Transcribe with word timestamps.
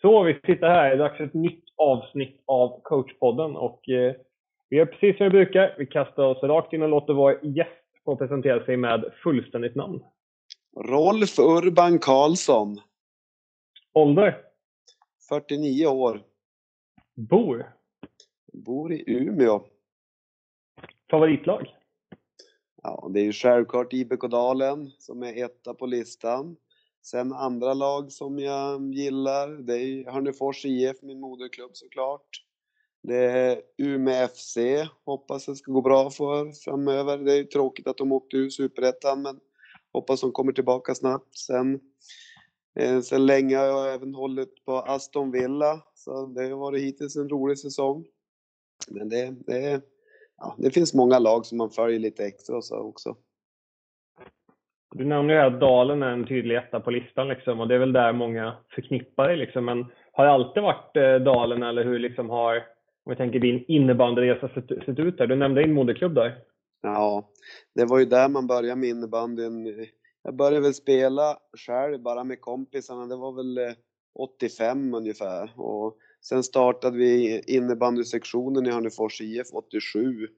Så, 0.00 0.22
vi 0.22 0.34
sitter 0.34 0.68
här. 0.68 0.88
Det 0.88 0.94
är 0.94 0.98
dags 0.98 1.16
för 1.16 1.24
ett 1.24 1.34
nytt 1.34 1.64
avsnitt 1.76 2.42
av 2.46 2.80
coachpodden 2.82 3.56
och 3.56 3.88
eh, 3.88 4.14
vi 4.68 4.76
gör 4.76 4.86
precis 4.86 5.16
som 5.16 5.24
vi 5.24 5.30
brukar. 5.30 5.74
Vi 5.78 5.86
kastar 5.86 6.22
oss 6.24 6.42
rakt 6.42 6.72
in 6.72 6.82
och 6.82 6.88
låter 6.88 7.12
vår 7.12 7.40
gäst 7.42 7.70
få 8.04 8.16
presentera 8.16 8.64
sig 8.64 8.76
med 8.76 9.12
fullständigt 9.22 9.74
namn. 9.74 10.00
Rolf 10.76 11.38
Urban 11.38 11.98
Karlsson. 11.98 12.80
Ålder? 13.92 14.38
49 15.28 15.86
år. 15.86 16.22
Bor? 17.16 17.72
Bor 18.52 18.92
i 18.92 19.04
Umeå. 19.06 19.60
Favoritlag? 21.10 21.74
Ja, 22.82 23.08
det 23.14 23.20
är 23.20 23.24
ju 23.24 23.32
självklart 23.32 23.92
IBK 23.92 24.20
Dalen 24.30 24.90
som 24.98 25.22
är 25.22 25.44
etta 25.44 25.74
på 25.74 25.86
listan. 25.86 26.56
Sen 27.02 27.32
andra 27.32 27.74
lag 27.74 28.12
som 28.12 28.38
jag 28.38 28.94
gillar, 28.94 29.48
det 29.48 29.78
är 29.78 30.10
Hörnefors 30.10 30.64
IF, 30.64 31.02
min 31.02 31.20
moderklubb 31.20 31.70
såklart. 31.72 32.44
Det 33.02 33.16
är 33.16 33.62
Umeå 33.78 34.28
FC, 34.28 34.56
hoppas 35.04 35.46
det 35.46 35.56
ska 35.56 35.72
gå 35.72 35.80
bra 35.80 36.10
för 36.10 36.52
framöver. 36.52 37.18
Det 37.18 37.32
är 37.32 37.36
ju 37.36 37.44
tråkigt 37.44 37.86
att 37.86 37.96
de 37.96 38.12
åkte 38.12 38.36
ur 38.36 38.50
Superettan, 38.50 39.22
men 39.22 39.40
hoppas 39.92 40.20
de 40.20 40.32
kommer 40.32 40.52
tillbaka 40.52 40.94
snabbt. 40.94 41.38
Sen, 41.38 41.80
eh, 42.78 43.00
sen 43.00 43.26
länge 43.26 43.56
har 43.56 43.64
jag 43.64 43.94
även 43.94 44.14
hållit 44.14 44.64
på 44.64 44.72
Aston 44.72 45.30
Villa, 45.30 45.82
så 45.94 46.26
det 46.26 46.48
har 46.48 46.56
varit 46.56 46.82
hittills 46.82 47.16
en 47.16 47.28
rolig 47.28 47.58
säsong. 47.58 48.06
Men 48.88 49.08
det, 49.08 49.34
det, 49.46 49.82
ja, 50.36 50.54
det 50.58 50.70
finns 50.70 50.94
många 50.94 51.18
lag 51.18 51.46
som 51.46 51.58
man 51.58 51.70
följer 51.70 51.98
lite 51.98 52.24
extra 52.24 52.62
så 52.62 52.76
också. 52.76 53.16
Du 54.94 55.04
nämnde 55.04 55.34
ju 55.34 55.40
att 55.40 55.60
Dalen 55.60 56.02
är 56.02 56.10
en 56.10 56.26
tydlig 56.26 56.56
etta 56.56 56.80
på 56.80 56.90
listan 56.90 57.28
liksom, 57.28 57.60
och 57.60 57.68
det 57.68 57.74
är 57.74 57.78
väl 57.78 57.92
där 57.92 58.12
många 58.12 58.56
förknippar 58.74 59.28
dig. 59.28 59.36
Liksom. 59.36 59.64
Men 59.64 59.86
har 60.12 60.24
det 60.24 60.30
alltid 60.30 60.62
varit 60.62 60.96
eh, 60.96 61.14
Dalen 61.14 61.62
eller 61.62 61.84
hur 61.84 61.98
liksom 61.98 62.30
har, 62.30 62.56
om 63.04 63.10
vi 63.10 63.16
tänker 63.16 63.40
din 63.40 63.64
innebandyresa 63.68 64.48
sett, 64.48 64.84
sett 64.84 64.98
ut 64.98 65.18
där? 65.18 65.26
Du 65.26 65.36
nämnde 65.36 65.62
din 65.62 65.72
moderklubb 65.72 66.14
där. 66.14 66.38
Ja, 66.82 67.28
det 67.74 67.84
var 67.84 67.98
ju 67.98 68.04
där 68.04 68.28
man 68.28 68.46
började 68.46 68.80
med 68.80 68.88
innebandyn. 68.88 69.86
Jag 70.22 70.36
började 70.36 70.60
väl 70.60 70.74
spela 70.74 71.36
själv 71.66 72.02
bara 72.02 72.24
med 72.24 72.40
kompisarna, 72.40 73.06
det 73.06 73.16
var 73.16 73.32
väl 73.32 73.58
eh, 73.58 73.74
85 74.18 74.94
ungefär. 74.94 75.60
Och 75.60 75.96
sen 76.20 76.42
startade 76.42 76.98
vi 76.98 77.42
innebandysektionen 77.46 78.66
i 78.66 78.70
Hörnefors 78.70 79.20
IF 79.20 79.46
87. 79.52 80.28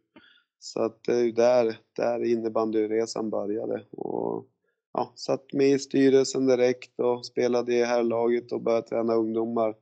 Så 0.59 0.83
att 0.83 1.05
det 1.05 1.13
är 1.13 1.25
ju 1.25 1.33
där, 1.33 1.77
där 1.97 2.25
innebandyresan 2.25 3.31
började. 3.31 3.85
Och, 3.91 4.47
ja, 4.93 5.13
satt 5.15 5.53
med 5.53 5.67
i 5.67 5.79
styrelsen 5.79 6.47
direkt 6.47 7.01
och 7.01 7.27
spelade 7.27 7.75
i 7.75 7.85
herrlaget 7.85 8.53
och 8.53 8.61
började 8.61 8.87
träna 8.87 9.15
ungdomar 9.15 9.75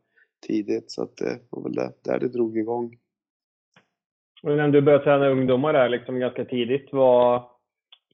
tidigt. 0.47 0.91
Så 0.91 1.03
att 1.03 1.17
det 1.17 1.39
var 1.51 1.63
väl 1.63 1.73
där, 1.73 1.93
där 2.05 2.19
det 2.19 2.29
drog 2.29 2.59
igång. 2.59 2.99
Och 4.43 4.57
när 4.57 4.69
du 4.69 4.81
började 4.81 5.05
träna 5.05 5.29
ungdomar 5.29 5.73
där 5.73 5.89
liksom 5.89 6.19
ganska 6.19 6.45
tidigt, 6.45 6.89
vad, 6.93 7.43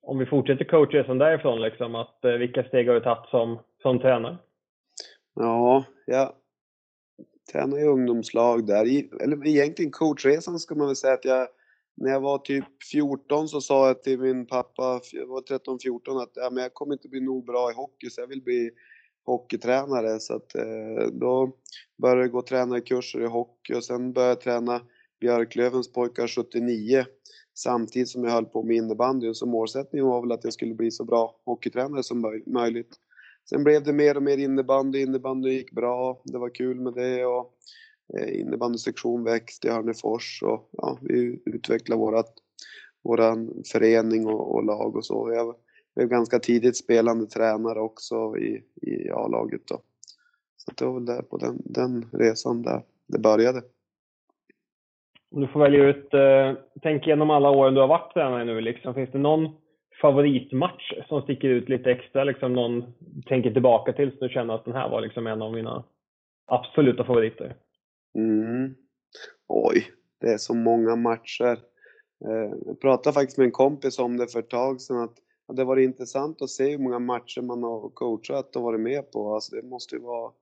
om 0.03 0.19
vi 0.19 0.27
fortsätter 0.27 0.65
coachresan 0.65 1.19
därifrån, 1.19 1.63
liksom, 1.63 1.95
att, 1.95 2.25
eh, 2.25 2.33
vilka 2.33 2.65
steg 2.65 2.89
har 2.89 2.95
du 2.95 3.01
tagit 3.01 3.31
som, 3.31 3.59
som 3.83 3.99
tränare? 3.99 4.37
Ja, 5.35 5.85
jag 6.07 6.33
tränade 7.53 7.83
i 7.83 7.85
ungdomslag 7.85 8.67
där. 8.67 8.85
eller 9.23 9.47
egentligen 9.47 9.91
coachresan 9.91 10.59
ska 10.59 10.75
man 10.75 10.87
väl 10.87 10.97
säga 10.97 11.15
att 11.15 11.25
jag 11.25 11.49
när 11.97 12.11
jag 12.11 12.21
var 12.21 12.39
typ 12.39 12.65
14 12.93 13.49
så 13.49 13.61
sa 13.61 13.87
jag 13.87 14.03
till 14.03 14.21
min 14.21 14.47
pappa, 14.47 15.01
jag 15.13 15.27
var 15.27 15.41
13-14, 15.41 16.23
att 16.23 16.33
ja, 16.35 16.51
men 16.53 16.63
jag 16.63 16.75
kommer 16.75 16.93
inte 16.93 17.09
bli 17.09 17.21
nog 17.21 17.47
bra 17.47 17.71
i 17.71 17.75
hockey 17.75 18.11
så 18.11 18.21
jag 18.21 18.27
vill 18.27 18.43
bli 18.43 18.71
hockeytränare. 19.25 20.21
Så 20.21 20.37
att, 20.37 20.55
eh, 20.55 21.07
då 21.13 21.53
började 22.03 22.21
jag 22.21 22.31
gå 22.31 22.43
tränarkurser 22.43 23.23
i 23.23 23.27
hockey 23.27 23.75
och 23.75 23.85
sen 23.85 24.13
började 24.13 24.31
jag 24.31 24.41
träna 24.41 24.81
Björklövens 25.21 25.93
pojkar 25.93 26.27
79 26.27 27.05
samtidigt 27.55 28.09
som 28.09 28.25
jag 28.25 28.31
höll 28.31 28.45
på 28.45 28.63
med 28.63 28.77
innebandy. 28.77 29.35
Så 29.35 29.47
målsättningen 29.47 30.07
var 30.07 30.21
väl 30.21 30.33
att 30.33 30.45
jag 30.45 30.53
skulle 30.53 30.75
bli 30.75 30.91
så 30.91 31.05
bra 31.05 31.37
hockeytränare 31.45 32.03
som 32.03 32.43
möjligt. 32.47 32.97
Sen 33.51 33.65
blev 33.65 33.85
det 33.85 33.93
mer 33.93 34.17
och 34.17 34.23
mer 34.23 34.39
innebandy, 34.39 35.01
innebandy 35.01 35.51
gick 35.51 35.73
bra, 35.73 36.23
det 36.25 36.39
var 36.39 36.55
kul 36.55 36.81
med 36.81 36.95
det 36.95 37.25
och 37.25 37.53
Eh, 38.15 38.41
innebandysektion 38.41 39.25
växte 39.25 39.69
i 39.69 39.71
Hörnefors 39.71 40.43
och 40.43 40.69
ja, 40.73 40.99
vi 41.01 41.43
utvecklade 41.47 42.01
vårat, 42.01 42.35
våran 43.05 43.63
förening 43.73 44.27
och, 44.27 44.55
och 44.55 44.65
lag 44.65 44.97
och 44.97 45.05
så. 45.05 45.33
Jag 45.33 45.55
blev 45.97 46.09
ganska 46.09 46.39
tidigt 46.39 46.77
spelande 46.77 47.27
tränare 47.27 47.81
också 47.81 48.37
i, 48.37 48.63
i 48.83 49.11
A-laget 49.11 49.67
då. 49.69 49.81
Så 50.57 50.73
det 50.79 50.85
var 50.85 50.95
väl 50.95 51.07
där 51.07 51.23
på 51.23 51.37
den, 51.37 51.63
den 51.65 52.07
resan 52.13 52.63
där 52.63 52.83
det 53.07 53.19
började. 53.19 53.63
Om 55.31 55.41
du 55.41 55.49
får 55.49 55.61
välja 55.61 55.85
ut, 55.85 56.15
eh, 56.15 56.53
tänk 56.83 57.07
igenom 57.07 57.31
alla 57.31 57.51
åren 57.51 57.75
du 57.75 57.81
har 57.81 57.89
varit 57.89 58.15
tränare 58.15 58.45
nu, 58.45 58.61
liksom, 58.61 58.95
finns 58.95 59.13
det 59.13 59.19
någon 59.19 59.49
favoritmatch 60.01 60.93
som 61.09 61.23
sticker 61.23 61.49
ut 61.49 61.69
lite 61.69 61.91
extra? 61.91 62.25
Liksom 62.25 62.53
någon 62.53 62.85
tänker 63.27 63.51
tillbaka 63.51 63.93
till 63.93 64.11
så 64.11 64.25
du 64.25 64.29
känner 64.29 64.55
att 64.55 64.65
den 64.65 64.75
här 64.75 64.89
var 64.89 65.01
liksom 65.01 65.27
en 65.27 65.43
av 65.43 65.53
mina 65.53 65.85
absoluta 66.47 67.05
favoriter? 67.05 67.55
Mm. 68.17 68.75
Oj, 69.47 69.93
det 70.21 70.33
är 70.33 70.39
så 70.39 70.55
många 70.55 70.97
matcher. 70.97 71.63
Eh, 72.25 72.55
jag 72.67 72.81
pratade 72.81 73.15
faktiskt 73.15 73.39
med 73.39 73.45
en 73.45 73.53
kompis 73.53 73.99
om 73.99 74.17
det 74.17 74.33
för 74.33 74.39
ett 74.39 74.51
tag 74.51 74.81
sedan 74.81 74.97
att 74.97 75.19
det 75.57 75.65
var 75.65 75.77
intressant 75.77 76.43
att 76.43 76.51
se 76.51 76.71
hur 76.71 76.79
många 76.79 76.99
matcher 76.99 77.43
man 77.43 77.63
har 77.63 77.89
coachat 77.89 78.57
och 78.57 78.63
varit 78.63 78.81
med 78.81 79.11
på. 79.11 79.35
Alltså 79.35 79.57
det 79.57 79.63
måste 79.63 79.95
ju 79.95 80.01
vara 80.03 80.33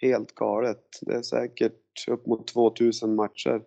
helt 0.00 0.34
galet. 0.34 0.84
Det 1.00 1.14
är 1.14 1.22
säkert 1.22 2.08
upp 2.08 2.26
mot 2.26 2.46
2000 2.46 3.14
matcher. 3.14 3.62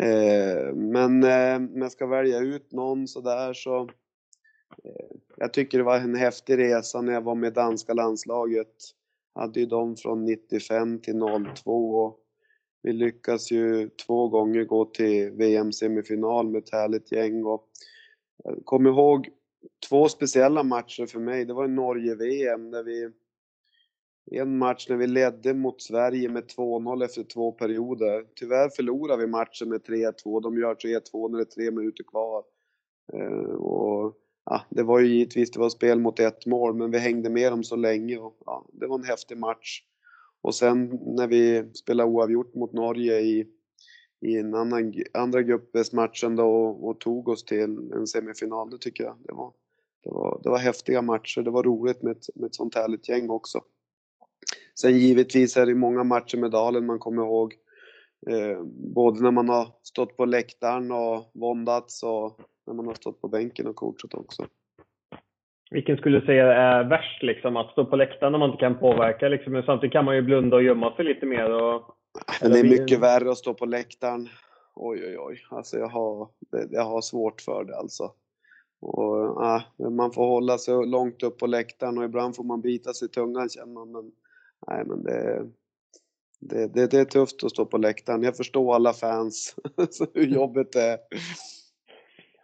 Eh, 0.00 0.74
men 0.74 1.24
eh, 1.24 1.56
om 1.56 1.82
jag 1.82 1.92
ska 1.92 2.06
välja 2.06 2.38
ut 2.38 2.72
någon 2.72 3.08
sådär 3.08 3.52
så 3.52 3.88
jag 5.36 5.52
tycker 5.52 5.78
det 5.78 5.84
var 5.84 5.96
en 5.96 6.14
häftig 6.14 6.58
resa 6.58 7.00
när 7.00 7.12
jag 7.12 7.20
var 7.20 7.34
med 7.34 7.52
danska 7.52 7.94
landslaget. 7.94 8.74
Jag 9.34 9.40
Hade 9.40 9.60
ju 9.60 9.66
dem 9.66 9.96
från 9.96 10.24
95 10.24 10.98
till 10.98 11.20
02 11.56 11.94
och 11.94 12.21
vi 12.82 12.92
lyckas 12.92 13.50
ju 13.50 13.88
två 13.88 14.28
gånger 14.28 14.64
gå 14.64 14.84
till 14.84 15.30
VM-semifinal 15.30 16.48
med 16.48 16.62
ett 16.62 16.72
härligt 16.72 17.12
gäng 17.12 17.44
och 17.44 17.68
eh, 18.44 18.52
jag 18.54 18.64
kommer 18.64 18.90
ihåg 18.90 19.28
två 19.88 20.08
speciella 20.08 20.62
matcher 20.62 21.06
för 21.06 21.20
mig. 21.20 21.44
Det 21.44 21.52
var 21.52 21.64
i 21.64 21.68
Norge-VM 21.68 22.70
där 22.70 22.82
vi 22.82 23.10
en 24.30 24.58
match 24.58 24.86
när 24.88 24.96
vi 24.96 25.06
ledde 25.06 25.54
mot 25.54 25.82
Sverige 25.82 26.28
med 26.28 26.44
2-0 26.44 27.04
efter 27.04 27.22
två 27.22 27.52
perioder. 27.52 28.26
Tyvärr 28.34 28.68
förlorade 28.68 29.22
vi 29.22 29.30
matchen 29.30 29.68
med 29.68 29.80
3-2. 29.80 30.42
De 30.42 30.58
gör 30.58 30.74
3-2 30.74 31.30
när 31.30 31.38
det 31.38 31.42
är 31.42 31.44
tre 31.44 31.70
minuter 31.70 32.04
kvar. 32.04 32.44
Eh, 33.12 33.54
och, 33.54 34.14
ja, 34.44 34.62
det 34.70 34.82
var 34.82 35.00
ju 35.00 35.06
givetvis 35.06 35.50
det 35.50 35.60
var 35.60 35.68
spel 35.68 36.00
mot 36.00 36.20
ett 36.20 36.46
mål, 36.46 36.74
men 36.74 36.90
vi 36.90 36.98
hängde 36.98 37.30
med 37.30 37.52
dem 37.52 37.64
så 37.64 37.76
länge. 37.76 38.18
Och, 38.18 38.36
ja, 38.46 38.66
det 38.72 38.86
var 38.86 38.98
en 38.98 39.04
häftig 39.04 39.38
match. 39.38 39.82
Och 40.42 40.54
sen 40.54 41.00
när 41.16 41.26
vi 41.26 41.70
spelade 41.74 42.10
oavgjort 42.10 42.54
mot 42.54 42.72
Norge 42.72 43.20
i, 43.20 43.46
i 44.20 44.36
en 44.36 44.54
annan, 44.54 44.94
andra 45.14 45.42
gruppsmatchen 45.42 46.36
då 46.36 46.44
och, 46.44 46.88
och, 46.88 47.00
tog 47.00 47.28
oss 47.28 47.44
till 47.44 47.92
en 47.94 48.06
semifinal, 48.06 48.70
det 48.70 48.78
tycker 48.78 49.04
jag. 49.04 49.16
Det 49.24 49.32
var, 49.32 49.52
det 50.04 50.10
var, 50.10 50.40
det 50.42 50.48
var 50.48 50.58
häftiga 50.58 51.02
matcher, 51.02 51.42
det 51.42 51.50
var 51.50 51.62
roligt 51.62 52.02
med 52.02 52.12
ett, 52.12 52.26
med 52.34 52.46
ett 52.46 52.54
sånt 52.54 52.74
härligt 52.74 53.08
gäng 53.08 53.30
också. 53.30 53.60
Sen 54.80 54.98
givetvis 54.98 55.56
är 55.56 55.66
det 55.66 55.74
många 55.74 56.04
matcher 56.04 56.38
med 56.38 56.50
Dalen 56.50 56.86
man 56.86 56.98
kommer 56.98 57.22
ihåg. 57.22 57.54
Eh, 58.30 58.62
både 58.94 59.22
när 59.22 59.30
man 59.30 59.48
har 59.48 59.68
stått 59.82 60.16
på 60.16 60.24
läktaren 60.24 60.92
och 60.92 61.30
våndats 61.34 62.02
och 62.02 62.40
när 62.66 62.74
man 62.74 62.86
har 62.86 62.94
stått 62.94 63.20
på 63.20 63.28
bänken 63.28 63.66
och 63.66 63.76
coachat 63.76 64.14
också. 64.14 64.46
Vilken 65.72 65.96
skulle 65.96 66.20
du 66.20 66.26
säga 66.26 66.52
är 66.52 66.84
värst? 66.84 67.22
Liksom? 67.22 67.56
Att 67.56 67.70
stå 67.70 67.84
på 67.84 67.96
läktaren 67.96 68.32
när 68.32 68.38
man 68.38 68.50
inte 68.50 68.60
kan 68.60 68.78
påverka. 68.78 69.28
Liksom. 69.28 69.52
Men 69.52 69.62
samtidigt 69.62 69.92
kan 69.92 70.04
man 70.04 70.16
ju 70.16 70.22
blunda 70.22 70.56
och 70.56 70.62
gömma 70.62 70.96
sig 70.96 71.04
lite 71.04 71.26
mer. 71.26 71.50
Och... 71.50 71.96
det 72.40 72.58
är 72.58 72.80
mycket 72.80 73.00
värre 73.00 73.30
att 73.30 73.38
stå 73.38 73.54
på 73.54 73.66
läktaren. 73.66 74.28
Oj, 74.74 75.04
oj, 75.06 75.18
oj. 75.18 75.38
Alltså 75.50 75.76
jag 75.76 75.88
har, 75.88 76.28
jag 76.70 76.84
har 76.84 77.00
svårt 77.00 77.40
för 77.40 77.64
det 77.64 77.76
alltså. 77.76 78.12
Och, 78.80 79.44
äh, 79.46 79.90
man 79.90 80.12
får 80.12 80.26
hålla 80.26 80.58
sig 80.58 80.86
långt 80.86 81.22
upp 81.22 81.38
på 81.38 81.46
läktaren 81.46 81.98
och 81.98 82.04
ibland 82.04 82.36
får 82.36 82.44
man 82.44 82.60
bita 82.60 82.92
sig 82.92 83.06
i 83.06 83.10
tungan 83.10 83.48
känner 83.48 83.72
man. 83.72 83.92
Men, 83.92 84.12
nej, 84.66 84.84
men 84.86 85.02
det, 85.02 85.46
det, 86.40 86.74
det, 86.74 86.90
det 86.90 86.98
är 86.98 87.04
tufft 87.04 87.44
att 87.44 87.50
stå 87.50 87.66
på 87.66 87.78
läktaren. 87.78 88.22
Jag 88.22 88.36
förstår 88.36 88.74
alla 88.74 88.92
fans, 88.92 89.56
hur 90.14 90.26
jobbigt 90.26 90.72
det 90.72 90.82
är. 90.82 90.98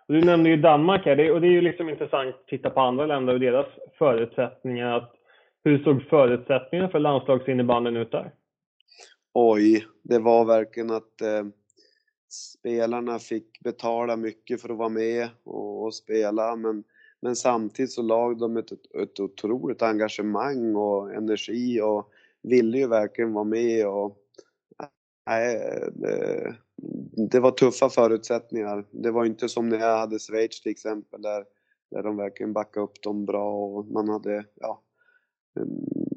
Du 0.08 0.25
nämnde 0.25 0.50
ju 0.50 0.56
Danmark 0.56 1.05
här 1.05 1.32
och 1.32 1.40
det 1.40 1.46
är 1.46 1.50
ju 1.50 1.60
liksom 1.60 1.88
intressant 1.88 2.34
att 2.34 2.46
titta 2.46 2.70
på 2.70 2.81
andra 2.81 3.06
länder 3.06 3.34
och 3.34 3.40
deras 3.40 3.66
förutsättningar. 3.99 5.10
hur 5.64 5.84
såg 5.84 6.02
förutsättningarna 6.02 6.88
för 6.90 6.99
landslagsinnebandyn 6.99 7.96
ut 7.96 8.10
där? 8.10 8.32
Oj, 9.34 9.87
det 10.02 10.19
var 10.19 10.44
verkligen 10.44 10.90
att 10.90 11.20
eh, 11.20 11.46
spelarna 12.28 13.19
fick 13.19 13.60
betala 13.60 14.16
mycket 14.16 14.62
för 14.62 14.69
att 14.69 14.76
vara 14.76 14.88
med 14.88 15.28
och, 15.44 15.84
och 15.84 15.94
spela 15.94 16.56
men, 16.56 16.84
men 17.20 17.37
samtidigt 17.37 17.93
så 17.93 18.02
lag 18.02 18.38
de 18.38 18.56
ett, 18.56 18.72
ett 19.02 19.20
otroligt 19.20 19.82
engagemang 19.82 20.76
och 20.76 21.14
energi 21.14 21.81
och 21.81 22.10
ville 22.43 22.78
ju 22.78 22.87
verkligen 22.87 23.32
vara 23.32 23.44
med 23.44 23.87
och 23.88 24.18
nej, 25.28 25.80
det, 25.94 26.54
det 27.30 27.40
var 27.40 27.50
tuffa 27.50 27.88
förutsättningar. 27.88 28.84
Det 28.90 29.10
var 29.10 29.25
inte 29.25 29.48
som 29.48 29.69
när 29.69 29.78
jag 29.78 29.98
hade 29.98 30.19
Schweiz 30.19 30.60
till 30.60 30.72
exempel 30.72 31.22
där, 31.22 31.44
där 31.90 32.02
de 32.02 32.16
verkligen 32.16 32.52
backade 32.52 32.84
upp 32.84 33.02
dem 33.02 33.25
bra 33.25 33.54
och 33.54 33.86
man 33.86 34.08
hade, 34.08 34.44
ja, 34.54 34.82
mm, 35.56 35.69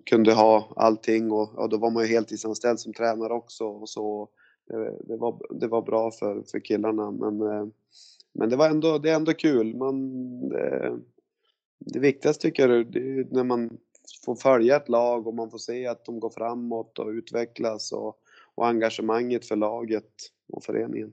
kunde 0.05 0.33
ha 0.33 0.73
allting 0.75 1.31
och 1.31 1.57
och 1.57 1.69
då 1.69 1.77
var 1.77 1.91
man 1.91 2.03
ju 2.03 2.09
heltidsanställd 2.09 2.79
som 2.79 2.93
tränare 2.93 3.33
också 3.33 3.65
och 3.65 3.89
så. 3.89 4.29
Det, 4.67 4.97
det, 5.07 5.17
var, 5.17 5.41
det 5.49 5.67
var 5.67 5.81
bra 5.81 6.11
för, 6.11 6.43
för 6.51 6.59
killarna 6.59 7.11
men, 7.11 7.41
eh, 7.41 7.65
men 8.33 8.49
det 8.49 8.55
var 8.55 8.69
ändå, 8.69 8.97
det 8.97 9.09
är 9.09 9.15
ändå 9.15 9.33
kul. 9.33 9.75
Man, 9.75 10.49
det, 10.49 10.99
det 11.79 11.99
viktigaste 11.99 12.41
tycker 12.41 12.69
jag 12.69 12.91
det 12.91 12.99
är 12.99 13.27
när 13.31 13.43
man 13.43 13.77
får 14.25 14.35
följa 14.35 14.75
ett 14.75 14.89
lag 14.89 15.27
och 15.27 15.33
man 15.33 15.51
får 15.51 15.57
se 15.57 15.87
att 15.87 16.05
de 16.05 16.19
går 16.19 16.29
framåt 16.29 16.99
och 16.99 17.07
utvecklas 17.07 17.91
och, 17.91 18.17
och 18.55 18.67
engagemanget 18.67 19.47
för 19.47 19.55
laget 19.55 20.11
och 20.53 20.63
föreningen. 20.63 21.11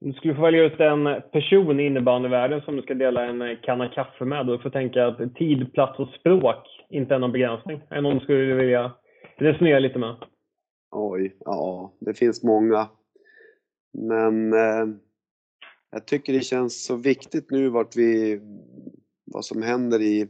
Du 0.00 0.12
skulle 0.12 0.34
få 0.34 0.42
välja 0.42 0.64
ut 0.64 0.80
en 0.80 1.22
person 1.32 1.80
i 1.80 1.86
innebandyvärlden 1.86 2.60
som 2.60 2.76
du 2.76 2.82
ska 2.82 2.94
dela 2.94 3.24
en 3.24 3.56
kanna 3.62 3.88
kaffe 3.88 4.24
med. 4.24 4.46
Du 4.46 4.58
får 4.58 4.70
tänka 4.70 5.06
att 5.06 5.34
tid, 5.34 5.72
plats 5.72 5.98
och 5.98 6.08
språk 6.08 6.86
inte 6.90 7.14
är 7.14 7.18
någon 7.18 7.32
begränsning. 7.32 7.80
Är 7.90 7.94
det 7.94 8.00
någon 8.00 8.18
du 8.18 8.20
skulle 8.20 8.54
vilja 8.54 8.92
resonera 9.36 9.78
lite 9.78 9.98
med? 9.98 10.16
Oj, 10.90 11.36
ja, 11.40 11.92
det 12.00 12.14
finns 12.14 12.44
många. 12.44 12.88
Men 13.92 14.52
eh, 14.52 14.86
jag 15.90 16.06
tycker 16.06 16.32
det 16.32 16.40
känns 16.40 16.84
så 16.84 16.96
viktigt 16.96 17.50
nu 17.50 17.68
vart 17.68 17.96
vi, 17.96 18.40
vad 19.24 19.44
som 19.44 19.62
händer 19.62 20.02
i, 20.02 20.28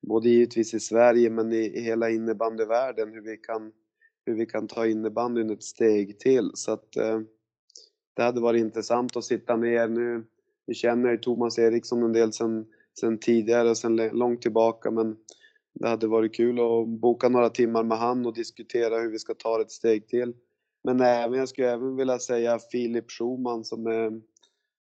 både 0.00 0.28
givetvis 0.28 0.74
i 0.74 0.80
Sverige 0.80 1.30
men 1.30 1.52
i, 1.52 1.56
i 1.56 1.80
hela 1.80 2.10
innebandyvärlden, 2.10 3.12
hur 3.12 3.22
vi 3.22 3.36
kan, 3.36 3.72
hur 4.26 4.34
vi 4.34 4.46
kan 4.46 4.68
ta 4.68 4.86
innebandyn 4.86 5.50
ett 5.50 5.62
steg 5.62 6.18
till. 6.18 6.50
Så 6.54 6.72
att 6.72 6.96
eh, 6.96 7.20
det 8.16 8.22
hade 8.22 8.40
varit 8.40 8.60
intressant 8.60 9.16
att 9.16 9.24
sitta 9.24 9.56
ner 9.56 9.88
nu. 9.88 10.24
Vi 10.66 10.74
känner 10.74 11.10
ju 11.10 11.16
Thomas 11.16 11.58
Eriksson 11.58 12.02
en 12.02 12.12
del 12.12 12.32
sen, 12.32 12.66
sen 13.00 13.18
tidigare, 13.18 13.74
sen 13.74 13.96
långt 13.96 14.42
tillbaka, 14.42 14.90
men 14.90 15.16
det 15.74 15.88
hade 15.88 16.06
varit 16.06 16.34
kul 16.34 16.60
att 16.60 16.88
boka 16.88 17.28
några 17.28 17.50
timmar 17.50 17.84
med 17.84 17.98
han 17.98 18.26
och 18.26 18.34
diskutera 18.34 18.98
hur 18.98 19.10
vi 19.10 19.18
ska 19.18 19.34
ta 19.34 19.60
ett 19.60 19.70
steg 19.70 20.08
till. 20.08 20.34
Men 20.84 21.00
även, 21.00 21.38
jag 21.38 21.48
skulle 21.48 21.70
även 21.70 21.96
vilja 21.96 22.18
säga 22.18 22.58
Filip 22.58 23.10
Schumann 23.10 23.64
som 23.64 23.86
är, 23.86 24.20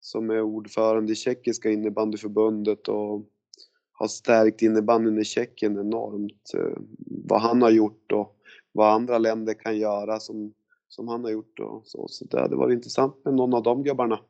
som 0.00 0.30
är 0.30 0.42
ordförande 0.42 1.12
i 1.12 1.14
Tjeckiska 1.14 1.70
innebandyförbundet 1.70 2.88
och 2.88 3.26
har 3.92 4.08
stärkt 4.08 4.62
innebandyn 4.62 5.18
i 5.18 5.24
Tjeckien 5.24 5.78
enormt. 5.78 6.54
Eh, 6.54 6.78
vad 6.98 7.40
han 7.40 7.62
har 7.62 7.70
gjort 7.70 8.12
och 8.12 8.35
vad 8.76 8.92
andra 8.92 9.18
länder 9.18 9.54
kan 9.54 9.78
göra 9.78 10.20
som, 10.20 10.54
som 10.88 11.08
han 11.08 11.24
har 11.24 11.30
gjort 11.30 11.58
och 11.58 11.82
så. 11.84 12.08
Så 12.08 12.24
det 12.24 12.40
hade 12.40 12.56
varit 12.56 12.74
intressant 12.74 13.24
med 13.24 13.34
någon 13.34 13.54
av 13.54 13.62
de 13.62 13.82
gubbarna. 13.82 14.20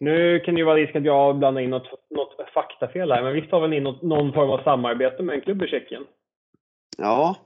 Nu 0.00 0.40
kan 0.40 0.54
det 0.54 0.58
ju 0.58 0.64
vara 0.64 0.76
risk 0.76 0.96
att 0.96 1.04
jag 1.04 1.38
blandar 1.38 1.62
in 1.62 1.70
något, 1.70 2.10
något 2.10 2.50
faktafel 2.54 3.12
här, 3.12 3.22
men 3.22 3.34
visst 3.34 3.52
har 3.52 3.60
väl 3.60 3.70
ni 3.70 3.80
något, 3.80 4.02
någon 4.02 4.32
form 4.32 4.50
av 4.50 4.62
samarbete 4.62 5.22
med 5.22 5.34
en 5.34 5.40
klubb 5.40 5.62
i 5.62 5.66
Tjeckien? 5.66 6.04
Ja, 6.98 7.36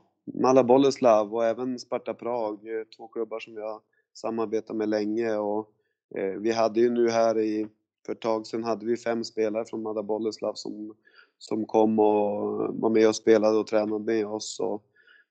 Mala 0.41 0.63
Boleslav 0.63 1.35
och 1.35 1.45
även 1.45 1.79
Sparta 1.79 2.13
Prag, 2.13 2.59
två 2.97 3.07
klubbar 3.07 3.39
som 3.39 3.55
vi 3.55 3.61
har 3.61 3.81
samarbetat 4.13 4.75
med 4.75 4.89
länge 4.89 5.35
och 5.35 5.69
eh, 6.15 6.39
vi 6.39 6.51
hade 6.51 6.79
ju 6.79 6.89
nu 6.89 7.09
här 7.09 7.39
i, 7.39 7.67
för 8.05 8.13
ett 8.13 8.21
tag 8.21 8.47
sedan 8.47 8.63
hade 8.63 8.85
vi 8.85 8.97
fem 8.97 9.23
spelare 9.23 9.65
från 9.65 9.83
Mala 9.83 10.03
Boleslav 10.03 10.53
som, 10.53 10.95
som 11.37 11.65
kom 11.65 11.99
och 11.99 12.75
var 12.79 12.89
med 12.89 13.07
och 13.07 13.15
spelade 13.15 13.57
och 13.57 13.67
tränade 13.67 14.03
med 14.03 14.27
oss 14.27 14.59
och 14.59 14.83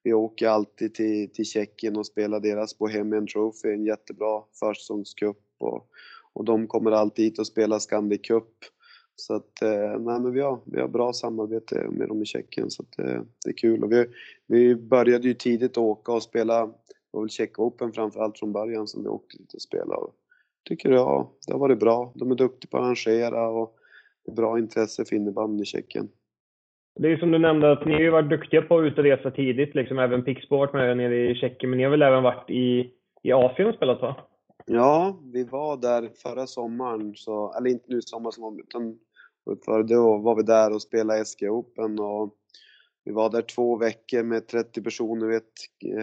vi 0.02 0.12
åker 0.12 0.48
alltid 0.48 0.94
till, 0.94 1.32
till 1.32 1.44
Tjeckien 1.44 1.96
och 1.96 2.06
spelar 2.06 2.40
deras 2.40 2.78
Bohemian 2.78 3.26
Trophy, 3.26 3.68
en 3.68 3.84
jättebra 3.84 4.42
försäsongscup 4.60 5.38
och, 5.58 5.86
och 6.32 6.44
de 6.44 6.66
kommer 6.66 6.90
alltid 6.90 7.24
hit 7.24 7.38
och 7.38 7.46
spelar 7.46 7.78
Scandic 7.78 8.20
Cup. 8.22 8.48
Så 9.16 9.34
att, 9.34 9.62
eh, 9.62 10.00
nej 10.00 10.20
men 10.20 10.32
vi 10.32 10.40
har, 10.40 10.60
vi 10.64 10.80
har 10.80 10.88
bra 10.88 11.12
samarbete 11.12 11.88
med 11.90 12.08
dem 12.08 12.22
i 12.22 12.26
Tjeckien 12.26 12.70
så 12.70 12.82
att, 12.82 12.92
det, 12.96 13.24
det 13.44 13.50
är 13.50 13.56
kul. 13.56 13.84
Och 13.84 13.92
vi, 13.92 14.06
vi 14.46 14.76
började 14.76 15.28
ju 15.28 15.34
tidigt 15.34 15.70
att 15.70 15.78
åka 15.78 16.12
och 16.12 16.22
spela, 16.22 16.66
det 16.66 16.72
var 17.10 17.20
väl 17.20 17.28
Czech 17.28 17.58
Open 17.58 17.92
framförallt 17.92 18.38
från 18.38 18.52
början 18.52 18.86
som 18.86 19.02
vi 19.02 19.08
åkte 19.08 19.38
dit 19.38 19.54
och 19.54 19.62
spelade. 19.62 20.00
Och 20.00 20.14
tycker 20.68 20.90
ja, 20.90 21.32
det 21.46 21.52
har 21.52 21.60
varit 21.60 21.78
bra. 21.78 22.12
De 22.14 22.30
är 22.30 22.34
duktiga 22.34 22.70
på 22.70 22.76
att 22.76 22.82
arrangera 22.82 23.48
och 23.48 23.76
det 24.24 24.32
är 24.32 24.36
bra 24.36 24.58
intresse 24.58 25.04
för 25.04 25.16
innebandy 25.16 25.62
i 25.62 25.66
Tjeckien. 25.66 26.08
Det 26.94 27.12
är 27.12 27.16
som 27.16 27.30
du 27.30 27.38
nämnde 27.38 27.72
att 27.72 27.86
ni 27.86 27.92
har 27.92 28.00
ju 28.00 28.10
varit 28.10 28.30
duktiga 28.30 28.62
på 28.62 28.78
att 28.78 28.84
ut 28.84 28.98
och 28.98 29.04
resa 29.04 29.30
tidigt, 29.30 29.74
liksom 29.74 29.98
även 29.98 30.24
varit 30.50 30.72
med 30.72 30.96
nere 30.96 31.30
i 31.30 31.34
Tjeckien, 31.34 31.70
men 31.70 31.76
ni 31.76 31.84
har 31.84 31.90
väl 31.90 32.02
även 32.02 32.22
varit 32.22 32.50
i, 32.50 32.92
i 33.22 33.32
Asien 33.32 33.68
och 33.68 33.74
spelat 33.74 34.02
va? 34.02 34.16
Ja, 34.66 35.20
vi 35.32 35.44
var 35.44 35.76
där 35.76 36.08
förra 36.22 36.46
sommaren, 36.46 37.14
så, 37.16 37.54
eller 37.58 37.70
inte 37.70 37.84
nu 37.88 37.98
i 37.98 38.02
sommar 38.02 38.30
som 38.30 38.42
var, 38.42 38.60
utan 38.60 38.98
för 39.64 39.82
då 39.82 40.18
var 40.18 40.36
vi 40.36 40.42
där 40.42 40.74
och 40.74 40.82
spelade 40.82 41.24
SG 41.24 41.50
Open 41.50 42.00
och 42.00 42.34
vi 43.04 43.12
var 43.12 43.30
där 43.30 43.42
två 43.42 43.76
veckor 43.76 44.22
med 44.22 44.48
30 44.48 44.82
personer, 44.82 45.30
ett 45.30 45.52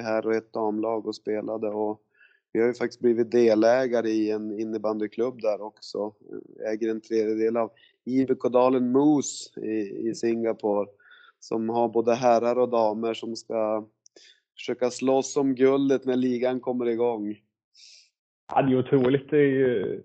här 0.04 0.28
och 0.28 0.36
ett 0.36 0.54
damlag 0.54 1.08
och 1.08 1.16
spelade 1.16 1.68
och 1.68 2.02
vi 2.54 2.60
har 2.60 2.68
ju 2.68 2.74
faktiskt 2.74 3.02
blivit 3.02 3.32
delägare 3.32 4.10
i 4.10 4.32
en 4.32 4.60
innebandyklubb 4.60 5.42
där 5.42 5.62
också. 5.62 6.14
Äger 6.72 6.90
en 6.90 7.02
tredjedel 7.02 7.58
av 7.58 7.72
IBK 8.06 8.44
Dalen 8.52 8.92
Moose 8.92 9.60
i, 9.62 10.10
i 10.10 10.16
Singapore 10.16 10.88
som 11.40 11.70
har 11.70 11.90
både 11.90 12.16
herrar 12.16 12.60
och 12.60 12.70
damer 12.70 13.14
som 13.14 13.36
ska 13.36 13.86
försöka 14.58 14.90
slåss 14.90 15.38
om 15.38 15.56
guldet 15.56 16.06
när 16.06 16.16
ligan 16.16 16.60
kommer 16.60 16.86
igång. 16.86 17.38
Ja, 18.54 18.62
det 18.62 18.74
är 18.74 18.80
otroligt. 18.80 19.30
Det 19.30 19.38
är 19.38 19.42
ju, 19.42 20.02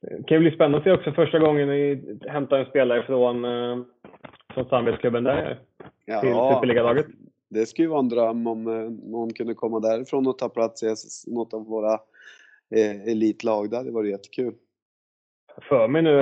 det 0.00 0.24
kan 0.26 0.36
ju 0.36 0.38
bli 0.38 0.50
spännande 0.50 0.78
att 0.78 0.84
se 0.84 0.92
också 0.92 1.12
första 1.12 1.38
gången 1.38 1.68
ni 1.68 2.18
hämtar 2.28 2.58
en 2.58 2.66
spelare 2.66 3.02
från, 3.02 3.44
eh, 3.44 3.84
från 4.54 4.68
samarbetsklubben 4.68 5.24
där 5.24 5.60
ja, 6.04 6.20
till 6.20 6.54
Superligalaget. 6.54 7.06
Det 7.54 7.66
skulle 7.66 7.84
ju 7.84 7.90
vara 7.90 8.00
en 8.00 8.08
dröm 8.08 8.46
om 8.46 8.66
eh, 8.66 8.90
någon 9.10 9.32
kunde 9.32 9.54
komma 9.54 9.80
därifrån 9.80 10.26
och 10.26 10.38
ta 10.38 10.48
plats 10.48 10.82
i 10.82 10.94
något 11.26 11.54
av 11.54 11.66
våra 11.66 11.92
eh, 12.74 13.02
elitlag. 13.02 13.70
Det 13.70 13.76
hade 13.76 13.90
varit 13.90 14.10
jättekul 14.10 14.54
för 15.68 15.88
mig 15.88 16.02
nu, 16.02 16.12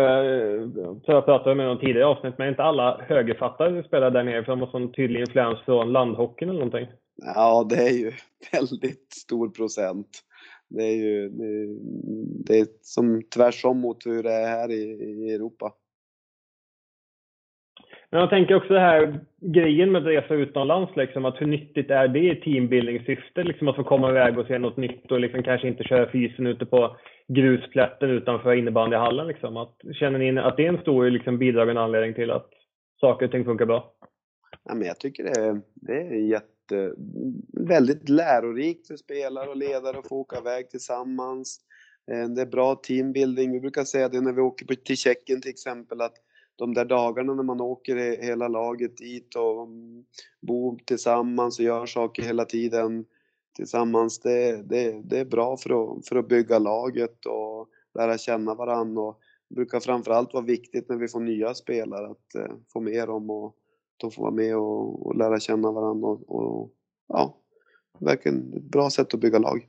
så 1.04 1.12
jag 1.12 1.24
pratade 1.24 1.54
med 1.54 1.66
någon 1.66 1.80
tidigare 1.80 2.06
avsnitt, 2.06 2.34
men 2.38 2.48
inte 2.48 2.62
alla 2.62 3.00
högerfattare 3.08 3.84
spelar 3.84 4.10
där 4.10 4.24
nere 4.24 4.44
för 4.44 4.52
de 4.52 4.60
har 4.60 4.66
sån 4.66 4.92
tydlig 4.92 5.20
influens 5.20 5.60
från 5.64 5.92
landhockeyn 5.92 6.48
eller 6.48 6.64
någonting? 6.64 6.86
Ja, 7.34 7.66
det 7.68 7.76
är 7.76 7.92
ju 7.92 8.12
väldigt 8.52 9.12
stor 9.12 9.48
procent. 9.48 10.08
Det 10.68 10.82
är 10.82 10.96
ju 10.96 11.28
det, 11.28 11.76
det 12.44 12.58
är 12.58 12.66
som 12.82 13.22
tvärsom 13.34 13.80
mot 13.80 14.06
hur 14.06 14.22
det 14.22 14.32
är 14.32 14.46
här 14.46 14.70
i, 14.70 14.82
i 14.92 15.34
Europa. 15.34 15.72
Men 18.12 18.20
jag 18.20 18.30
tänker 18.30 18.54
också 18.54 18.72
det 18.72 18.80
här 18.80 19.20
grejen 19.40 19.92
med 19.92 20.02
att 20.02 20.08
resa 20.08 20.34
utomlands, 20.34 20.96
liksom, 20.96 21.24
att 21.24 21.40
hur 21.40 21.46
nyttigt 21.46 21.90
är 21.90 22.08
det 22.08 22.18
i 22.18 22.40
teambuilding-syfte? 22.40 23.42
Liksom, 23.42 23.68
att 23.68 23.76
få 23.76 23.84
komma 23.84 24.10
iväg 24.10 24.38
och 24.38 24.46
se 24.46 24.58
något 24.58 24.76
nytt 24.76 25.12
och 25.12 25.20
liksom, 25.20 25.42
kanske 25.42 25.68
inte 25.68 25.84
köra 25.84 26.10
fysen 26.12 26.46
ute 26.46 26.66
på 26.66 26.96
grusplätten 27.28 28.10
utanför 28.10 28.54
innebandyhallen. 28.54 29.26
Liksom. 29.26 29.56
Att, 29.56 29.80
känner 29.92 30.18
ni 30.18 30.38
att 30.38 30.56
det 30.56 30.64
är 30.64 30.68
en 30.68 30.80
stor 30.80 31.10
liksom, 31.10 31.38
bidragande 31.38 31.80
anledning 31.80 32.14
till 32.14 32.30
att 32.30 32.50
saker 33.00 33.26
och 33.26 33.32
ting 33.32 33.44
funkar 33.44 33.66
bra? 33.66 33.92
Ja, 34.64 34.74
men 34.74 34.86
jag 34.86 35.00
tycker 35.00 35.24
det 35.24 35.40
är, 35.40 35.60
det 35.74 35.96
är 35.96 36.30
jätte, 36.30 36.94
väldigt 37.68 38.08
lärorikt 38.08 38.86
för 38.86 38.96
spelare 38.96 39.48
och 39.48 39.56
ledare 39.56 39.98
att 39.98 40.08
få 40.08 40.16
åka 40.16 40.38
iväg 40.38 40.70
tillsammans. 40.70 41.60
Eh, 42.12 42.28
det 42.28 42.42
är 42.42 42.46
bra 42.46 42.74
teambuilding. 42.74 43.52
Vi 43.52 43.60
brukar 43.60 43.84
säga 43.84 44.08
det 44.08 44.20
när 44.20 44.32
vi 44.32 44.40
åker 44.40 44.66
till 44.74 44.96
Tjeckien 44.96 45.40
till 45.40 45.50
exempel 45.50 46.00
att 46.00 46.14
de 46.56 46.74
där 46.74 46.84
dagarna 46.84 47.34
när 47.34 47.42
man 47.42 47.60
åker 47.60 48.22
hela 48.22 48.48
laget 48.48 48.96
dit 48.96 49.34
och 49.36 49.62
mm, 49.62 50.04
bor 50.40 50.78
tillsammans 50.84 51.58
och 51.58 51.64
gör 51.64 51.86
saker 51.86 52.22
hela 52.22 52.44
tiden 52.44 53.04
tillsammans, 53.56 54.20
det, 54.20 54.62
det, 54.62 55.00
det 55.04 55.18
är 55.18 55.24
bra 55.24 55.56
för 55.56 55.70
att, 55.70 56.08
för 56.08 56.16
att 56.16 56.28
bygga 56.28 56.58
laget 56.58 57.26
och 57.26 57.68
lära 57.94 58.18
känna 58.18 58.54
varandra. 58.54 59.02
Och 59.02 59.20
det 59.48 59.54
brukar 59.54 59.80
framförallt 59.80 60.34
vara 60.34 60.44
viktigt 60.44 60.88
när 60.88 60.96
vi 60.96 61.08
får 61.08 61.20
nya 61.20 61.54
spelare 61.54 62.06
att 62.06 62.34
eh, 62.34 62.56
få 62.72 62.80
med 62.80 63.08
dem 63.08 63.30
och 63.30 63.56
de 63.96 64.10
får 64.10 64.22
vara 64.22 64.34
med 64.34 64.56
och, 64.56 65.06
och 65.06 65.16
lära 65.16 65.40
känna 65.40 65.72
varandra. 65.72 66.08
Och, 66.08 66.30
och, 66.36 66.70
ja, 67.08 67.36
verkligen 67.98 68.54
ett 68.56 68.62
bra 68.62 68.90
sätt 68.90 69.14
att 69.14 69.20
bygga 69.20 69.38
lag. 69.38 69.68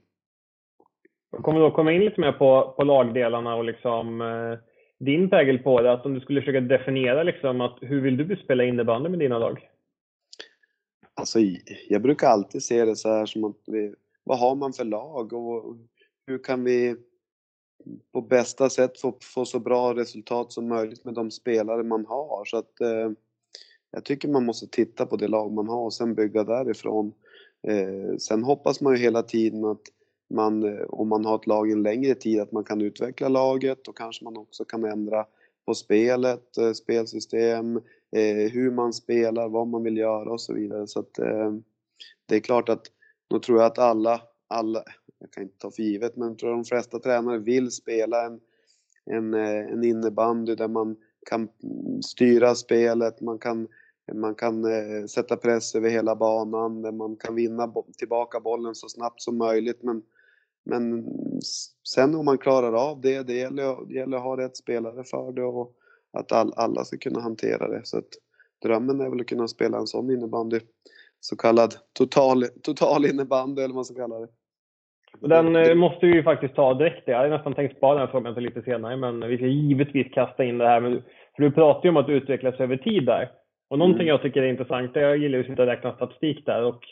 Jag 1.32 1.44
kommer 1.44 1.60
då 1.60 1.72
komma 1.72 1.92
in 1.92 2.06
lite 2.06 2.22
mer 2.22 2.32
på, 2.32 2.74
på 2.78 2.84
lagdelarna 2.84 3.56
och 3.56 3.63
liksom 3.63 4.22
eh, 4.22 4.60
din 5.05 5.29
prägel 5.29 5.60
på 5.60 5.81
det. 5.81 5.91
Att 5.91 6.05
om 6.05 6.13
du 6.13 6.19
skulle 6.19 6.41
försöka 6.41 6.62
definiera 6.62 7.24
liksom 7.24 7.62
att 7.62 7.77
hur 7.81 8.01
vill 8.01 8.17
du 8.17 8.36
spela 8.36 8.63
innebandy 8.63 9.10
med 9.10 9.19
dina 9.19 9.39
lag? 9.39 9.69
Alltså, 11.13 11.39
jag 11.89 12.01
brukar 12.01 12.27
alltid 12.27 12.63
se 12.63 12.86
det 12.86 12.95
så 12.95 13.10
här 13.10 13.25
som 13.25 13.43
att 13.43 13.57
vi, 13.67 13.93
vad 14.24 14.39
har 14.39 14.55
man 14.55 14.74
för 14.74 14.86
lag 14.86 15.33
och 15.33 15.77
hur 16.27 16.43
kan 16.43 16.63
vi 16.63 16.95
på 18.13 18.22
bästa 18.22 18.69
sätt 18.69 19.00
få, 19.00 19.17
få 19.22 19.45
så 19.45 19.60
bra 19.60 19.95
resultat 19.95 20.51
som 20.51 20.67
möjligt 20.67 21.05
med 21.05 21.13
de 21.13 21.31
spelare 21.31 21.83
man 21.83 22.05
har. 22.05 22.45
Så 22.45 22.57
att, 22.57 22.81
eh, 22.81 23.12
jag 23.91 24.05
tycker 24.05 24.27
man 24.27 24.45
måste 24.45 24.67
titta 24.67 25.05
på 25.05 25.15
det 25.15 25.27
lag 25.27 25.51
man 25.51 25.67
har 25.67 25.86
och 25.86 25.93
sen 25.93 26.15
bygga 26.15 26.43
därifrån. 26.43 27.13
Eh, 27.67 28.17
sen 28.17 28.43
hoppas 28.43 28.81
man 28.81 28.95
ju 28.95 29.00
hela 29.00 29.24
tiden 29.24 29.65
att 29.65 29.81
man, 30.34 30.63
eh, 30.63 30.86
om 30.90 31.10
man 31.10 31.25
har 31.25 31.36
ett 31.36 31.48
lag 31.48 31.72
en 31.72 31.84
längre 31.84 32.16
tid, 32.16 32.40
att 32.40 32.52
man 32.52 32.63
kan 32.63 32.82
utveckla 32.82 33.30
laget 33.30 33.88
och 33.88 33.98
kanske 33.98 34.24
man 34.24 34.38
också 34.38 34.66
kan 34.66 34.84
ändra 34.84 35.25
på 35.66 35.74
spelet, 35.74 36.58
eh, 36.58 36.72
spelsystem, 36.72 37.78
eh, 38.12 38.52
hur 38.52 38.72
man 38.72 38.94
spelar, 38.94 39.50
vad 39.50 39.68
man 39.68 39.84
vill 39.84 39.98
göra 39.98 40.32
och 40.32 40.42
så 40.42 40.54
vidare. 40.54 40.88
Så 40.88 41.00
att 41.00 41.13
det 42.25 42.36
är 42.36 42.40
klart 42.40 42.70
att, 42.70 42.82
då 43.28 43.40
tror 43.40 43.58
jag 43.58 43.66
att 43.66 43.80
alla, 43.80 44.22
alla, 44.48 44.84
jag 45.20 45.32
kan 45.32 45.44
inte 45.44 45.58
ta 45.58 45.72
för 45.72 45.84
givet, 45.84 46.16
men 46.16 46.28
jag 46.28 46.38
tror 46.38 46.52
de 46.52 46.66
flesta 46.66 47.00
tränare 47.00 47.38
vill 47.38 47.72
spela 47.72 48.25
en, 48.25 48.40
en, 49.06 49.34
en 49.34 49.84
innebandy 49.84 50.56
där 50.56 50.68
man 50.68 50.96
kan 51.30 51.48
styra 52.02 52.56
spelet, 52.56 53.22
man 53.22 53.40
kan, 53.40 53.68
man 54.13 54.36
kan 54.36 54.66
sätta 55.08 55.38
press 55.38 55.75
över 55.75 55.90
hela 55.90 56.16
banan, 56.16 56.82
där 56.82 56.92
man 56.92 57.16
kan 57.16 57.36
vinna 57.36 57.74
tillbaka 57.98 58.40
bollen 58.40 58.75
så 58.75 58.90
snabbt 58.90 59.22
som 59.22 59.38
möjligt. 59.38 59.84
Men, 59.84 60.02
men 60.65 61.05
sen 61.84 62.15
om 62.15 62.25
man 62.25 62.38
klarar 62.38 62.89
av 62.89 63.01
det, 63.01 63.27
det 63.27 63.34
gäller, 63.34 63.88
det 63.88 63.93
gäller 63.93 64.17
att 64.17 64.24
ha 64.24 64.38
rätt 64.38 64.58
spelare 64.58 65.03
för 65.03 65.32
det 65.32 65.43
och 65.43 65.72
att 66.13 66.32
all, 66.32 66.53
alla 66.55 66.84
ska 66.84 66.98
kunna 66.98 67.22
hantera 67.22 67.67
det. 67.67 67.82
Så 67.84 67.98
att 67.98 68.10
drömmen 68.63 69.01
är 69.01 69.10
väl 69.10 69.22
att 69.22 69.27
kunna 69.27 69.48
spela 69.48 69.77
en 69.77 69.88
sån 69.88 70.12
innebandy. 70.12 70.60
Så 71.20 71.38
kallad 71.38 71.74
total, 71.93 72.43
total 72.63 73.05
innebandy 73.05 73.62
eller 73.62 73.74
vad 73.74 73.75
man 73.75 73.86
ska 73.86 73.96
kalla 73.96 74.20
det. 74.20 74.27
Den 75.20 75.55
eh, 75.55 75.75
måste 75.75 76.05
vi 76.05 76.13
ju 76.13 76.24
faktiskt 76.24 76.55
ta 76.55 76.74
direkt. 76.74 77.08
Jag 77.08 77.17
hade 77.17 77.29
nästan 77.29 77.55
tänkt 77.55 77.77
spara 77.77 78.00
den 78.00 78.08
frågan 78.08 78.34
till 78.34 78.43
lite 78.43 78.62
senare, 78.62 78.98
men 78.98 79.27
vi 79.27 79.38
ska 79.38 79.46
givetvis 79.46 80.13
kasta 80.13 80.43
in 80.43 80.58
det 80.58 80.67
här. 80.67 80.82
För 81.36 81.43
du 81.43 81.51
pratar 81.51 81.84
ju 81.84 81.89
om 81.89 81.98
att 81.98 82.10
utvecklas 82.10 82.60
över 82.60 82.77
tid 82.77 83.05
där. 83.05 83.32
Och 83.70 83.79
någonting 83.79 84.08
mm. 84.08 84.08
jag 84.08 84.22
tycker 84.22 84.41
är 84.41 84.48
intressant, 84.48 84.91
jag 84.93 85.17
gillar 85.17 85.38
ju 85.38 85.43
att 85.43 85.50
sitta 85.50 85.62
och 85.62 85.67
räkna 85.67 85.96
statistik 85.96 86.46
där. 86.46 86.63
Och 86.63 86.84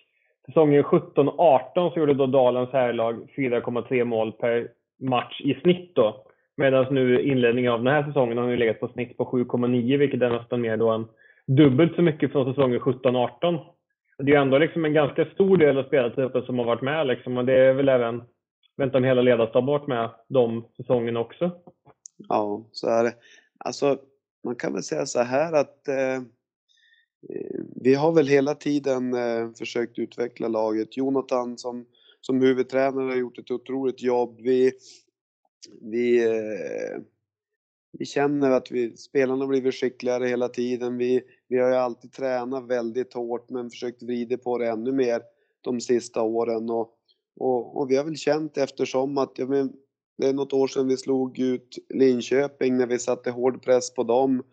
säsongen 0.52 0.84
17-18 0.84 1.94
så 1.94 2.00
gjorde 2.00 2.14
då 2.14 2.26
Dalens 2.26 2.70
herrlag 2.72 3.28
4,3 3.38 4.04
mål 4.04 4.32
per 4.32 4.68
match 5.00 5.42
i 5.42 5.54
snitt 5.54 5.96
då. 5.96 6.26
Medan 6.58 6.94
nu 6.94 7.22
inledningen 7.22 7.72
av 7.72 7.84
den 7.84 7.94
här 7.94 8.04
säsongen 8.04 8.38
har 8.38 8.48
nu 8.48 8.58
legat 8.58 8.80
på 8.80 8.88
snitt 8.88 9.18
på 9.18 9.26
7,9 9.26 9.98
vilket 9.98 10.22
är 10.22 10.30
nästan 10.30 10.62
mer 10.62 10.78
då 10.78 10.90
än 10.90 11.08
dubbelt 11.48 11.96
så 11.96 12.02
mycket 12.02 12.32
från 12.32 12.54
säsongen 12.54 12.80
17-18 12.80 13.60
det 14.24 14.32
är 14.32 14.36
ju 14.36 14.42
ändå 14.42 14.58
liksom 14.58 14.86
en 14.86 14.94
ganska 14.94 15.26
stor 15.26 15.58
del 15.58 15.78
av 15.78 15.84
spelartruppen 15.84 16.44
som 16.44 16.60
har 16.60 16.66
varit 16.66 16.82
med 16.82 17.08
liksom, 17.08 17.38
och 17.38 17.46
det 17.46 17.54
är 17.54 17.74
väl 17.74 17.90
även, 17.90 18.24
vänta 18.78 18.98
om 18.98 19.04
hela 19.04 19.22
ledarstaben 19.22 19.66
varit 19.66 19.88
med 19.88 20.10
de 20.28 20.66
säsongerna 20.78 21.20
också. 21.20 21.52
Ja, 22.30 22.66
så 22.72 22.90
är 22.90 23.04
det. 23.04 23.14
Alltså, 23.58 23.98
man 24.44 24.56
kan 24.56 24.74
väl 24.74 24.84
säga 24.84 25.06
så 25.06 25.22
här 25.22 25.54
att 25.54 25.88
eh, 25.88 26.22
vi 27.84 27.94
har 27.94 28.12
väl 28.12 28.28
hela 28.28 28.56
tiden 28.56 29.14
eh, 29.14 29.52
försökt 29.58 30.00
utveckla 30.00 30.48
laget. 30.48 30.98
Jonathan 30.98 31.58
som, 31.58 31.86
som 32.22 32.42
huvudtränare 32.42 33.10
har 33.10 33.16
gjort 33.16 33.38
ett 33.38 33.52
otroligt 33.52 34.02
jobb. 34.02 34.42
Vi, 34.42 34.72
vi, 35.82 36.26
eh, 36.26 37.02
vi 37.98 38.06
känner 38.06 38.52
att 38.52 38.72
vi, 38.72 38.98
spelarna 38.98 39.44
har 39.44 39.48
blivit 39.48 39.76
skickligare 39.76 40.28
hela 40.28 40.50
tiden. 40.50 40.98
Vi, 40.98 41.22
vi 41.48 41.58
har 41.58 41.70
ju 41.70 41.76
alltid 41.76 42.12
tränat 42.12 42.68
väldigt 42.68 43.14
hårt 43.14 43.50
men 43.50 43.70
försökt 43.70 44.04
vrida 44.04 44.38
på 44.38 44.58
det 44.58 44.70
ännu 44.70 44.92
mer 44.92 45.22
de 45.62 45.82
sista 45.82 46.22
åren. 46.22 46.70
Och, 46.70 46.94
och, 47.40 47.78
och 47.78 47.92
vi 47.92 47.96
har 47.96 48.04
väl 48.04 48.18
känt 48.18 48.58
eftersom 48.58 49.18
att 49.18 49.32
ja, 49.36 49.46
men, 49.46 49.74
det 50.18 50.28
är 50.28 50.34
något 50.34 50.54
år 50.54 50.68
sedan 50.68 50.88
vi 50.88 50.98
slog 50.98 51.40
ut 51.40 51.78
Linköping 51.90 52.78
när 52.78 52.88
vi 52.88 53.00
satte 53.00 53.32
hård 53.32 53.64
press 53.64 53.94
på 53.94 54.04
dem 54.04 54.44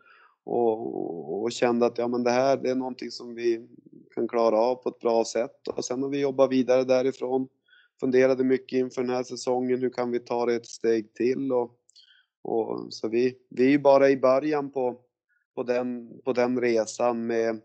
och, 0.48 1.42
och 1.42 1.52
kände 1.52 1.86
att 1.86 1.98
ja, 1.98 2.08
men 2.08 2.24
det 2.24 2.30
här 2.30 2.56
det 2.56 2.70
är 2.70 2.74
någonting 2.74 3.10
som 3.10 3.34
vi 3.34 3.68
kan 4.14 4.28
klara 4.28 4.58
av 4.58 4.74
på 4.74 4.88
ett 4.88 4.98
bra 4.98 5.24
sätt. 5.24 5.68
Och 5.68 5.84
sen 5.84 6.02
har 6.02 6.08
vi 6.08 6.20
jobbat 6.20 6.52
vidare 6.52 6.84
därifrån. 6.84 7.48
Funderade 8.00 8.44
mycket 8.44 8.78
inför 8.78 9.02
den 9.02 9.14
här 9.14 9.22
säsongen, 9.22 9.80
hur 9.80 9.90
kan 9.90 10.10
vi 10.10 10.18
ta 10.18 10.46
det 10.46 10.54
ett 10.54 10.66
steg 10.66 11.14
till? 11.14 11.52
Och, 11.52 11.78
och, 12.42 12.86
så 12.90 13.08
vi, 13.08 13.36
vi 13.48 13.66
är 13.66 13.70
ju 13.70 13.78
bara 13.78 14.10
i 14.10 14.16
början 14.16 14.70
på, 14.70 15.00
på, 15.54 15.62
den, 15.62 16.10
på 16.24 16.32
den 16.32 16.60
resan 16.60 17.26
med, 17.26 17.60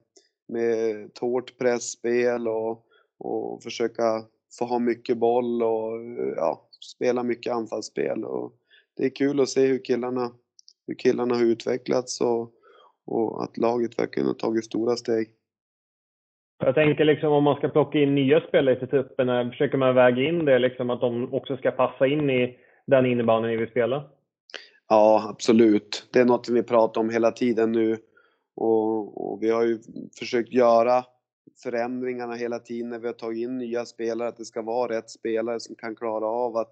med 0.48 1.06
ett 1.06 1.18
hårt 1.18 1.58
pressspel 1.58 2.48
och, 2.48 2.86
och 3.18 3.64
försöka 3.64 4.26
få 4.60 4.66
ha 4.66 4.80
mycket 4.80 5.18
boll 5.18 5.64
och 5.64 5.92
ja, 6.36 6.68
spela 6.82 7.24
mycket 7.24 7.54
anfallsspel. 7.54 8.24
Och 8.24 8.54
det 8.98 9.06
är 9.06 9.10
kul 9.10 9.40
att 9.40 9.50
se 9.50 9.66
hur 9.66 9.86
killarna, 9.86 10.32
hur 10.88 10.96
killarna 10.96 11.36
har 11.36 11.44
utvecklats 11.44 12.22
och, 12.22 12.54
och 13.06 13.44
att 13.44 13.58
laget 13.58 14.00
verkligen 14.00 14.28
har 14.28 14.34
tagit 14.34 14.66
stora 14.66 14.96
steg. 14.96 15.28
Jag 16.60 16.76
tänker 16.76 17.06
liksom 17.06 17.32
om 17.32 17.44
man 17.44 17.56
ska 17.56 17.70
plocka 17.70 18.00
in 18.00 18.16
nya 18.16 18.42
spelare 18.42 18.80
till 18.80 18.88
truppen, 18.88 19.52
försöker 19.52 19.78
man 19.78 19.96
väga 19.96 20.24
in 20.24 20.46
det 20.46 20.60
liksom 20.60 20.90
att 20.90 21.02
de 21.02 21.34
också 21.34 21.58
ska 21.58 21.72
passa 21.72 22.08
in 22.08 22.30
i 22.30 22.58
den 22.88 23.06
innebandyn 23.06 23.52
ni 23.52 23.58
vill 23.58 23.70
spela? 23.70 24.10
Ja, 24.90 25.28
absolut. 25.30 26.10
Det 26.14 26.20
är 26.20 26.26
något 26.26 26.50
vi 26.50 26.64
pratar 26.64 27.02
om 27.02 27.10
hela 27.10 27.32
tiden 27.32 27.72
nu. 27.72 27.98
Och, 28.56 29.32
och, 29.32 29.44
vi 29.44 29.50
har 29.50 29.64
ju 29.64 29.80
försökt 30.20 30.54
göra 30.54 31.06
förändringarna 31.64 32.34
hela 32.34 32.60
tiden 32.60 32.90
när 32.90 33.00
vi 33.00 33.08
har 33.08 33.14
tagit 33.14 33.44
in 33.44 33.58
nya 33.58 33.86
spelare, 33.86 34.28
att 34.28 34.38
det 34.38 34.46
ska 34.46 34.62
vara 34.62 34.98
rätt 34.98 35.10
spelare 35.10 35.60
som 35.60 35.76
kan 35.76 35.96
klara 35.96 36.26
av 36.26 36.58
att, 36.58 36.72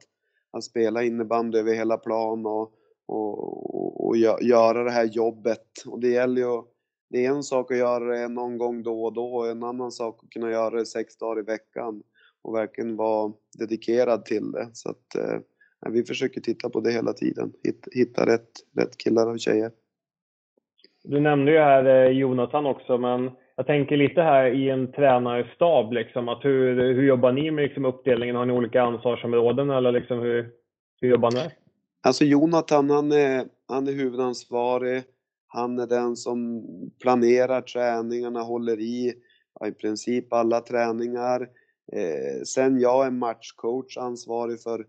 att 0.52 0.64
spela 0.64 1.04
innebandy 1.04 1.60
över 1.60 1.74
hela 1.74 1.98
plan 1.98 2.46
och, 2.46 2.74
och, 3.08 3.91
och 4.02 4.18
göra 4.42 4.84
det 4.84 4.92
här 4.92 5.06
jobbet. 5.06 5.68
Och 5.86 6.00
det 6.00 6.08
gäller 6.08 6.42
ju 6.42 6.62
det 7.10 7.26
är 7.26 7.30
en 7.30 7.44
sak 7.44 7.72
att 7.72 7.78
göra 7.78 8.06
det 8.06 8.28
någon 8.28 8.58
gång 8.58 8.84
då 8.84 9.04
och 9.04 9.14
då, 9.14 9.46
en 9.52 9.64
annan 9.64 9.92
sak 9.92 10.20
att 10.24 10.30
kunna 10.30 10.52
göra 10.52 10.76
det 10.76 10.86
sex 10.86 11.18
dagar 11.18 11.42
i 11.42 11.46
veckan 11.46 12.04
och 12.42 12.56
verkligen 12.56 12.96
vara 12.96 13.32
dedikerad 13.60 14.26
till 14.26 14.52
det. 14.52 14.70
Så 14.74 14.90
att, 14.90 15.16
eh, 15.16 15.92
vi 15.92 16.04
försöker 16.04 16.42
titta 16.42 16.70
på 16.70 16.80
det 16.80 16.92
hela 16.92 17.14
tiden, 17.14 17.54
hitta 17.92 18.26
rätt, 18.26 18.50
rätt 18.78 18.98
killar 18.98 19.28
och 19.28 19.40
tjejer. 19.40 19.72
Du 21.04 21.20
nämnde 21.20 21.52
ju 21.52 21.58
här 21.58 21.86
eh, 21.86 22.12
Jonathan 22.12 22.66
också, 22.66 22.98
men 22.98 23.32
jag 23.56 23.68
tänker 23.68 23.98
lite 23.98 24.22
här 24.22 24.46
i 24.46 24.70
en 24.70 24.92
tränarstab, 24.92 25.94
liksom, 25.94 26.30
att 26.30 26.46
hur, 26.46 26.94
hur 26.94 27.04
jobbar 27.04 27.32
ni 27.32 27.52
med 27.52 27.64
liksom, 27.64 27.86
uppdelningen? 27.86 28.36
Har 28.36 28.46
ni 28.46 28.54
olika 28.54 28.82
ansvarsområden 28.82 29.70
eller 29.70 29.92
liksom, 29.92 30.20
hur, 30.20 30.50
hur 31.02 31.10
jobbar 31.10 31.32
ni? 31.32 31.50
Alltså 32.04 32.26
Jonathan, 32.26 32.90
han 32.90 33.12
är, 33.12 33.46
han 33.72 33.88
är 33.88 33.92
huvudansvarig. 33.92 35.04
Han 35.48 35.80
är 35.80 35.88
den 35.88 36.16
som 36.16 36.64
planerar 37.00 37.62
träningarna, 37.62 38.42
håller 38.42 38.80
i 38.80 39.14
ja, 39.60 39.68
i 39.68 39.72
princip 39.72 40.34
alla 40.34 40.62
träningar. 40.62 41.50
Eh, 41.92 42.42
sen 42.46 42.80
jag 42.80 43.06
är 43.06 43.12
matchcoach, 43.12 43.98
ansvarig 43.98 44.62
för 44.62 44.86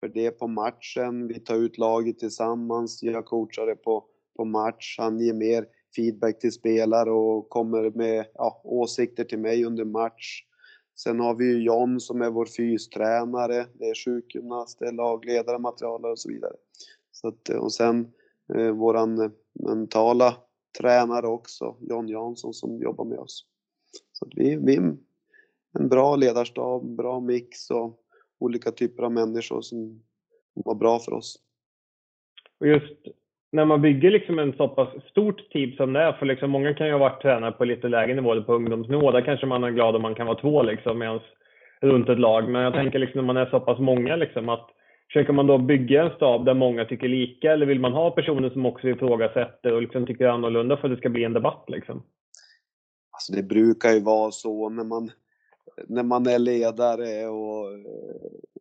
för 0.00 0.08
det 0.08 0.30
på 0.30 0.46
matchen. 0.46 1.26
Vi 1.26 1.40
tar 1.40 1.56
ut 1.56 1.78
laget 1.78 2.18
tillsammans, 2.18 3.02
jag 3.02 3.24
coachar 3.24 3.66
det 3.66 3.76
på, 3.76 4.04
på 4.36 4.44
match. 4.44 4.96
Han 4.98 5.20
ger 5.20 5.34
mer 5.34 5.66
feedback 5.96 6.38
till 6.38 6.52
spelare 6.52 7.10
och 7.10 7.48
kommer 7.48 7.90
med 7.90 8.26
ja, 8.34 8.60
åsikter 8.64 9.24
till 9.24 9.38
mig 9.38 9.64
under 9.64 9.84
match. 9.84 10.42
Sen 10.98 11.20
har 11.20 11.34
vi 11.34 11.44
ju 11.44 11.62
John 11.62 12.00
som 12.00 12.22
är 12.22 12.30
vår 12.30 12.46
fystränare, 12.46 13.66
det 13.74 13.84
är 13.84 14.04
sjukgymnast, 14.04 14.78
det 14.78 14.86
är 14.86 14.92
lagledare, 14.92 15.58
materialare 15.58 16.12
och 16.12 16.18
så 16.18 16.28
vidare. 16.28 16.54
Så 17.12 17.28
att, 17.28 17.48
och 17.48 17.72
sen 17.72 18.12
eh, 18.54 18.70
våran 18.70 19.20
eh, 19.20 19.30
mentala 19.54 20.34
tränare 20.80 21.26
också, 21.26 21.76
John 21.80 22.08
Jansson 22.08 22.54
som 22.54 22.82
jobbar 22.82 23.04
med 23.04 23.18
oss. 23.18 23.44
Så 24.12 24.24
att 24.24 24.32
vi, 24.36 24.56
vi 24.56 24.76
är 24.76 24.96
en 25.78 25.88
bra 25.88 26.16
ledarstab, 26.16 26.96
bra 26.96 27.20
mix 27.20 27.70
och 27.70 28.00
olika 28.38 28.70
typer 28.70 29.02
av 29.02 29.12
människor 29.12 29.60
som 29.60 30.02
var 30.54 30.74
bra 30.74 30.98
för 30.98 31.12
oss. 31.12 31.38
Och 32.60 32.66
just 32.66 32.94
när 33.52 33.64
man 33.64 33.82
bygger 33.82 34.10
liksom 34.10 34.38
en 34.38 34.52
så 34.52 34.68
pass 34.68 34.88
stort 35.10 35.50
team 35.50 35.72
som 35.76 35.92
det 35.92 36.00
är, 36.00 36.12
för 36.12 36.26
liksom 36.26 36.50
många 36.50 36.74
kan 36.74 36.86
ju 36.86 36.92
ha 36.92 36.98
varit 36.98 37.22
tränare 37.22 37.52
på 37.52 37.64
lite 37.64 37.88
lägre 37.88 38.14
nivå, 38.14 38.32
eller 38.32 38.42
på 38.42 38.54
ungdomsnivå, 38.54 39.10
där 39.10 39.20
kanske 39.24 39.46
man 39.46 39.64
är 39.64 39.70
glad 39.70 39.96
om 39.96 40.02
man 40.02 40.14
kan 40.14 40.26
vara 40.26 40.40
två 40.40 40.62
liksom, 40.62 40.98
medans, 40.98 41.22
runt 41.80 42.08
ett 42.08 42.18
lag. 42.18 42.48
Men 42.48 42.62
jag 42.62 42.72
tänker 42.72 42.98
liksom 42.98 43.18
när 43.18 43.34
man 43.34 43.36
är 43.36 43.46
så 43.46 43.60
pass 43.60 43.78
många, 43.78 44.16
liksom, 44.16 44.48
att 44.48 44.70
försöker 45.12 45.32
man 45.32 45.46
då 45.46 45.58
bygga 45.58 46.02
en 46.02 46.16
stab 46.16 46.44
där 46.44 46.54
många 46.54 46.84
tycker 46.84 47.08
lika, 47.08 47.52
eller 47.52 47.66
vill 47.66 47.80
man 47.80 47.92
ha 47.92 48.10
personer 48.10 48.50
som 48.50 48.66
också 48.66 48.88
ifrågasätter 48.88 49.72
och 49.72 49.82
liksom 49.82 50.06
tycker 50.06 50.26
annorlunda 50.26 50.76
för 50.76 50.88
att 50.88 50.94
det 50.94 51.00
ska 51.00 51.08
bli 51.08 51.24
en 51.24 51.32
debatt? 51.32 51.64
Liksom? 51.68 52.02
Alltså 53.10 53.32
det 53.32 53.42
brukar 53.42 53.92
ju 53.92 54.00
vara 54.00 54.30
så 54.30 54.68
när 54.68 54.84
man 54.84 55.10
när 55.88 56.02
man 56.02 56.26
är 56.26 56.38
ledare 56.38 57.26
och, 57.28 57.68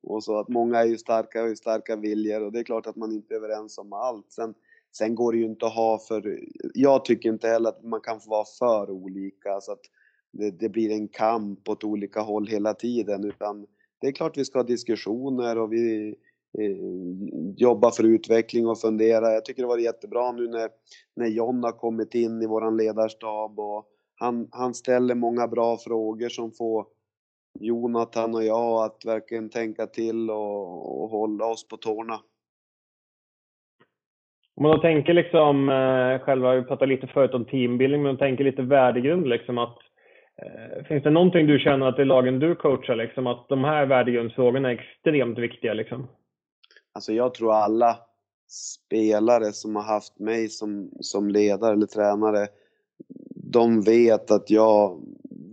och 0.02 0.24
så 0.24 0.40
att 0.40 0.48
många 0.48 0.80
är 0.80 0.86
ju 0.86 0.98
starka 0.98 1.44
och 1.44 1.58
starka 1.58 1.96
viljor 1.96 2.44
och 2.44 2.52
det 2.52 2.60
är 2.60 2.64
klart 2.64 2.88
att 2.88 2.96
man 2.96 3.12
inte 3.12 3.34
är 3.34 3.38
överens 3.38 3.78
om 3.78 3.94
allt. 3.94 4.32
Sen, 4.32 4.54
sen 4.98 5.16
går 5.16 5.32
det 5.32 5.38
ju 5.38 5.46
inte 5.46 5.66
att 5.66 5.76
ha 5.76 6.00
för, 6.00 6.40
jag 6.74 7.06
tycker 7.06 7.30
inte 7.30 7.48
heller 7.48 7.70
att 7.70 7.84
man 7.84 8.02
kan 8.02 8.20
få 8.20 8.30
vara 8.30 8.46
för 8.60 8.92
olika 8.92 9.62
så 9.62 9.72
att 9.72 9.82
det, 10.32 10.52
det 10.52 10.70
blir 10.70 10.92
en 10.92 11.08
kamp 11.08 11.70
åt 11.70 11.84
olika 11.84 12.22
håll 12.22 12.48
hela 12.48 12.74
tiden 12.74 13.24
utan 13.24 13.68
det 14.02 14.08
är 14.08 14.12
klart 14.12 14.38
vi 14.38 14.46
ska 14.46 14.60
ha 14.60 14.64
diskussioner 14.64 15.58
och 15.58 15.74
vi 15.74 16.16
Eh, 16.58 16.78
jobba 17.58 17.92
för 17.92 18.04
utveckling 18.04 18.68
och 18.68 18.80
fundera. 18.80 19.32
Jag 19.32 19.46
tycker 19.46 19.62
det 19.62 19.68
var 19.68 19.78
jättebra 19.78 20.32
nu 20.32 20.48
när, 20.48 20.70
när 21.16 21.28
John 21.28 21.64
har 21.64 21.72
kommit 21.72 22.16
in 22.16 22.42
i 22.42 22.48
våran 22.48 22.78
ledarstab 22.78 23.60
och 23.60 23.86
han, 24.16 24.48
han 24.52 24.74
ställer 24.74 25.16
många 25.16 25.48
bra 25.48 25.78
frågor 25.78 26.30
som 26.30 26.52
får 26.52 26.86
Jonathan 27.60 28.36
och 28.36 28.44
jag 28.44 28.84
att 28.84 29.06
verkligen 29.06 29.50
tänka 29.50 29.88
till 29.88 30.30
och, 30.30 31.04
och 31.04 31.10
hålla 31.10 31.46
oss 31.46 31.68
på 31.68 31.78
tårna. 31.78 32.20
Om 34.56 34.64
man 34.64 34.72
då 34.72 34.82
tänker 34.82 35.14
liksom, 35.14 35.70
eh, 35.70 36.26
själva, 36.26 36.56
vi 36.56 36.64
pratade 36.64 36.92
lite 36.92 37.08
förut 37.08 37.34
om 37.34 37.46
teambuilding, 37.46 38.02
men 38.02 38.10
om 38.10 38.14
man 38.14 38.28
tänker 38.28 38.44
lite 38.44 38.62
värdegrund 38.62 39.28
liksom 39.28 39.58
att 39.58 39.78
eh, 40.42 40.86
Finns 40.86 41.04
det 41.04 41.10
någonting 41.10 41.48
du 41.48 41.60
känner 41.60 41.86
att 41.86 42.00
i 42.00 42.06
lagen 42.06 42.40
du 42.40 42.56
coachar 42.56 42.96
liksom 42.96 43.28
att 43.28 43.50
de 43.50 43.64
här 43.64 43.86
värdegrundsfrågorna 43.86 44.72
är 44.72 44.74
extremt 44.74 45.38
viktiga 45.38 45.74
liksom? 45.74 46.08
Alltså 46.96 47.14
jag 47.14 47.34
tror 47.34 47.54
alla 47.54 48.00
spelare 48.48 49.54
som 49.54 49.76
har 49.76 49.84
haft 49.84 50.20
mig 50.20 50.50
som, 50.50 50.92
som 51.00 51.30
ledare 51.30 51.74
eller 51.74 51.88
tränare, 51.88 52.48
de 53.36 53.82
vet 53.82 54.32
att 54.32 54.50
jag, 54.50 55.02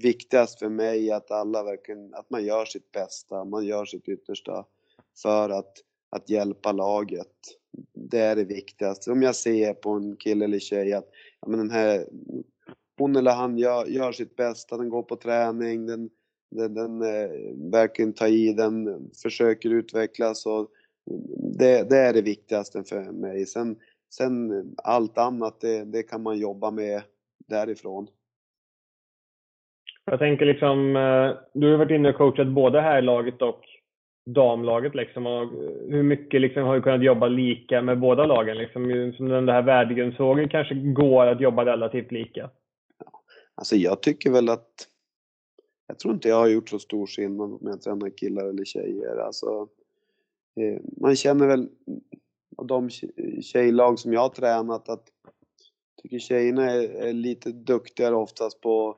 viktigast 0.02 0.58
för 0.58 0.68
mig 0.68 1.10
är 1.10 1.16
att 1.16 1.30
alla 1.30 1.62
verkligen, 1.62 2.14
att 2.14 2.30
man 2.30 2.44
gör 2.44 2.64
sitt 2.64 2.92
bästa, 2.92 3.44
man 3.44 3.64
gör 3.64 3.84
sitt 3.84 4.08
yttersta 4.08 4.64
för 5.22 5.50
att, 5.50 5.72
att 6.10 6.30
hjälpa 6.30 6.72
laget. 6.72 7.28
Det 7.94 8.18
är 8.18 8.36
det 8.36 8.44
viktigaste. 8.44 9.12
Om 9.12 9.22
jag 9.22 9.36
ser 9.36 9.74
på 9.74 9.90
en 9.90 10.16
kille 10.16 10.44
eller 10.44 10.58
tjej 10.58 10.92
att 10.92 11.08
ja, 11.40 11.48
men 11.48 11.58
den 11.58 11.70
här, 11.70 12.06
hon 12.98 13.16
eller 13.16 13.32
han 13.32 13.58
gör, 13.58 13.86
gör 13.86 14.12
sitt 14.12 14.36
bästa, 14.36 14.76
den 14.76 14.88
går 14.88 15.02
på 15.02 15.16
träning, 15.16 15.86
den, 15.86 16.10
den, 16.50 16.74
den 16.74 17.02
eh, 17.02 17.30
verkligen 17.72 18.12
tar 18.12 18.26
i, 18.26 18.52
den 18.52 19.10
försöker 19.22 19.70
utvecklas 19.70 20.46
och 20.46 20.70
det, 21.58 21.90
det, 21.90 21.98
är 21.98 22.12
det 22.12 22.22
viktigaste 22.22 22.84
för 22.84 23.12
mig. 23.12 23.46
Sen, 23.46 23.76
sen 24.14 24.50
allt 24.84 25.18
annat, 25.18 25.60
det, 25.60 25.84
det 25.84 26.02
kan 26.02 26.22
man 26.22 26.38
jobba 26.38 26.70
med 26.70 27.02
därifrån. 27.48 28.06
Jag 30.04 30.18
tänker 30.18 30.46
liksom, 30.46 30.96
eh, 30.96 31.36
du 31.54 31.70
har 31.70 31.78
varit 31.78 31.90
inne 31.90 32.08
och 32.08 32.16
coachat 32.16 32.48
både 32.48 32.80
här 32.80 33.02
laget 33.02 33.42
och 33.42 33.60
damlaget 34.26 34.94
liksom. 34.94 35.26
Och 35.26 35.48
hur 35.88 36.02
mycket 36.02 36.40
liksom 36.40 36.62
har 36.62 36.74
du 36.74 36.82
kunnat 36.82 37.04
jobba 37.04 37.28
lika 37.28 37.82
med 37.82 38.00
båda 38.00 38.26
lagen? 38.26 38.58
Liksom, 38.58 39.12
som 39.16 39.28
den 39.28 39.48
här 39.48 39.62
värdegrundsfrågan 39.62 40.48
kanske 40.48 40.74
går 40.74 41.26
att 41.26 41.40
jobba 41.40 41.64
relativt 41.64 42.12
lika? 42.12 42.50
Alltså 43.54 43.76
jag 43.76 44.02
tycker 44.02 44.30
väl 44.30 44.48
att 44.48 44.88
jag 45.86 45.98
tror 45.98 46.14
inte 46.14 46.28
jag 46.28 46.36
har 46.36 46.48
gjort 46.48 46.68
så 46.68 46.78
stor 46.78 47.06
skillnad 47.06 47.52
om 47.52 47.60
jag 47.62 47.82
tränar 47.82 48.10
killar 48.18 48.48
eller 48.48 48.64
tjejer. 48.64 49.16
Alltså, 49.16 49.46
eh, 49.46 49.66
Eh, 50.56 50.80
man 51.00 51.16
känner 51.16 51.46
väl 51.46 51.68
av 52.56 52.66
de 52.66 52.90
tjejlag 53.42 53.98
som 53.98 54.12
jag 54.12 54.20
har 54.20 54.28
tränat 54.28 54.88
att 54.88 55.12
jag 55.24 56.02
tycker 56.02 56.18
tjejerna 56.18 56.70
är, 56.70 56.88
är 56.88 57.12
lite 57.12 57.52
duktigare 57.52 58.14
oftast 58.14 58.60
på 58.60 58.96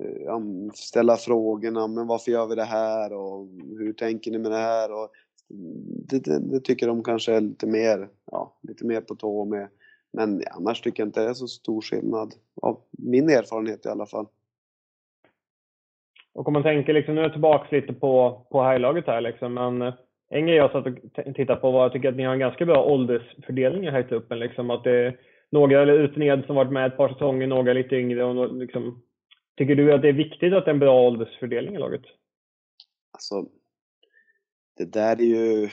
eh, 0.00 0.34
att 0.34 0.76
ställa 0.76 1.16
frågorna, 1.16 1.86
men 1.86 2.06
varför 2.06 2.32
gör 2.32 2.46
vi 2.46 2.54
det 2.54 2.64
här 2.64 3.12
och 3.12 3.48
hur 3.78 3.92
tänker 3.92 4.30
ni 4.30 4.38
med 4.38 4.50
det 4.50 4.56
här? 4.56 4.92
Och 4.92 5.10
det, 6.08 6.24
det, 6.24 6.38
det 6.38 6.60
tycker 6.60 6.86
de 6.86 7.02
kanske 7.02 7.34
är 7.34 7.40
lite 7.40 7.66
mer, 7.66 8.08
ja, 8.30 8.58
lite 8.62 8.86
mer 8.86 9.00
på 9.00 9.14
tå 9.14 9.44
med. 9.44 9.68
Men 10.12 10.42
annars 10.50 10.80
tycker 10.80 11.02
jag 11.02 11.08
inte 11.08 11.22
det 11.22 11.30
är 11.30 11.34
så 11.34 11.48
stor 11.48 11.80
skillnad, 11.80 12.34
av 12.62 12.80
min 12.90 13.30
erfarenhet 13.30 13.86
i 13.86 13.88
alla 13.88 14.06
fall. 14.06 14.26
Och 16.34 16.46
om 16.48 16.52
man 16.52 16.62
tänker, 16.62 16.92
liksom, 16.92 17.14
nu 17.14 17.20
är 17.20 17.24
jag 17.24 17.32
tillbaka 17.32 17.76
lite 17.76 17.92
på, 17.92 18.46
på 18.50 18.62
herrlaget 18.62 19.06
här 19.06 19.20
liksom, 19.20 19.54
men 19.54 19.82
eh, 19.82 19.94
en 20.32 20.46
grej 20.46 20.56
jag 20.56 20.72
satt 20.72 20.86
och 20.86 20.94
tittade 21.34 21.60
på 21.60 21.70
var 21.70 21.86
att 21.86 21.90
jag 21.90 21.92
tycker 21.92 22.08
att 22.08 22.16
ni 22.16 22.24
har 22.24 22.32
en 22.32 22.38
ganska 22.38 22.66
bra 22.66 22.84
åldersfördelning 22.84 23.84
i 23.84 23.90
här 23.90 24.02
truppen. 24.02 24.38
Liksom, 24.38 24.70
att 24.70 24.84
det 24.84 24.90
är 24.90 25.18
några 25.50 25.86
rutinerade 25.86 26.46
som 26.46 26.56
varit 26.56 26.72
med 26.72 26.86
ett 26.86 26.96
par 26.96 27.08
säsonger, 27.08 27.46
några 27.46 27.72
lite 27.72 27.96
yngre 27.96 28.24
och 28.24 28.54
liksom, 28.54 29.02
Tycker 29.56 29.74
du 29.74 29.92
att 29.92 30.02
det 30.02 30.08
är 30.08 30.12
viktigt 30.12 30.52
att 30.52 30.64
det 30.64 30.70
är 30.70 30.74
en 30.74 30.78
bra 30.78 31.00
åldersfördelning 31.00 31.74
i 31.74 31.78
laget? 31.78 32.02
Alltså, 33.12 33.46
det 34.76 34.92
där 34.92 35.20
är 35.20 35.24
ju... 35.24 35.68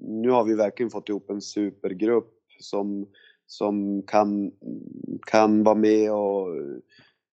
Nu 0.00 0.30
har 0.30 0.44
vi 0.44 0.54
verkligen 0.54 0.90
fått 0.90 1.08
ihop 1.08 1.30
en 1.30 1.40
supergrupp 1.40 2.34
som, 2.60 3.06
som 3.46 4.02
kan, 4.02 4.52
kan 5.26 5.64
vara 5.64 5.74
med 5.74 6.12
och 6.12 6.48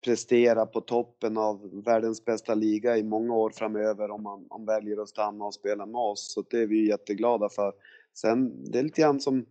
prestera 0.05 0.67
på 0.67 0.81
toppen 0.81 1.39
av 1.39 1.83
världens 1.85 2.25
bästa 2.25 2.55
liga 2.55 2.97
i 2.97 3.03
många 3.03 3.35
år 3.35 3.51
framöver 3.51 4.11
om 4.11 4.23
man 4.23 4.47
om 4.51 4.67
väljer 4.67 5.03
att 5.03 5.09
stanna 5.09 5.45
och 5.45 5.55
spela 5.55 5.87
med 5.87 6.01
oss. 6.01 6.33
Så 6.33 6.45
det 6.51 6.59
är 6.59 6.67
vi 6.67 6.89
jätteglada 6.89 7.49
för. 7.49 7.73
Sen, 8.15 8.71
det 8.71 8.79
är 8.79 8.83
lite 8.83 9.01
grann 9.01 9.21
som 9.21 9.47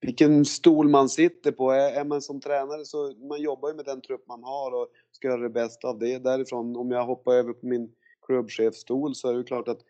vilken 0.00 0.44
stol 0.44 0.88
man 0.88 1.08
sitter 1.08 1.52
på. 1.52 1.70
Är, 1.70 2.04
man 2.04 2.22
som 2.22 2.40
tränare 2.40 2.84
så 2.84 3.12
man 3.28 3.42
jobbar 3.42 3.68
ju 3.68 3.74
med 3.74 3.84
den 3.84 4.00
trupp 4.00 4.28
man 4.28 4.44
har 4.44 4.74
och 4.74 4.88
ska 5.12 5.28
göra 5.28 5.42
det 5.42 5.50
bästa 5.50 5.88
av 5.88 5.98
det. 5.98 6.18
Därifrån, 6.18 6.76
om 6.76 6.90
jag 6.90 7.04
hoppar 7.04 7.32
över 7.32 7.52
på 7.52 7.66
min 7.66 7.92
klubbchefstol 8.26 9.14
så 9.14 9.28
är 9.28 9.34
det 9.34 9.44
klart 9.44 9.68
att 9.68 9.80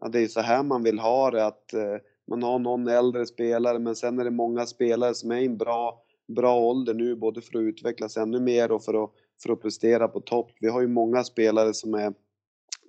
ja, 0.00 0.08
det 0.08 0.20
är 0.20 0.28
så 0.28 0.40
här 0.40 0.62
man 0.62 0.82
vill 0.82 0.98
ha 0.98 1.30
det. 1.30 1.46
Att 1.46 1.72
eh, 1.72 1.96
man 2.26 2.42
har 2.42 2.58
någon 2.58 2.88
äldre 2.88 3.26
spelare 3.26 3.78
men 3.78 3.96
sen 3.96 4.18
är 4.18 4.24
det 4.24 4.30
många 4.30 4.66
spelare 4.66 5.14
som 5.14 5.30
är 5.30 5.36
i 5.36 5.46
en 5.46 5.56
bra, 5.56 6.02
bra 6.34 6.56
ålder 6.60 6.94
nu 6.94 7.16
både 7.16 7.40
för 7.40 7.58
att 7.58 7.62
utvecklas 7.62 8.16
ännu 8.16 8.40
mer 8.40 8.72
och 8.72 8.84
för 8.84 9.04
att, 9.04 9.10
för 9.42 9.52
att 9.52 9.62
prestera 9.62 10.08
på 10.08 10.20
topp. 10.20 10.50
Vi 10.60 10.68
har 10.68 10.80
ju 10.80 10.88
många 10.88 11.24
spelare 11.24 11.74
som 11.74 11.94
är, 11.94 12.12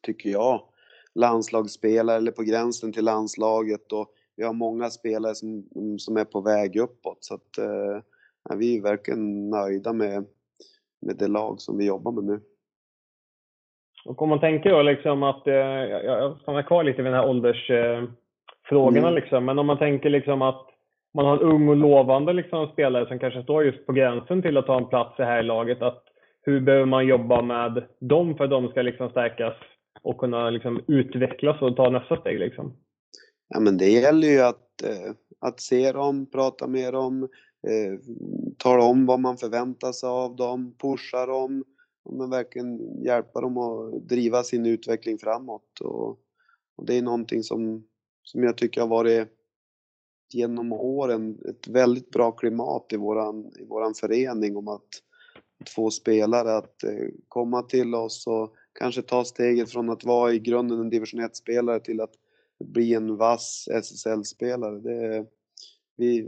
tycker 0.02 0.30
jag, 0.30 0.62
landslagsspelare 1.16 2.18
eller 2.18 2.32
på 2.32 2.44
gränsen 2.44 2.94
till 2.94 3.06
landslaget 3.06 3.92
och 3.92 4.14
vi 4.36 4.44
har 4.44 4.54
många 4.54 4.90
spelare 4.90 5.36
som, 5.36 5.64
som 5.98 6.18
är 6.18 6.26
på 6.26 6.42
väg 6.42 6.76
uppåt 6.76 7.18
så 7.20 7.34
att 7.36 7.58
eh, 7.58 8.58
vi 8.58 8.78
är 8.78 8.82
verkligen 8.82 9.50
nöjda 9.50 9.94
med, 9.94 10.26
med 11.02 11.16
det 11.18 11.28
lag 11.28 11.62
som 11.62 11.78
vi 11.78 11.86
jobbar 11.86 12.12
med 12.12 12.24
nu. 12.24 12.42
Och 14.06 14.22
om 14.22 14.30
man 14.30 14.40
tänker 14.40 14.70
då 14.70 14.82
liksom 14.82 15.24
att, 15.24 15.48
eh, 15.48 15.54
jag 15.54 16.40
stannar 16.42 16.64
kvar 16.64 16.84
lite 16.84 17.02
vid 17.02 17.12
den 17.12 17.20
här 17.20 17.30
åldersfrågorna 17.30 19.08
eh, 19.08 19.14
liksom, 19.14 19.46
men 19.46 19.60
om 19.60 19.66
man 19.66 19.78
tänker 19.78 20.10
liksom 20.10 20.42
att 20.42 20.73
man 21.14 21.26
har 21.26 21.38
en 21.38 21.44
ung 21.44 21.70
och 21.70 21.76
lovande 21.76 22.34
liksom, 22.34 22.68
spelare 22.68 23.08
som 23.08 23.20
kanske 23.20 23.44
står 23.44 23.66
just 23.66 23.86
på 23.86 23.94
gränsen 23.94 24.42
till 24.42 24.58
att 24.58 24.66
ta 24.66 24.78
en 24.78 24.90
plats 24.90 25.20
i 25.20 25.24
här 25.24 25.44
laget, 25.44 25.82
att 25.82 26.04
hur 26.42 26.62
behöver 26.62 26.86
man 26.86 27.08
jobba 27.08 27.42
med 27.42 27.84
dem 28.00 28.38
för 28.38 28.44
att 28.44 28.50
de 28.50 28.68
ska 28.68 28.82
liksom 28.82 29.10
stärkas 29.10 29.54
och 30.02 30.18
kunna 30.18 30.50
liksom 30.50 30.84
utvecklas 30.88 31.62
och 31.62 31.76
ta 31.76 31.90
nästa 31.90 32.22
steg 32.22 32.40
liksom? 32.40 32.74
Ja, 33.48 33.60
men 33.60 33.78
det 33.78 33.90
gäller 33.90 34.28
ju 34.28 34.40
att, 34.42 34.84
eh, 34.84 35.14
att 35.40 35.60
se 35.60 35.92
dem, 35.92 36.26
prata 36.32 36.68
med 36.68 36.94
dem, 36.94 37.24
eh, 37.68 38.00
tala 38.58 38.84
om 38.84 39.06
vad 39.06 39.20
man 39.20 39.38
förväntar 39.38 39.92
sig 39.92 40.10
av 40.10 40.36
dem, 40.36 40.76
pusha 40.82 41.26
dem, 41.26 41.64
men 42.10 42.30
verkligen 42.30 43.04
hjälpa 43.04 43.42
dem 43.42 43.58
att 43.58 44.08
driva 44.10 44.44
sin 44.44 44.66
utveckling 44.66 45.18
framåt. 45.18 45.80
Och, 45.82 46.10
och 46.78 46.86
det 46.86 46.98
är 46.98 47.02
någonting 47.02 47.44
som, 47.44 47.84
som 48.24 48.44
jag 48.44 48.58
tycker 48.58 48.82
har 48.82 48.88
varit 48.88 49.30
genom 50.34 50.74
åren 50.74 51.38
ett 51.50 51.68
väldigt 51.68 52.10
bra 52.10 52.32
klimat 52.32 52.86
i 52.94 52.98
våran, 52.98 53.52
i 53.60 53.66
våran 53.66 53.94
förening 53.94 54.58
om 54.58 54.68
att, 54.68 54.88
få 55.76 55.92
spelare 55.92 56.58
att 56.58 56.84
eh, 56.84 57.08
komma 57.28 57.62
till 57.62 57.96
oss 57.96 58.28
och 58.28 58.56
kanske 58.80 59.02
ta 59.02 59.26
steget 59.26 59.72
från 59.72 59.90
att 59.90 60.04
vara 60.04 60.34
i 60.34 60.40
grunden 60.40 60.80
en 60.80 60.90
division 60.90 61.22
1-spelare 61.22 61.80
till 61.80 62.02
att 62.02 62.14
bli 62.60 62.94
en 62.94 63.18
vass 63.18 63.68
SSL-spelare. 63.72 64.80
Det, 64.80 65.26
vi, 65.98 66.28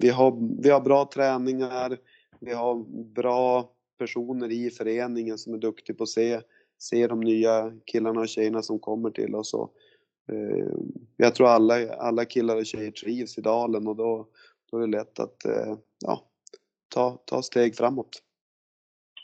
vi, 0.00 0.08
har, 0.08 0.62
vi 0.62 0.70
har 0.70 0.80
bra 0.80 1.10
träningar, 1.14 1.98
vi 2.40 2.52
har 2.52 2.84
bra 3.14 3.70
personer 3.98 4.52
i 4.52 4.70
föreningen 4.70 5.38
som 5.38 5.54
är 5.54 5.58
duktiga 5.58 5.96
på 5.96 6.02
att 6.02 6.08
se, 6.08 6.40
se 6.78 7.06
de 7.06 7.20
nya 7.20 7.72
killarna 7.84 8.20
och 8.20 8.28
tjejerna 8.28 8.62
som 8.62 8.78
kommer 8.78 9.10
till 9.10 9.34
oss. 9.34 9.54
Och, 9.54 9.72
jag 11.16 11.34
tror 11.34 11.48
alla, 11.48 11.74
alla 11.98 12.24
killar 12.24 12.56
och 12.56 12.66
tjejer 12.66 12.90
trivs 12.90 13.38
i 13.38 13.40
dalen 13.40 13.88
och 13.88 13.96
då, 13.96 14.26
då 14.70 14.76
är 14.76 14.80
det 14.80 14.96
lätt 14.96 15.20
att 15.20 15.44
eh, 15.44 15.76
ja, 16.06 16.20
ta, 16.94 17.18
ta 17.24 17.42
steg 17.42 17.76
framåt. 17.76 18.22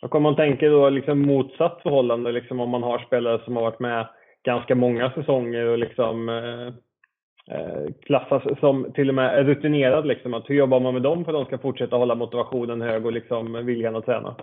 Och 0.02 0.14
om 0.14 0.22
man 0.22 0.36
tänker 0.36 0.70
då 0.70 0.90
liksom 0.90 1.20
motsatt 1.20 1.82
förhållande, 1.82 2.32
liksom 2.32 2.60
om 2.60 2.70
man 2.70 2.82
har 2.82 2.98
spelare 2.98 3.44
som 3.44 3.56
har 3.56 3.62
varit 3.62 3.80
med 3.80 4.08
ganska 4.42 4.74
många 4.74 5.10
säsonger 5.10 5.66
och 5.66 5.78
liksom 5.78 6.28
eh, 6.28 6.66
eh, 7.56 7.92
klassas 8.00 8.60
som 8.60 8.92
till 8.94 9.08
och 9.08 9.14
med 9.14 9.46
rutinerad. 9.46 10.06
Liksom. 10.06 10.34
Att 10.34 10.50
hur 10.50 10.54
jobbar 10.54 10.80
man 10.80 10.94
med 10.94 11.02
dem 11.02 11.24
för 11.24 11.32
att 11.32 11.38
de 11.38 11.44
ska 11.44 11.58
fortsätta 11.58 11.96
hålla 11.96 12.14
motivationen 12.14 12.80
hög 12.80 13.06
och 13.06 13.12
liksom 13.12 13.66
viljan 13.66 13.96
att 13.96 14.04
träna? 14.04 14.36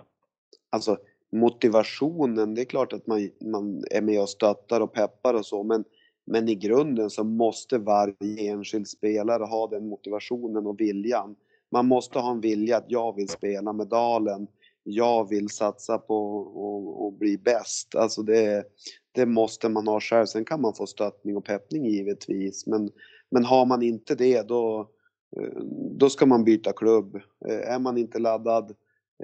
Alltså 0.72 0.96
motivationen, 1.32 2.54
det 2.54 2.60
är 2.60 2.64
klart 2.64 2.92
att 2.92 3.06
man, 3.06 3.18
man 3.52 3.84
är 3.90 4.02
med 4.02 4.20
och 4.20 4.28
stöttar 4.28 4.80
och 4.80 4.94
peppar 4.94 5.34
och 5.34 5.46
så, 5.46 5.62
men, 5.62 5.84
men 6.26 6.48
i 6.48 6.54
grunden 6.54 7.10
så 7.10 7.24
måste 7.24 7.78
varje 7.78 8.50
enskild 8.50 8.88
spelare 8.88 9.44
ha 9.44 9.66
den 9.66 9.88
motivationen 9.88 10.66
och 10.66 10.80
viljan. 10.80 11.36
Man 11.70 11.86
måste 11.86 12.18
ha 12.18 12.30
en 12.30 12.40
vilja 12.40 12.76
att 12.76 12.84
jag 12.88 13.16
vill 13.16 13.28
spela 13.28 13.72
med 13.72 13.88
Dalen 13.88 14.46
jag 14.84 15.28
vill 15.28 15.48
satsa 15.48 15.98
på 15.98 17.08
att 17.08 17.18
bli 17.18 17.38
bäst. 17.38 17.94
Alltså 17.94 18.22
det, 18.22 18.64
det 19.12 19.26
måste 19.26 19.68
man 19.68 19.86
ha 19.86 20.00
själv. 20.00 20.26
Sen 20.26 20.44
kan 20.44 20.60
man 20.60 20.74
få 20.74 20.86
stöttning 20.86 21.36
och 21.36 21.44
peppning 21.44 21.86
givetvis. 21.86 22.66
Men, 22.66 22.90
men 23.30 23.44
har 23.44 23.66
man 23.66 23.82
inte 23.82 24.14
det 24.14 24.48
då, 24.48 24.90
eh, 25.36 25.62
då 25.92 26.08
ska 26.08 26.26
man 26.26 26.44
byta 26.44 26.72
klubb. 26.72 27.16
Eh, 27.46 27.74
är 27.74 27.78
man 27.78 27.98
inte 27.98 28.18
laddad 28.18 28.74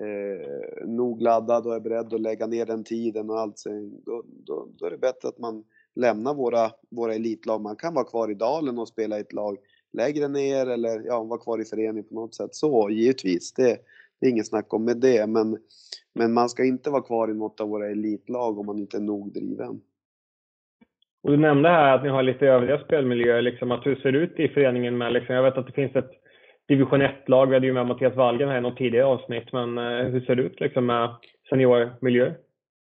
eh, 0.01 0.87
nog 0.87 1.23
laddad 1.23 1.67
och 1.67 1.75
är 1.75 1.81
beredd 1.81 2.15
att 2.15 2.21
lägga 2.21 2.47
ner 2.47 2.67
den 2.67 2.85
tiden 2.85 3.31
och 3.31 3.41
allt, 3.41 3.63
då, 4.05 4.23
då, 4.27 4.69
då 4.79 4.87
är 4.87 4.91
det 4.91 4.99
bättre 4.99 5.29
att 5.29 5.39
man 5.39 5.65
lämna 5.97 6.33
våra, 6.33 6.71
våra 6.91 7.15
elitlag. 7.15 7.61
Man 7.61 7.77
kan 7.77 7.95
vara 7.95 8.05
kvar 8.05 8.31
i 8.31 8.35
dalen 8.35 8.79
och 8.79 8.89
spela 8.89 9.19
i 9.19 9.21
ett 9.21 9.33
lag 9.33 9.57
lägre 9.93 10.29
ner 10.29 10.71
eller 10.71 11.07
ja, 11.07 11.23
vara 11.23 11.41
kvar 11.41 11.61
i 11.61 11.65
förening 11.65 12.05
på 12.05 12.15
något 12.15 12.35
sätt. 12.35 12.55
Så 12.55 12.91
givetvis, 12.91 13.55
det, 13.55 13.79
det 14.21 14.27
är 14.27 14.31
inget 14.31 14.47
snack 14.47 14.75
om 14.75 14.85
med 14.85 14.97
det. 14.97 15.27
Men, 15.27 15.59
men 16.15 16.33
man 16.33 16.49
ska 16.49 16.65
inte 16.65 16.91
vara 16.91 17.03
kvar 17.03 17.31
i 17.31 17.35
något 17.35 17.61
av 17.61 17.69
våra 17.69 17.91
elitlag 17.91 18.59
om 18.59 18.67
man 18.67 18.79
inte 18.79 18.97
är 18.97 19.01
nog 19.01 19.33
driven. 19.33 19.81
Och 21.23 21.31
du 21.31 21.37
nämnde 21.37 21.69
här 21.69 21.95
att 21.95 22.03
ni 22.03 22.09
har 22.09 22.23
lite 22.23 22.47
övriga 22.47 22.79
spelmiljöer. 22.79 23.43
Liksom, 23.43 23.71
att 23.71 23.87
hur 23.87 23.97
ser 23.97 24.13
det 24.13 24.19
ut 24.19 24.41
i 24.41 24.49
föreningen? 24.49 24.99
Med, 24.99 25.13
liksom, 25.13 25.35
jag 25.35 25.43
vet 25.43 25.57
att 25.57 25.67
det 25.67 25.73
finns 25.73 25.97
ett 25.97 26.11
division 26.69 27.03
1-lag. 27.03 27.47
Vi 27.47 27.55
hade 27.55 27.67
ju 27.67 27.73
med 27.73 27.87
Mattias 27.87 28.17
Wallgren 28.17 28.49
här 28.49 28.59
i 28.59 28.61
något 28.61 28.77
tidigare 28.77 29.07
avsnitt. 29.07 29.53
Men 29.53 29.79
eh, 29.79 30.07
hur 30.07 30.21
ser 30.21 30.35
det 30.35 30.43
ut 30.43 30.61
liksom, 30.61 30.87
med 30.87 31.15
seniormiljöer? 31.49 32.37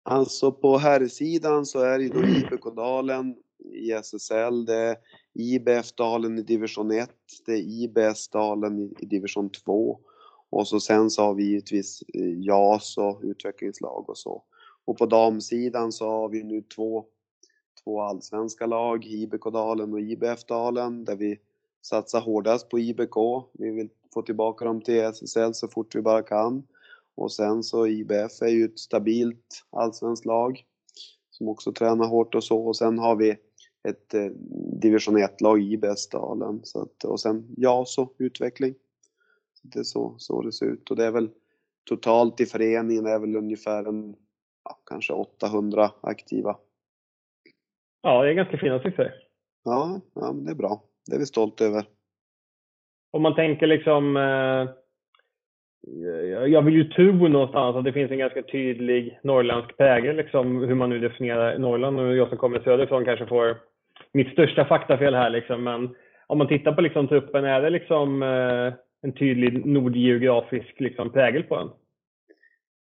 Alltså 0.08 0.52
på 0.52 0.78
herrsidan 0.78 1.66
så 1.66 1.80
är 1.80 1.98
det 1.98 2.04
ju 2.04 2.10
då 2.10 2.24
IBK 2.24 2.76
Dalen 2.76 3.36
i 3.74 3.92
SSL, 3.92 4.66
det 4.66 4.76
är 4.76 4.98
IBF 5.34 5.92
Dalen 5.92 6.40
i 6.40 6.42
division 6.42 6.92
1, 6.92 7.10
det 7.46 7.52
är 7.52 7.58
IBS 7.58 8.28
Dalen 8.28 8.80
i, 8.80 9.06
division 9.06 9.50
2 9.50 10.00
och 10.50 10.68
så 10.68 10.80
sen 10.80 11.10
så 11.10 11.22
har 11.24 11.34
vi 11.34 11.44
givetvis 11.44 12.04
eh, 12.14 12.40
JAS 12.40 12.98
och 12.98 13.20
utvecklingslag 13.24 14.10
och 14.10 14.18
så. 14.18 14.44
Och 14.86 14.98
på 14.98 15.06
damsidan 15.06 15.92
så 15.92 16.10
har 16.10 16.30
vi 16.30 16.44
nu 16.44 16.62
två, 16.62 17.06
två 17.84 18.02
allsvenska 18.02 18.66
lag, 18.66 19.06
IBK 19.06 19.44
Dalen 19.54 19.94
och 19.94 20.02
IBF 20.02 20.46
Dalen, 20.46 21.06
där 21.06 21.16
vi 21.16 21.40
satsar 21.82 22.22
hårdast 22.22 22.70
på 22.70 22.80
IBK. 22.80 23.16
Vi 23.54 23.72
vill 23.72 23.90
få 24.14 24.22
tillbaka 24.22 24.66
dem 24.66 24.82
till 24.82 25.00
SSL 25.00 25.54
så 25.54 25.68
fort 25.68 25.96
vi 25.96 26.02
bara 26.02 26.24
kan. 26.24 26.64
Och 27.16 27.32
sen 27.32 27.64
så 27.64 27.88
IBF 27.88 28.42
är 28.42 28.48
ju 28.48 28.66
ett 28.66 28.80
stabilt 28.80 29.66
allsvenskt 29.72 30.26
lag 30.26 30.66
som 31.30 31.48
också 31.48 31.72
tränar 31.72 32.08
hårt 32.08 32.36
och 32.36 32.44
så. 32.44 32.68
Och 32.68 32.78
sen 32.78 33.00
har 33.00 33.16
vi 33.16 33.36
ett 33.88 34.14
eh, 34.14 34.26
division 34.82 35.18
1-lag 35.18 35.62
i 35.62 35.78
Bästdalen. 35.78 36.62
Så 36.64 36.82
att, 36.82 37.04
och 37.04 37.20
sen 37.20 37.56
JAS 37.58 37.98
och 37.98 38.16
utveckling. 38.18 38.74
Så 39.54 39.68
det 39.68 39.80
är 39.80 39.84
så, 39.84 40.16
så 40.18 40.42
det 40.42 40.52
ser 40.52 40.66
ut. 40.66 40.90
Och 40.90 40.96
det 40.96 41.06
är 41.06 41.12
väl 41.12 41.30
totalt 41.90 42.42
i 42.42 42.46
föreningen 42.46 43.06
är 43.06 43.20
väl 43.20 43.36
ungefär 43.36 43.86
en, 43.86 44.16
ja, 44.64 44.80
kanske 44.86 45.14
800 45.14 45.92
aktiva. 46.02 46.58
Ja, 48.02 48.24
det 48.24 48.30
är 48.30 48.34
ganska 48.34 48.58
fina 48.58 48.80
siffror. 48.80 49.12
Ja, 49.64 50.02
ja 50.14 50.34
det 50.34 50.52
är 50.52 50.56
bra. 50.56 50.84
Det 51.06 51.16
är 51.16 51.20
vi 51.20 51.26
stolta 51.26 51.66
över. 51.66 51.86
Om 53.12 53.22
man 53.22 53.36
tänker 53.36 53.68
liksom 53.68 54.18
eh 54.18 54.85
Eh, 55.88 56.46
jag 56.46 56.62
vill 56.62 56.76
ju 56.76 56.84
tro 56.84 57.28
någonstans 57.28 57.76
att 57.76 57.84
det 57.84 57.94
finns 57.94 58.12
en 58.12 58.18
ganska 58.18 58.42
tydlig 58.42 59.20
norrländsk 59.24 59.78
prägel, 59.78 60.16
liksom, 60.16 60.64
hur 60.64 60.76
man 60.76 60.90
nu 60.90 61.00
definierar 61.00 61.58
Norrland. 61.58 62.00
Och 62.00 62.16
jag 62.16 62.30
som 62.30 62.38
kommer 62.38 62.60
söderifrån 62.60 63.06
kanske 63.06 63.26
får 63.26 63.58
mitt 64.12 64.32
största 64.32 64.66
faktafel 64.66 65.16
här. 65.16 65.30
Liksom. 65.30 65.64
Men 65.64 65.96
om 66.28 66.38
man 66.38 66.48
tittar 66.48 66.72
på 66.72 66.82
liksom, 66.82 67.08
truppen, 67.08 67.46
är 67.46 67.62
det 67.62 67.70
liksom, 67.70 68.24
eh, 68.24 68.74
en 69.02 69.14
tydlig 69.14 69.66
nordgeografisk 69.66 70.80
liksom, 70.80 71.12
prägel 71.12 71.44
på 71.44 71.56
den? 71.58 71.70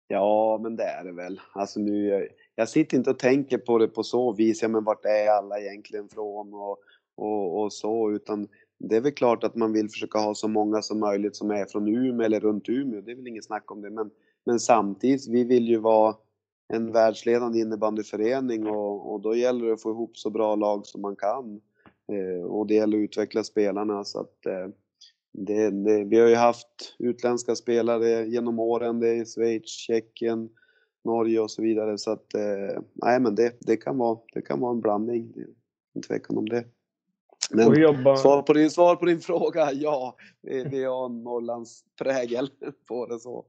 Ja, 0.08 0.60
men 0.64 0.76
det 0.76 0.84
är 0.84 1.04
det 1.04 1.12
väl. 1.12 1.40
Alltså 1.54 1.80
nu, 1.80 2.14
eh, 2.14 2.22
jag 2.56 2.70
sitter 2.70 2.98
inte 2.98 3.10
och 3.10 3.20
tänker 3.20 3.58
på 3.58 3.78
det 3.78 3.88
på 3.88 4.04
så 4.04 4.34
vis, 4.34 4.62
ja 4.62 4.68
men 4.68 4.84
vart 4.84 5.06
är 5.06 5.38
alla 5.38 5.60
egentligen 5.60 6.10
från 6.10 6.54
och, 6.54 6.78
och, 7.18 7.62
och 7.62 7.74
så, 7.74 8.12
utan 8.12 8.48
det 8.84 8.96
är 8.96 9.02
väl 9.02 9.12
klart 9.12 9.44
att 9.44 9.56
man 9.56 9.74
vill 9.74 9.90
försöka 9.90 10.20
ha 10.20 10.36
så 10.36 10.48
många 10.48 10.82
som 10.82 11.00
möjligt 11.00 11.36
som 11.36 11.52
är 11.52 11.66
från 11.66 11.88
Umeå 11.88 12.26
eller 12.26 12.40
runt 12.40 12.70
Umeå, 12.70 13.02
det 13.02 13.12
är 13.12 13.16
väl 13.16 13.28
inget 13.28 13.46
snack 13.46 13.72
om 13.72 13.82
det. 13.82 13.90
Men, 13.90 14.12
men 14.46 14.60
samtidigt, 14.60 15.28
vi 15.28 15.44
vill 15.44 15.68
ju 15.68 15.78
vara 15.78 16.16
en 16.74 16.92
världsledande 16.92 17.60
innebandyförening 17.60 18.68
och, 18.68 19.14
och 19.14 19.22
då 19.22 19.36
gäller 19.36 19.66
det 19.66 19.74
att 19.74 19.82
få 19.82 19.92
ihop 19.92 20.18
så 20.18 20.30
bra 20.30 20.56
lag 20.56 20.86
som 20.86 21.02
man 21.02 21.16
kan. 21.16 21.62
Eh, 22.12 22.46
och 22.46 22.68
det 22.68 22.74
gäller 22.74 22.98
att 22.98 23.04
utveckla 23.04 23.44
spelarna 23.44 24.04
så 24.04 24.20
att 24.20 24.46
eh, 24.46 24.68
det, 25.34 25.70
det, 25.70 26.04
vi 26.04 26.20
har 26.20 26.28
ju 26.28 26.36
haft 26.36 26.96
utländska 27.00 27.56
spelare 27.56 28.26
genom 28.28 28.60
åren, 28.60 29.00
det 29.00 29.10
är 29.10 29.26
Schweiz, 29.26 29.70
Tjeckien, 29.70 30.50
Norge 31.04 31.40
och 31.40 31.52
så 31.52 31.62
vidare. 31.62 31.98
Så 31.98 32.12
att, 32.12 32.34
eh, 32.34 32.82
nej 32.94 33.20
men 33.20 33.36
det, 33.36 33.58
det, 33.60 33.78
kan 33.78 33.98
vara, 33.98 34.20
det 34.34 34.42
kan 34.42 34.60
vara 34.60 34.72
en 34.72 34.82
blandning, 34.82 35.32
det 35.36 35.42
är 35.42 35.48
inte 35.96 36.08
tvekan 36.08 36.38
om 36.38 36.50
det. 36.50 36.66
Men 37.50 38.18
svar, 38.18 38.42
på 38.42 38.54
din, 38.54 38.70
svar 38.70 38.96
på 38.96 39.06
din 39.06 39.20
fråga, 39.20 39.72
ja. 39.74 40.16
Vi, 40.42 40.64
vi 40.72 40.84
har 40.84 41.06
en 41.06 41.24
Norrlands 41.24 41.84
prägel 42.04 42.48
på 42.88 43.06
det 43.06 43.20
så. 43.20 43.46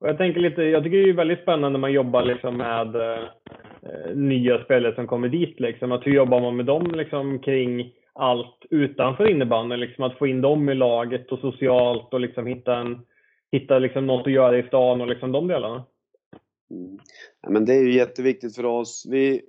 Och 0.00 0.08
jag 0.08 0.18
tänker 0.18 0.40
lite, 0.40 0.62
jag 0.62 0.84
tycker 0.84 0.96
det 0.96 1.08
är 1.08 1.12
väldigt 1.12 1.42
spännande 1.42 1.68
när 1.68 1.78
man 1.78 1.92
jobbar 1.92 2.22
liksom 2.22 2.56
med 2.56 2.96
eh, 2.96 4.14
nya 4.14 4.64
spelare 4.64 4.94
som 4.94 5.06
kommer 5.06 5.28
dit. 5.28 5.60
Liksom. 5.60 5.92
Att 5.92 6.06
hur 6.06 6.12
jobbar 6.12 6.40
man 6.40 6.56
med 6.56 6.66
dem 6.66 6.92
liksom, 6.94 7.38
kring 7.38 7.92
allt 8.12 8.64
utanför 8.70 9.30
innebandyn? 9.30 9.80
Liksom, 9.80 10.04
att 10.04 10.18
få 10.18 10.26
in 10.26 10.40
dem 10.40 10.68
i 10.68 10.74
laget 10.74 11.32
och 11.32 11.38
socialt 11.38 12.14
och 12.14 12.20
liksom 12.20 12.46
hitta, 12.46 12.76
en, 12.76 13.00
hitta 13.52 13.78
liksom 13.78 14.06
något 14.06 14.26
att 14.26 14.32
göra 14.32 14.58
i 14.58 14.62
stan 14.62 15.00
och 15.00 15.08
liksom 15.08 15.32
de 15.32 15.48
delarna. 15.48 15.84
Mm. 16.70 16.98
Ja, 17.42 17.50
men 17.50 17.64
det 17.64 17.74
är 17.74 17.82
ju 17.82 17.94
jätteviktigt 17.94 18.56
för 18.56 18.64
oss. 18.64 19.06
Vi, 19.10 19.42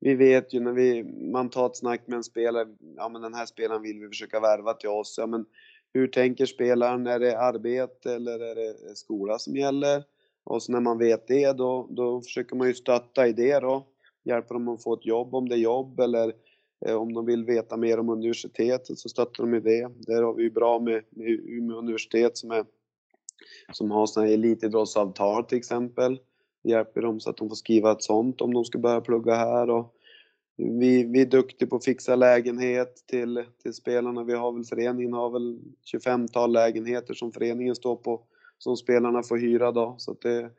vi 0.00 0.14
vet 0.14 0.54
ju 0.54 0.60
när 0.60 0.72
vi, 0.72 1.04
man 1.32 1.50
tar 1.50 1.66
ett 1.66 1.76
snack 1.76 2.00
med 2.06 2.16
en 2.16 2.24
spelare, 2.24 2.68
ja 2.96 3.08
men 3.08 3.22
den 3.22 3.34
här 3.34 3.46
spelaren 3.46 3.82
vill 3.82 4.00
vi 4.00 4.08
försöka 4.08 4.40
värva 4.40 4.74
till 4.74 4.88
oss. 4.88 5.14
Ja, 5.18 5.26
men 5.26 5.46
hur 5.92 6.08
tänker 6.08 6.46
spelaren? 6.46 7.06
Är 7.06 7.18
det 7.18 7.38
arbete 7.38 8.14
eller 8.14 8.40
är 8.40 8.54
det 8.54 8.96
skola 8.96 9.38
som 9.38 9.56
gäller? 9.56 10.04
Och 10.44 10.62
så 10.62 10.72
när 10.72 10.80
man 10.80 10.98
vet 10.98 11.26
det 11.26 11.52
då, 11.52 11.86
då 11.90 12.20
försöker 12.20 12.56
man 12.56 12.66
ju 12.66 12.74
stötta 12.74 13.26
i 13.26 13.32
det 13.32 13.60
då. 13.60 13.86
Hjälpa 14.24 14.54
dem 14.54 14.68
att 14.68 14.82
få 14.82 14.94
ett 14.94 15.06
jobb 15.06 15.34
om 15.34 15.48
det 15.48 15.54
är 15.54 15.58
jobb 15.58 16.00
eller 16.00 16.32
eh, 16.86 16.94
om 16.94 17.12
de 17.14 17.26
vill 17.26 17.44
veta 17.44 17.76
mer 17.76 17.98
om 17.98 18.08
universitetet 18.08 18.98
så 18.98 19.08
stöttar 19.08 19.44
de 19.44 19.54
i 19.54 19.60
det. 19.60 19.90
Där 19.96 20.22
har 20.22 20.34
vi 20.34 20.42
ju 20.42 20.50
bra 20.50 20.78
med, 20.78 21.04
med 21.10 21.28
Umeå 21.28 21.78
universitet 21.78 22.38
som, 22.38 22.50
är, 22.50 22.64
som 23.72 23.90
har 23.90 24.06
sådana 24.06 24.26
här 24.26 24.34
elitidrottsavtal 24.34 25.44
till 25.44 25.58
exempel. 25.58 26.18
Hjälper 26.62 27.02
dem 27.02 27.20
så 27.20 27.30
att 27.30 27.36
de 27.36 27.48
får 27.48 27.56
skriva 27.56 27.92
ett 27.92 28.02
sånt 28.02 28.40
om 28.40 28.54
de 28.54 28.64
ska 28.64 28.78
börja 28.78 29.00
plugga 29.00 29.34
här. 29.34 29.70
Och 29.70 29.94
vi, 30.56 31.04
vi 31.04 31.20
är 31.20 31.26
duktiga 31.26 31.68
på 31.68 31.76
att 31.76 31.84
fixa 31.84 32.16
lägenhet 32.16 33.04
till, 33.06 33.44
till 33.62 33.74
spelarna. 33.74 34.24
Vi 34.24 34.34
har 34.34 34.52
väl, 34.52 34.64
föreningen 34.64 35.12
har 35.12 35.30
väl 35.30 35.58
25-tal 35.94 36.52
lägenheter 36.52 37.14
som 37.14 37.32
föreningen 37.32 37.74
står 37.74 37.96
på 37.96 38.22
som 38.58 38.76
spelarna 38.76 39.22
får 39.22 39.36
hyra 39.36 39.72
då. 39.72 39.94
Så 39.98 40.16
det, 40.22 40.50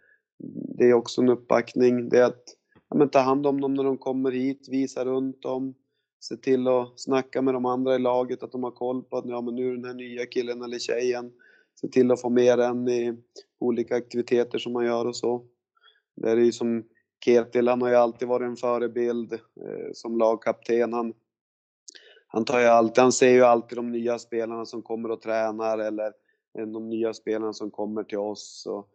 det 0.77 0.89
är 0.89 0.93
också 0.93 1.21
en 1.21 1.29
uppbackning. 1.29 2.09
Det 2.09 2.17
är 2.17 2.23
att 2.23 2.43
ja, 2.89 2.95
men 2.97 3.09
ta 3.09 3.19
hand 3.19 3.47
om 3.47 3.61
dem 3.61 3.73
när 3.73 3.83
de 3.83 3.97
kommer 3.97 4.31
hit, 4.31 4.67
visa 4.69 5.05
runt 5.05 5.41
dem, 5.41 5.73
se 6.19 6.37
till 6.37 6.67
att 6.67 6.99
snacka 6.99 7.41
med 7.41 7.53
de 7.53 7.65
andra 7.65 7.95
i 7.95 7.99
laget, 7.99 8.43
att 8.43 8.51
de 8.51 8.63
har 8.63 8.71
koll 8.71 9.03
på 9.03 9.17
att 9.17 9.25
ja, 9.25 9.41
men 9.41 9.55
nu 9.55 9.67
är 9.67 9.75
den 9.75 9.85
här 9.85 9.93
nya 9.93 10.25
killen 10.25 10.61
eller 10.61 10.79
tjejen. 10.79 11.31
Se 11.81 11.87
till 11.87 12.11
att 12.11 12.21
få 12.21 12.29
med 12.29 12.59
den 12.59 12.87
i 12.89 13.17
olika 13.59 13.95
aktiviteter 13.95 14.57
som 14.59 14.73
man 14.73 14.85
gör 14.85 15.07
och 15.07 15.15
så. 15.15 15.45
Det 16.15 16.31
är 16.31 16.37
ju 16.37 16.51
som 16.51 16.83
Ketil, 17.25 17.67
han 17.67 17.81
har 17.81 17.89
ju 17.89 17.95
alltid 17.95 18.27
varit 18.27 18.45
en 18.45 18.55
förebild 18.55 19.33
eh, 19.33 19.91
som 19.93 20.17
lagkapten. 20.17 20.93
Han, 20.93 21.13
han, 22.27 22.45
tar 22.45 22.59
ju 22.59 22.65
alltid, 22.65 23.01
han 23.01 23.11
ser 23.11 23.29
ju 23.29 23.43
alltid 23.43 23.77
de 23.77 23.91
nya 23.91 24.19
spelarna 24.19 24.65
som 24.65 24.81
kommer 24.81 25.11
och 25.11 25.21
tränar 25.21 25.77
eller 25.77 26.13
eh, 26.57 26.65
de 26.67 26.89
nya 26.89 27.13
spelarna 27.13 27.53
som 27.53 27.71
kommer 27.71 28.03
till 28.03 28.17
oss. 28.17 28.67
Och, 28.69 28.87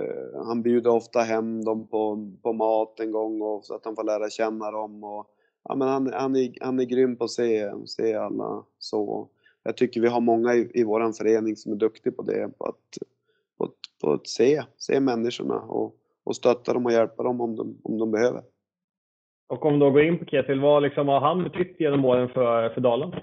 eh, 0.00 0.44
han 0.46 0.62
bjuder 0.62 0.90
ofta 0.90 1.20
hem 1.20 1.64
dem 1.64 1.86
på, 1.86 2.30
på 2.42 2.52
mat 2.52 3.00
en 3.00 3.12
gång 3.12 3.42
och, 3.42 3.64
så 3.64 3.74
att 3.74 3.82
de 3.82 3.96
får 3.96 4.04
lära 4.04 4.30
känna 4.30 4.70
dem. 4.70 5.04
Och, 5.04 5.26
ja, 5.64 5.74
men 5.74 5.88
han, 5.88 6.12
han, 6.12 6.36
är, 6.36 6.54
han 6.60 6.80
är 6.80 6.84
grym 6.84 7.16
på 7.16 7.24
att 7.24 7.30
se, 7.30 7.72
se 7.86 8.14
alla 8.14 8.64
så. 8.78 9.28
Jag 9.62 9.76
tycker 9.76 10.00
vi 10.00 10.08
har 10.08 10.20
många 10.20 10.54
i, 10.54 10.70
i 10.74 10.84
vår 10.84 11.12
förening 11.12 11.56
som 11.56 11.72
är 11.72 11.76
duktiga 11.76 12.12
på 12.12 12.22
det, 12.22 12.48
på 12.58 12.64
att, 12.64 12.98
på, 13.58 13.70
på 14.00 14.12
att 14.12 14.26
se, 14.26 14.62
se 14.76 15.00
människorna. 15.00 15.60
Och, 15.60 15.96
och 16.32 16.36
stötta 16.36 16.72
dem 16.72 16.86
och 16.86 16.92
hjälpa 16.92 17.22
dem 17.22 17.40
om 17.40 17.56
de, 17.56 17.80
om 17.84 17.98
de 17.98 18.10
behöver. 18.10 18.42
Och 19.48 19.64
om 19.66 19.78
du 19.78 19.90
går 19.90 20.02
in 20.02 20.18
på 20.18 20.24
Ketil, 20.24 20.60
vad 20.60 20.82
liksom 20.82 21.08
har 21.08 21.20
han 21.20 21.44
betytt 21.44 21.80
genom 21.80 22.04
åren 22.04 22.28
för, 22.28 22.68
för 22.68 22.80
Dalen? 22.80 23.14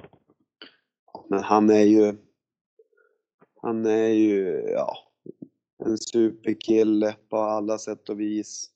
Men 1.27 1.43
han 1.43 1.69
är 1.69 1.83
ju, 1.83 2.13
han 3.61 3.85
är 3.85 4.07
ju, 4.07 4.63
ja, 4.73 4.97
en 5.85 5.97
superkille 5.97 7.15
på 7.29 7.37
alla 7.37 7.77
sätt 7.77 8.09
och 8.09 8.19
vis. 8.19 8.69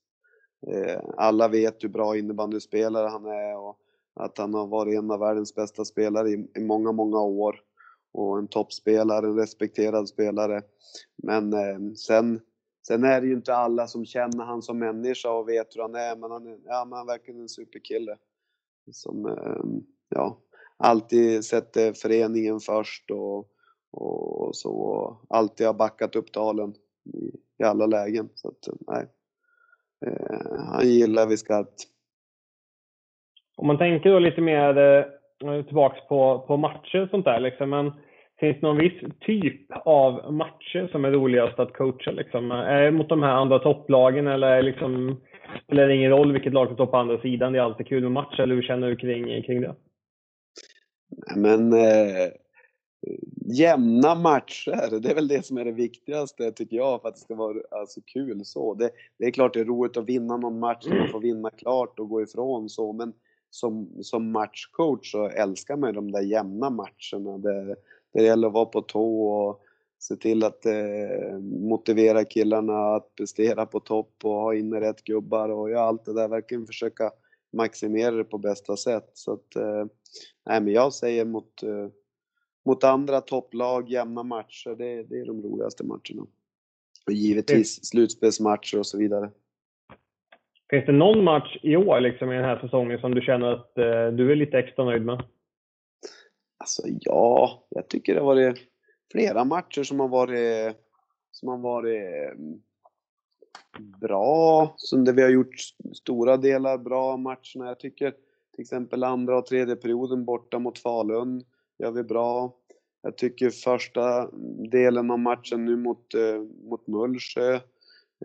Eh, 0.67 1.01
alla 1.17 1.47
vet 1.47 1.83
hur 1.83 1.89
bra 1.89 2.17
innebandyspelare 2.17 3.07
han 3.07 3.25
är 3.25 3.57
och 3.57 3.77
att 4.15 4.37
han 4.37 4.53
har 4.53 4.67
varit 4.67 4.97
en 4.97 5.11
av 5.11 5.19
världens 5.19 5.55
bästa 5.55 5.85
spelare 5.85 6.29
i, 6.29 6.47
i 6.57 6.59
många, 6.59 6.91
många 6.91 7.21
år. 7.21 7.55
Och 8.13 8.37
en 8.37 8.47
toppspelare, 8.47 9.25
en 9.25 9.37
respekterad 9.37 10.09
spelare. 10.09 10.61
Men 11.23 11.53
eh, 11.53 11.93
sen 11.95 12.41
Sen 12.87 13.03
är 13.03 13.21
det 13.21 13.27
ju 13.27 13.33
inte 13.33 13.55
alla 13.55 13.87
som 13.87 14.05
känner 14.05 14.45
han 14.45 14.61
som 14.61 14.79
människa 14.79 15.29
och 15.29 15.49
vet 15.49 15.75
hur 15.75 15.81
han 15.81 15.95
är, 15.95 16.15
men 16.15 16.31
han 16.31 16.47
är, 16.47 16.57
ja, 16.65 16.85
men 16.85 16.97
han 16.97 17.07
är 17.09 17.13
verkligen 17.13 17.41
en 17.41 17.49
superkille. 17.49 18.17
Som 18.91 19.25
ehm, 19.25 19.83
ja, 20.09 20.37
alltid 20.77 21.45
sätter 21.45 21.93
föreningen 21.93 22.59
först 22.59 23.11
och, 23.11 23.47
och 23.91 24.55
så. 24.55 25.17
Alltid 25.29 25.67
har 25.67 25.73
backat 25.73 26.15
upp 26.15 26.33
Dalen 26.33 26.73
i, 27.13 27.35
i 27.57 27.63
alla 27.63 27.85
lägen. 27.85 28.29
Så 28.35 28.47
att, 28.47 28.67
nej. 28.87 29.07
Eh, 30.05 30.59
han 30.59 30.89
gillar 30.89 31.27
vi 31.27 31.37
skarpt. 31.37 31.83
Om 33.55 33.67
man 33.67 33.77
tänker 33.77 34.09
då 34.09 34.19
lite 34.19 34.41
mer 34.41 34.77
eh, 34.77 35.63
tillbaks 35.63 36.07
på, 36.07 36.43
på 36.47 36.57
matcher 36.57 37.01
och 37.01 37.09
sånt 37.09 37.25
där, 37.25 37.39
liksom, 37.39 37.69
men 37.69 37.91
finns 38.43 38.57
det 38.61 38.67
någon 38.67 38.77
viss 38.77 39.01
typ 39.19 39.71
av 39.85 40.33
matcher 40.33 40.89
som 40.91 41.05
är 41.05 41.11
roligast 41.11 41.59
att 41.59 41.73
coacha? 41.73 42.11
Liksom? 42.11 42.51
Är 42.51 42.81
det 42.81 42.91
mot 42.91 43.09
de 43.09 43.23
här 43.23 43.31
andra 43.31 43.59
topplagen 43.59 44.27
eller 44.27 44.61
liksom, 44.61 45.21
spelar 45.63 45.87
det 45.87 45.95
ingen 45.95 46.11
roll 46.11 46.33
vilket 46.33 46.53
lag 46.53 46.67
som 46.67 46.75
står 46.75 46.85
på 46.85 46.97
andra 46.97 47.21
sidan? 47.21 47.53
Det 47.53 47.59
är 47.59 47.63
alltid 47.63 47.87
kul 47.87 48.03
med 48.03 48.11
match, 48.11 48.39
eller 48.39 48.55
hur 48.55 48.61
känner 48.61 48.89
du 48.89 48.95
kring, 48.95 49.43
kring 49.43 49.61
det? 49.61 49.75
Men 51.35 51.73
eh, 51.73 52.31
jämna 53.45 54.15
matcher, 54.15 54.99
det 54.99 55.11
är 55.11 55.15
väl 55.15 55.27
det 55.27 55.45
som 55.45 55.57
är 55.57 55.65
det 55.65 55.71
viktigaste 55.71 56.51
tycker 56.51 56.77
jag 56.77 57.01
för 57.01 57.09
att 57.09 57.15
det 57.15 57.21
ska 57.21 57.35
vara 57.35 57.57
alltså, 57.71 58.01
kul 58.05 58.45
så. 58.45 58.73
Det, 58.73 58.89
det 59.19 59.25
är 59.25 59.31
klart 59.31 59.53
det 59.53 59.59
är 59.59 59.65
roligt 59.65 59.97
att 59.97 60.09
vinna 60.09 60.37
någon 60.37 60.59
match 60.59 60.85
man 60.87 61.07
får 61.11 61.21
vinna 61.21 61.49
klart 61.49 61.99
och 61.99 62.09
gå 62.09 62.21
ifrån 62.21 62.69
så, 62.69 62.93
men 62.93 63.13
som, 63.49 63.89
som 64.01 64.31
matchcoach 64.31 65.11
så 65.11 65.29
älskar 65.29 65.77
man 65.77 65.89
ju 65.89 65.93
de 65.93 66.11
där 66.11 66.21
jämna 66.21 66.69
matcherna. 66.69 67.37
Där, 67.37 67.75
det 68.13 68.23
gäller 68.23 68.47
att 68.47 68.53
vara 68.53 68.65
på 68.65 68.81
tå 68.81 69.27
och 69.27 69.61
se 69.99 70.15
till 70.15 70.43
att 70.43 70.65
eh, 70.65 71.39
motivera 71.41 72.25
killarna 72.25 72.95
att 72.95 73.15
prestera 73.15 73.65
på 73.65 73.79
topp 73.79 74.15
och 74.23 74.31
ha 74.31 74.55
inne 74.55 74.81
rätt 74.81 75.03
gubbar 75.03 75.49
och 75.49 75.69
göra 75.69 75.81
allt 75.81 76.05
det 76.05 76.13
där. 76.13 76.27
Verkligen 76.27 76.67
försöka 76.67 77.11
maximera 77.53 78.11
det 78.11 78.23
på 78.23 78.37
bästa 78.37 78.77
sätt. 78.77 79.09
Så 79.13 79.33
att, 79.33 79.55
eh, 79.55 79.85
nej 80.45 80.61
men 80.61 80.73
jag 80.73 80.93
säger 80.93 81.25
mot, 81.25 81.63
eh, 81.63 81.87
mot 82.65 82.83
andra 82.83 83.21
topplag, 83.21 83.89
jämna 83.89 84.23
matcher, 84.23 84.75
det, 84.77 85.03
det 85.03 85.19
är 85.19 85.25
de 85.25 85.41
roligaste 85.41 85.83
matcherna. 85.83 86.27
Och 87.05 87.13
givetvis 87.13 87.85
slutspelsmatcher 87.85 88.79
och 88.79 88.87
så 88.87 88.97
vidare. 88.97 89.29
Finns 90.69 90.85
det 90.85 90.91
någon 90.91 91.23
match 91.23 91.57
i 91.61 91.75
år 91.75 91.99
liksom, 91.99 92.31
i 92.31 92.35
den 92.35 92.45
här 92.45 92.59
säsongen 92.59 92.99
som 92.99 93.15
du 93.15 93.21
känner 93.21 93.47
att 93.47 93.77
eh, 93.77 94.07
du 94.07 94.31
är 94.31 94.35
lite 94.35 94.59
extra 94.59 94.85
nöjd 94.85 95.05
med? 95.05 95.23
Alltså 96.63 96.81
ja, 96.99 97.63
jag 97.69 97.87
tycker 97.87 98.13
det 98.13 98.19
har 98.19 98.25
varit 98.25 98.59
flera 99.11 99.45
matcher 99.45 99.83
som 99.83 99.99
har 99.99 100.07
varit, 100.07 100.75
som 101.31 101.49
har 101.49 101.57
varit 101.57 102.33
mm, 102.35 102.61
bra, 104.01 104.73
som 104.77 105.05
där 105.05 105.13
vi 105.13 105.21
har 105.21 105.29
gjort 105.29 105.55
stora 105.93 106.37
delar 106.37 106.77
bra 106.77 107.17
matcherna. 107.17 107.67
Jag 107.67 107.79
tycker 107.79 108.11
till 108.55 108.61
exempel 108.61 109.03
andra 109.03 109.37
och 109.37 109.45
tredje 109.45 109.75
perioden 109.75 110.25
borta 110.25 110.59
mot 110.59 110.79
Falun 110.79 111.43
gör 111.79 111.91
vi 111.91 112.03
bra. 112.03 112.55
Jag 113.01 113.17
tycker 113.17 113.49
första 113.49 114.21
mm, 114.21 114.69
delen 114.69 115.11
av 115.11 115.19
matchen 115.19 115.65
nu 115.65 115.75
mot, 115.75 116.13
eh, 116.13 116.41
mot 116.69 116.87
Mullsjö 116.87 117.53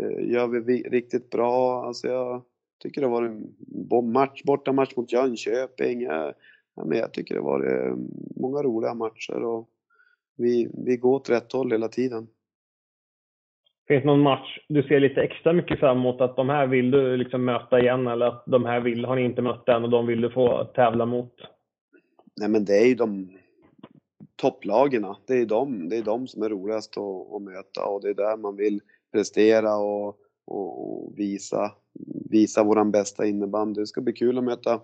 eh, 0.01 0.31
gör 0.31 0.47
vi 0.47 0.83
riktigt 0.83 1.31
bra. 1.31 1.87
Alltså 1.87 2.09
jag 2.09 2.43
tycker 2.83 3.01
det 3.01 3.07
har 3.07 3.21
varit 3.21 3.31
en 3.93 4.13
match, 4.13 4.43
borta 4.45 4.73
match 4.73 4.97
mot 4.97 5.13
Jönköping. 5.13 6.01
Jag, 6.01 6.35
men 6.85 6.99
jag 6.99 7.13
tycker 7.13 7.35
det 7.35 7.41
varit 7.41 7.73
eh, 7.73 7.97
många 8.37 8.63
roliga 8.63 8.95
matcher 8.95 9.45
och 9.45 9.69
vi, 10.37 10.71
vi 10.87 10.97
går 10.97 11.15
åt 11.15 11.31
rätt 11.31 11.53
håll 11.53 11.73
hela 11.73 11.89
tiden. 11.89 12.29
Finns 13.89 14.03
det 14.03 14.07
någon 14.07 14.21
match 14.21 14.59
du 14.69 14.83
ser 14.83 15.01
lite 15.01 15.21
extra 15.21 15.53
mycket 15.53 15.81
fram 15.81 15.99
emot 15.99 16.21
att 16.21 16.37
de 16.37 16.49
här 16.49 16.67
vill 16.67 16.91
du 16.91 17.17
liksom 17.17 17.45
möta 17.45 17.81
igen 17.81 18.07
eller 18.07 18.27
att 18.27 18.45
de 18.47 18.65
här 18.65 18.81
vill, 18.81 19.05
har 19.05 19.17
ni 19.17 19.25
inte 19.25 19.43
mött 19.43 19.69
än 19.69 19.85
och 19.85 19.91
de 19.91 20.07
vill 20.07 20.21
du 20.21 20.31
få 20.31 20.65
tävla 20.65 21.07
mot? 21.07 21.35
Nej 22.41 22.49
men 22.49 22.65
det 22.65 22.83
är 22.83 22.87
ju 22.87 22.95
de 22.95 23.39
topplagen. 24.37 25.07
Det 25.27 25.35
är 25.35 25.47
de, 25.47 25.89
det 25.89 25.97
är 25.97 26.03
de 26.03 26.27
som 26.27 26.43
är 26.43 26.49
roligast 26.49 26.99
att, 26.99 27.35
att 27.35 27.43
möta 27.43 27.87
och 27.87 28.03
det 28.03 28.09
är 28.09 28.15
där 28.15 28.37
man 28.37 28.57
vill 28.57 28.81
prestera 29.13 29.77
och, 29.77 30.17
och, 30.47 31.19
visa, 31.19 31.73
visa 32.31 32.65
våran 32.65 32.91
bästa 32.91 33.27
innebandy. 33.27 33.81
Det 33.81 33.87
ska 33.87 34.01
bli 34.01 34.13
kul 34.13 34.39
att 34.39 34.45
möta 34.45 34.81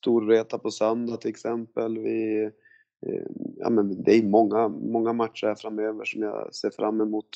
Storvreta 0.00 0.58
på 0.58 0.70
söndag 0.70 1.16
till 1.16 1.30
exempel. 1.30 1.98
Vi, 1.98 2.44
eh, 3.06 3.22
ja, 3.56 3.70
men 3.70 4.02
det 4.02 4.12
är 4.12 4.22
många, 4.22 4.68
många 4.68 5.12
matcher 5.12 5.46
här 5.46 5.54
framöver 5.54 6.04
som 6.04 6.22
jag 6.22 6.54
ser 6.54 6.70
fram 6.70 7.00
emot. 7.00 7.28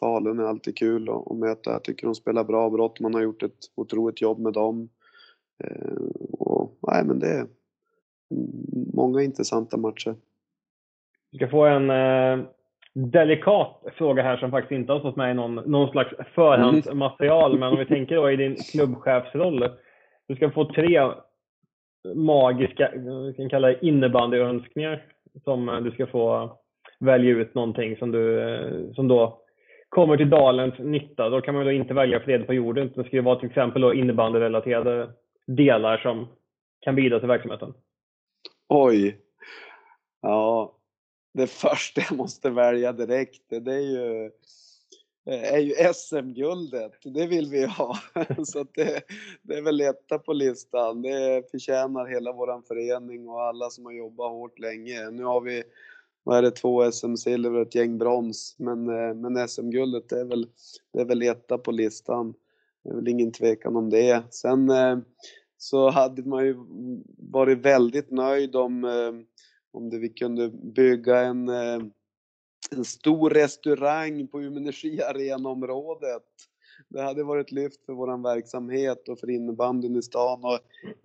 Falun 0.00 0.38
är 0.38 0.44
alltid 0.44 0.78
kul 0.78 1.08
att, 1.08 1.30
att 1.30 1.36
möta. 1.36 1.70
Jag 1.70 1.84
tycker 1.84 2.06
de 2.06 2.14
spelar 2.14 2.44
bra. 2.44 2.70
Brottman 2.70 3.14
har 3.14 3.22
gjort 3.22 3.42
ett 3.42 3.58
otroligt 3.74 4.22
jobb 4.22 4.38
med 4.38 4.52
dem. 4.52 4.88
Eh, 5.64 5.96
och, 6.38 6.78
nej, 6.82 7.04
men 7.04 7.18
det 7.18 7.28
är 7.28 7.46
många 8.94 9.22
intressanta 9.22 9.76
matcher. 9.76 10.14
Vi 11.32 11.38
ska 11.38 11.48
få 11.48 11.64
en 11.64 11.90
eh, 11.90 12.46
delikat 12.92 13.82
fråga 13.96 14.22
här 14.22 14.36
som 14.36 14.50
faktiskt 14.50 14.78
inte 14.78 14.92
har 14.92 15.00
stått 15.00 15.16
med 15.16 15.30
i 15.30 15.34
någon, 15.34 15.54
någon 15.54 15.90
slags 15.90 16.10
förhandsmaterial. 16.34 17.50
Mm. 17.50 17.60
Men 17.60 17.72
om 17.72 17.78
vi 17.78 17.86
tänker 17.86 18.16
då 18.16 18.30
i 18.30 18.36
din 18.36 18.56
klubbchefsroll. 18.56 19.70
Du 20.26 20.36
ska 20.36 20.50
få 20.50 20.64
tre 20.64 21.10
magiska, 22.14 22.92
vi 23.26 23.34
kan 23.36 23.48
kalla 23.48 23.68
det 23.68 23.86
innebandyönskningar 23.86 25.02
som 25.44 25.68
eh, 25.68 25.80
du 25.80 25.90
ska 25.90 26.06
få 26.06 26.56
välja 27.00 27.30
ut 27.30 27.54
någonting 27.54 27.96
som, 27.96 28.10
du, 28.10 28.40
eh, 28.40 28.92
som 28.94 29.08
då 29.08 29.40
kommer 29.88 30.16
till 30.16 30.30
dalens 30.30 30.78
nytta. 30.78 31.28
Då 31.28 31.40
kan 31.40 31.54
man 31.54 31.64
då 31.64 31.72
inte 31.72 31.94
välja 31.94 32.20
fred 32.20 32.46
på 32.46 32.54
jorden. 32.54 32.92
Det 32.94 33.04
ska 33.04 33.22
vara 33.22 33.38
till 33.38 33.48
exempel 33.48 33.82
då 33.82 33.94
innebandyrelaterade 33.94 35.10
delar 35.46 35.98
som 35.98 36.28
kan 36.80 36.94
bidra 36.94 37.18
till 37.18 37.28
verksamheten. 37.28 37.74
Oj. 38.68 39.16
Ja, 40.22 40.72
det 41.34 41.50
första 41.50 42.00
jag 42.10 42.18
måste 42.18 42.50
välja 42.50 42.92
direkt, 42.92 43.42
det 43.48 43.74
är 43.74 43.80
ju 43.80 44.30
Eh, 45.26 45.54
är 45.54 45.58
ju 45.58 45.74
SM-guldet. 45.94 46.92
Det 47.04 47.26
vill 47.26 47.48
vi 47.50 47.66
ha. 47.66 47.96
Så 48.44 48.66
det, 48.74 49.02
det, 49.42 49.54
är 49.54 49.62
väl 49.62 49.80
etta 49.80 50.18
på 50.18 50.32
listan. 50.32 51.02
Det 51.02 51.50
förtjänar 51.50 52.06
hela 52.06 52.32
vår 52.32 52.62
förening 52.68 53.28
och 53.28 53.42
alla 53.42 53.70
som 53.70 53.84
har 53.84 53.92
jobbat 53.92 54.30
hårt 54.30 54.58
länge. 54.58 55.10
Nu 55.10 55.24
har 55.24 55.40
vi 55.40 55.62
vad 56.24 56.38
är 56.38 56.42
det, 56.42 56.50
två 56.50 56.92
SM-silver 56.92 57.54
och 57.54 57.62
ett 57.62 57.74
gäng 57.74 57.98
brons. 57.98 58.56
Men, 58.58 58.88
eh, 58.88 59.14
men 59.14 59.48
SM-guldet 59.48 60.12
är 60.12 60.24
väl, 60.24 60.46
det 60.92 61.00
är 61.00 61.04
väl 61.04 61.22
etta 61.22 61.58
på 61.58 61.70
listan. 61.70 62.34
Det 62.84 62.90
är 62.90 62.94
väl 62.94 63.08
ingen 63.08 63.32
tvekan 63.32 63.76
om 63.76 63.90
det. 63.90 64.22
Sen 64.30 64.70
eh, 64.70 64.98
så 65.58 65.90
hade 65.90 66.22
man 66.22 66.44
ju 66.44 66.56
varit 67.18 67.58
väldigt 67.58 68.10
nöjd 68.10 68.56
om, 68.56 68.84
om 69.72 69.90
det 69.90 69.98
vi 69.98 70.08
kunde 70.08 70.48
bygga 70.48 71.20
en 71.20 71.50
en 72.70 72.84
stor 72.84 73.30
restaurang 73.30 74.26
på 74.26 74.42
Umeå 74.42 74.60
Energi 74.60 75.02
Arenaområdet. 75.02 76.22
Det 76.88 77.02
hade 77.02 77.24
varit 77.24 77.52
lyft 77.52 77.86
för 77.86 77.92
vår 77.92 78.22
verksamhet 78.22 79.08
och 79.08 79.18
för 79.18 79.30
innebandyn 79.30 79.96
i 79.96 80.02
stan 80.02 80.44
och 80.44 80.58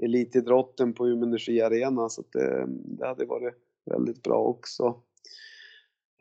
elitidrotten 0.03 0.93
på 0.93 1.07
Umeå 1.07 1.27
Energi 1.27 1.61
Arena 1.61 2.09
så 2.09 2.23
det, 2.31 2.59
eh, 2.59 2.65
det, 2.67 3.07
hade 3.07 3.25
varit 3.25 3.53
väldigt 3.85 4.23
bra 4.23 4.37
också. 4.37 5.01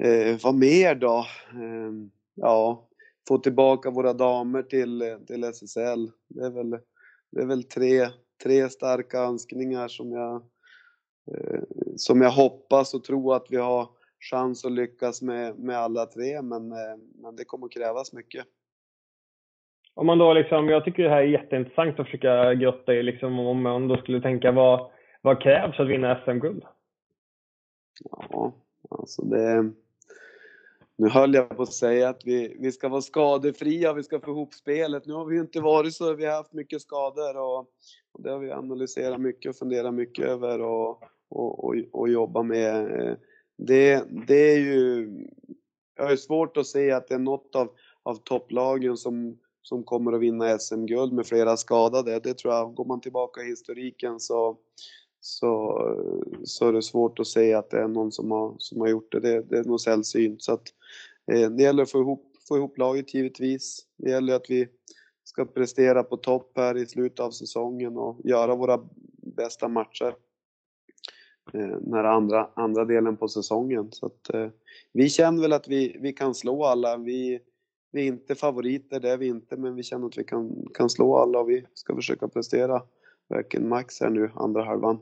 Eh, 0.03 0.39
vad 0.43 0.55
mer 0.55 0.95
då? 0.95 1.27
Eh, 1.53 1.93
ja, 2.35 2.89
få 3.29 3.39
tillbaka 3.39 3.91
våra 3.91 4.13
damer 4.13 4.63
till, 4.63 5.19
till 5.27 5.45
SSL. 5.45 6.11
Det 6.29 6.45
är 6.45 6.51
väl, 6.51 6.71
det 7.31 7.41
är 7.41 7.47
väl 7.47 7.65
tre, 7.65 8.09
tre 8.43 8.69
starka 8.69 9.19
önskningar 9.19 9.89
som 9.89 10.13
jag, 10.13 10.35
eh, 11.33 11.61
som 11.97 12.21
jag 12.21 12.31
hoppas 12.31 12.95
och 12.95 13.05
tror 13.05 13.37
att 13.37 13.47
vi 13.51 13.57
har 13.57 13.89
chans 14.21 14.65
att 14.65 14.73
lyckas 14.73 15.23
med, 15.23 15.59
med 15.59 15.77
alla 15.77 16.07
tre, 16.07 16.43
men, 16.43 16.73
eh, 16.73 16.97
men 17.23 17.37
det 17.37 17.45
kommer 17.45 17.67
att 17.67 17.73
krävas 17.73 18.13
mycket. 18.13 18.47
Om 19.95 20.07
man 20.07 20.19
då 20.19 20.35
liksom, 20.35 20.69
jag 20.69 20.85
tycker 20.85 21.03
det 21.03 21.09
här 21.09 21.23
är 21.23 21.27
jätteintressant 21.27 22.01
att 22.01 22.07
försöka 22.07 22.55
grotta 22.55 22.95
i, 22.95 23.03
liksom, 23.03 23.39
om 23.39 23.63
man 23.63 23.89
då 23.89 23.97
skulle 23.97 24.21
tänka 24.21 24.53
vad, 24.53 24.91
vad 25.23 25.43
krävs 25.43 25.77
för 25.77 25.83
att 25.83 25.91
vinna 25.91 26.21
SM-guld? 26.25 26.65
Ja, 28.11 28.53
alltså 28.91 29.23
det... 29.23 29.73
Nu 30.97 31.09
höll 31.09 31.35
jag 31.35 31.57
på 31.57 31.63
att 31.63 31.73
säga 31.73 32.09
att 32.09 32.23
vi, 32.25 32.57
vi 32.61 32.73
ska 32.73 32.89
vara 32.89 33.01
skadefria, 33.01 33.93
vi 33.93 34.03
ska 34.03 34.21
få 34.21 34.31
ihop 34.31 34.55
spelet. 34.55 35.07
Nu 35.07 35.13
har 35.13 35.25
vi 35.25 35.35
ju 35.35 35.41
inte 35.41 35.61
varit 35.61 35.95
så, 35.95 36.15
vi 36.15 36.27
har 36.27 36.37
haft 36.37 36.53
mycket 36.53 36.83
skador 36.83 37.37
och, 37.37 37.59
och 38.13 38.23
det 38.23 38.31
har 38.31 38.39
vi 38.39 38.51
analyserat 38.53 39.21
mycket 39.21 39.51
och 39.51 39.57
funderat 39.57 39.95
mycket 39.95 40.25
över 40.25 40.61
och, 40.61 41.03
och, 41.29 41.65
och, 41.65 41.75
och 41.93 42.09
jobbat 42.09 42.47
med. 42.47 43.17
Det, 43.67 44.05
det 44.27 44.53
är 44.53 44.59
ju... 44.59 45.09
Jag 45.97 46.09
har 46.09 46.17
svårt 46.17 46.57
att 46.57 46.67
se 46.67 46.91
att 46.91 47.09
det 47.09 47.15
är 47.15 47.19
något 47.19 47.55
av, 47.55 47.69
av 48.03 48.15
topplagen 48.15 48.97
som, 48.97 49.39
som 49.63 49.85
kommer 49.85 50.13
att 50.13 50.21
vinna 50.21 50.59
SM-guld 50.59 51.13
med 51.13 51.27
flera 51.27 51.57
skadade. 51.57 52.21
Det 52.21 52.35
tror 52.35 52.55
jag, 52.55 52.75
går 52.75 52.85
man 52.85 53.01
tillbaka 53.01 53.41
i 53.41 53.47
historiken 53.47 54.21
så, 54.21 54.57
så, 55.21 55.79
så 56.45 56.69
är 56.69 56.73
det 56.73 56.83
svårt 56.83 57.19
att 57.19 57.27
se 57.27 57.55
att 57.55 57.71
det 57.71 57.81
är 57.81 57.89
någon 57.89 58.13
som 58.13 58.31
har, 58.31 58.55
som 58.59 58.81
har 58.81 58.89
gjort 58.89 59.13
det. 59.13 59.21
Det, 59.21 59.43
det 59.43 59.59
är 59.59 59.65
nog 59.65 59.81
sällsynt. 59.81 60.43
Så 60.43 60.53
att, 60.53 60.69
eh, 61.33 61.51
det 61.51 61.63
gäller 61.63 61.83
att 61.83 61.91
få 61.91 62.01
ihop, 62.01 62.37
få 62.49 62.57
ihop 62.57 62.79
laget 62.79 63.15
givetvis. 63.15 63.87
Det 63.97 64.11
gäller 64.11 64.35
att 64.35 64.51
vi 64.51 64.69
ska 65.25 65.45
prestera 65.45 66.03
på 66.03 66.17
topp 66.17 66.53
här 66.57 66.77
i 66.77 66.87
slutet 66.87 67.21
av 67.21 67.31
säsongen 67.31 67.97
och 67.97 68.21
göra 68.25 68.55
våra 68.55 68.81
bästa 69.37 69.69
matcher. 69.69 70.15
Eh, 71.55 71.79
den 71.81 71.95
här 71.95 72.05
andra, 72.05 72.49
andra 72.55 72.85
delen 72.85 73.17
på 73.17 73.29
säsongen. 73.29 73.89
Så 73.93 74.07
att, 74.07 74.35
eh, 74.35 74.49
vi 74.93 75.09
känner 75.09 75.43
väl 75.43 75.53
att 75.53 75.69
vi, 75.69 75.97
vi 76.01 76.13
kan 76.13 76.35
slå 76.35 76.65
alla. 76.65 76.97
Vi, 76.97 77.41
vi 77.93 78.03
är 78.03 78.07
inte 78.07 78.35
favoriter, 78.35 79.01
det 79.01 79.11
är 79.11 79.17
vi 79.17 79.27
inte, 79.27 79.57
men 79.57 79.75
vi 79.75 79.83
känner 79.83 80.07
att 80.07 80.19
vi 80.19 80.25
kan, 80.25 80.67
kan 80.75 80.91
slå 80.91 81.17
alla 81.17 81.39
och 81.39 81.51
vi 81.51 81.65
ska 81.75 81.95
försöka 81.95 82.29
prestera 82.29 82.83
verkligen 83.29 83.69
max 83.69 84.01
här 84.01 84.11
nu, 84.11 84.31
andra 84.35 84.65
halvan. 84.65 84.99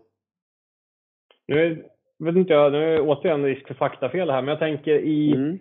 Nu 1.46 1.84
vet 2.18 2.36
inte 2.36 2.52
jag, 2.52 2.72
nu 2.72 2.78
är 2.78 2.96
det 2.96 3.00
återigen 3.00 3.44
risk 3.44 3.66
för 3.66 3.74
faktafel 3.74 4.30
här, 4.30 4.42
men 4.42 4.48
jag 4.48 4.58
tänker 4.58 4.98
i 4.98 5.34
mm. 5.34 5.58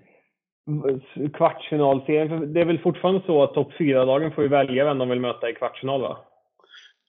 kvartsfinalserien, 1.33 2.53
det 2.53 2.61
är 2.61 2.65
väl 2.65 2.79
fortfarande 2.79 3.21
så 3.25 3.43
att 3.43 3.53
topp 3.53 3.71
4-lagen 3.79 4.31
får 4.31 4.43
välja 4.43 4.85
vem 4.85 4.97
de 4.97 5.09
vill 5.09 5.19
möta 5.19 5.49
i 5.49 5.53
kvartsfinal 5.53 6.01
va? 6.01 6.26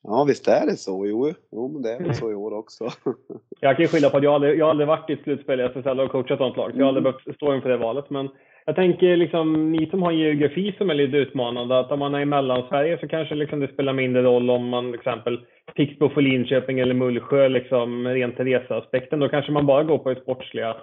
Ja, 0.02 0.24
visst 0.28 0.48
är 0.48 0.66
det 0.66 0.76
så. 0.76 1.06
Jo, 1.06 1.32
jo 1.52 1.68
men 1.68 1.82
det 1.82 1.92
är 1.92 2.02
väl 2.02 2.14
så 2.14 2.30
i 2.30 2.34
år 2.34 2.54
också. 2.54 2.84
jag 3.61 3.76
kan 3.76 3.82
ju 3.82 3.88
skylla 3.88 4.11
på 4.11 4.16
att 4.16 4.22
jag 4.22 4.34
aldrig, 4.34 4.58
jag 4.58 4.64
har 4.64 4.70
aldrig 4.70 4.88
varit 4.88 5.11
i 5.11 5.12
ett 5.12 5.22
slutspel 5.22 5.61
i 5.61 5.64
SSL 5.64 6.00
och 6.00 6.11
coachat 6.11 6.38
sånt 6.38 6.56
lag, 6.56 6.72
så 6.72 6.78
jag 6.78 6.84
har 6.84 6.88
aldrig 6.88 7.06
mm. 7.06 7.14
behövt 7.24 7.37
stå 7.37 7.54
inför 7.54 7.68
det 7.68 7.76
valet. 7.76 8.11
Men 8.11 8.28
jag 8.66 8.76
tänker 8.76 9.16
liksom, 9.16 9.72
ni 9.72 9.87
som 9.87 10.02
har 10.02 10.12
en 10.12 10.18
geografi 10.18 10.74
som 10.78 10.90
är 10.90 10.94
lite 10.94 11.16
utmanande, 11.16 11.78
att 11.78 11.92
om 11.92 11.98
man 11.98 12.14
är 12.14 12.20
i 12.20 12.24
Mellansverige 12.24 12.98
så 13.00 13.08
kanske 13.08 13.34
liksom 13.34 13.61
det 13.61 13.72
spelar 13.72 13.92
mindre 13.92 14.22
roll 14.22 14.50
om 14.50 14.68
man 14.68 14.84
till 14.84 14.94
exempel 14.94 15.40
Pixbo 15.74 16.08
för 16.08 16.22
Linköping 16.22 16.78
eller 16.78 16.94
Mullsjö, 16.94 17.48
liksom 17.48 18.08
rent 18.08 18.40
reseaspekten. 18.40 19.20
Då 19.20 19.28
kanske 19.28 19.52
man 19.52 19.66
bara 19.66 19.84
går 19.84 19.98
på 19.98 20.14
det 20.14 20.20
sportsliga. 20.20 20.76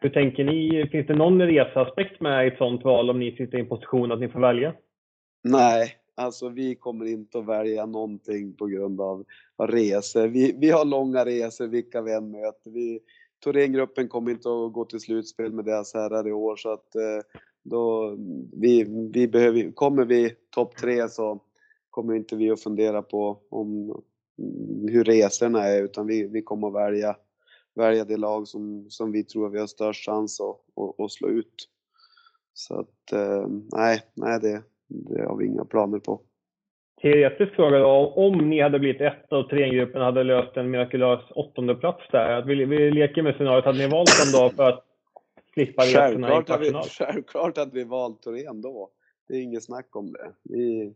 Hur 0.00 0.10
tänker 0.10 0.44
ni? 0.44 0.88
Finns 0.92 1.06
det 1.06 1.14
någon 1.14 1.42
reseaspekt 1.42 2.20
med 2.20 2.44
i 2.44 2.48
ett 2.48 2.58
sånt 2.58 2.84
val 2.84 3.10
om 3.10 3.18
ni 3.18 3.36
sitter 3.36 3.58
i 3.58 3.60
en 3.60 3.68
position 3.68 4.12
att 4.12 4.20
ni 4.20 4.28
får 4.28 4.40
välja? 4.40 4.72
Nej, 5.44 5.88
alltså 6.14 6.48
vi 6.48 6.74
kommer 6.74 7.06
inte 7.06 7.38
att 7.38 7.46
välja 7.46 7.86
någonting 7.86 8.54
på 8.56 8.66
grund 8.66 9.00
av 9.00 9.24
resor. 9.58 10.28
Vi, 10.28 10.56
vi 10.58 10.70
har 10.70 10.84
långa 10.84 11.24
resor 11.24 11.66
vilka 11.66 12.02
vi 12.02 12.12
än 12.12 12.30
möter. 12.30 12.70
Vi, 12.70 13.00
Thorengruppen 13.44 14.08
kommer 14.08 14.30
inte 14.30 14.48
att 14.48 14.72
gå 14.72 14.84
till 14.84 15.00
slutspel 15.00 15.52
med 15.52 15.64
deras 15.64 15.94
herrar 15.94 16.28
i 16.28 16.32
år 16.32 16.56
så 16.56 16.72
att 16.72 16.94
eh, 16.94 17.20
då, 17.62 18.16
vi, 18.52 18.84
vi 19.12 19.28
behöver, 19.28 19.72
kommer 19.72 20.04
vi 20.04 20.36
topp 20.50 20.76
tre 20.76 21.08
så 21.08 21.40
kommer 21.90 22.14
inte 22.14 22.36
vi 22.36 22.50
att 22.50 22.62
fundera 22.62 23.02
på 23.02 23.40
om, 23.48 24.02
hur 24.88 25.04
resorna 25.04 25.62
är 25.62 25.82
utan 25.82 26.06
vi, 26.06 26.26
vi 26.26 26.42
kommer 26.42 26.66
att 26.66 26.74
välja, 26.74 27.16
välja 27.74 28.04
det 28.04 28.16
lag 28.16 28.48
som, 28.48 28.86
som 28.90 29.12
vi 29.12 29.24
tror 29.24 29.48
vi 29.48 29.58
har 29.58 29.66
störst 29.66 30.06
chans 30.06 30.40
att, 30.40 30.56
att, 30.82 31.00
att 31.00 31.12
slå 31.12 31.28
ut. 31.28 31.68
Så 32.54 32.80
att 32.80 33.12
eh, 33.12 33.48
nej, 33.72 34.02
nej 34.14 34.40
det, 34.40 34.62
det 34.88 35.22
har 35.22 35.36
vi 35.36 35.46
inga 35.46 35.64
planer 35.64 35.98
på. 35.98 36.20
Teoretisk 37.02 37.54
fråga 37.54 37.78
då, 37.78 38.12
om 38.16 38.50
ni 38.50 38.60
hade 38.60 38.78
blivit 38.78 39.00
etta 39.00 39.38
och 39.38 39.48
treengruppen 39.48 40.02
hade 40.02 40.24
löst 40.24 40.56
en 40.56 40.70
mirakulös 40.70 41.20
åttonde 41.30 41.74
plats 41.74 42.02
där. 42.12 42.42
Vi, 42.42 42.64
vi 42.64 42.90
leker 42.90 43.22
med 43.22 43.34
scenariot, 43.34 43.64
hade 43.64 43.78
ni 43.78 43.88
valt 43.88 44.10
dem 44.20 44.40
då 44.40 44.56
för 44.56 44.62
att 44.62 44.84
slippa 45.54 45.82
resorna 45.82 46.28
i? 46.38 46.72
Självklart 46.98 47.56
hade 47.56 47.74
vi 47.74 47.84
valt 47.84 48.22
Torén 48.22 48.60
då. 48.60 48.90
Det 49.28 49.34
är 49.34 49.40
inget 49.40 49.64
snack 49.64 49.96
om 49.96 50.12
det. 50.12 50.32
Vi, 50.42 50.94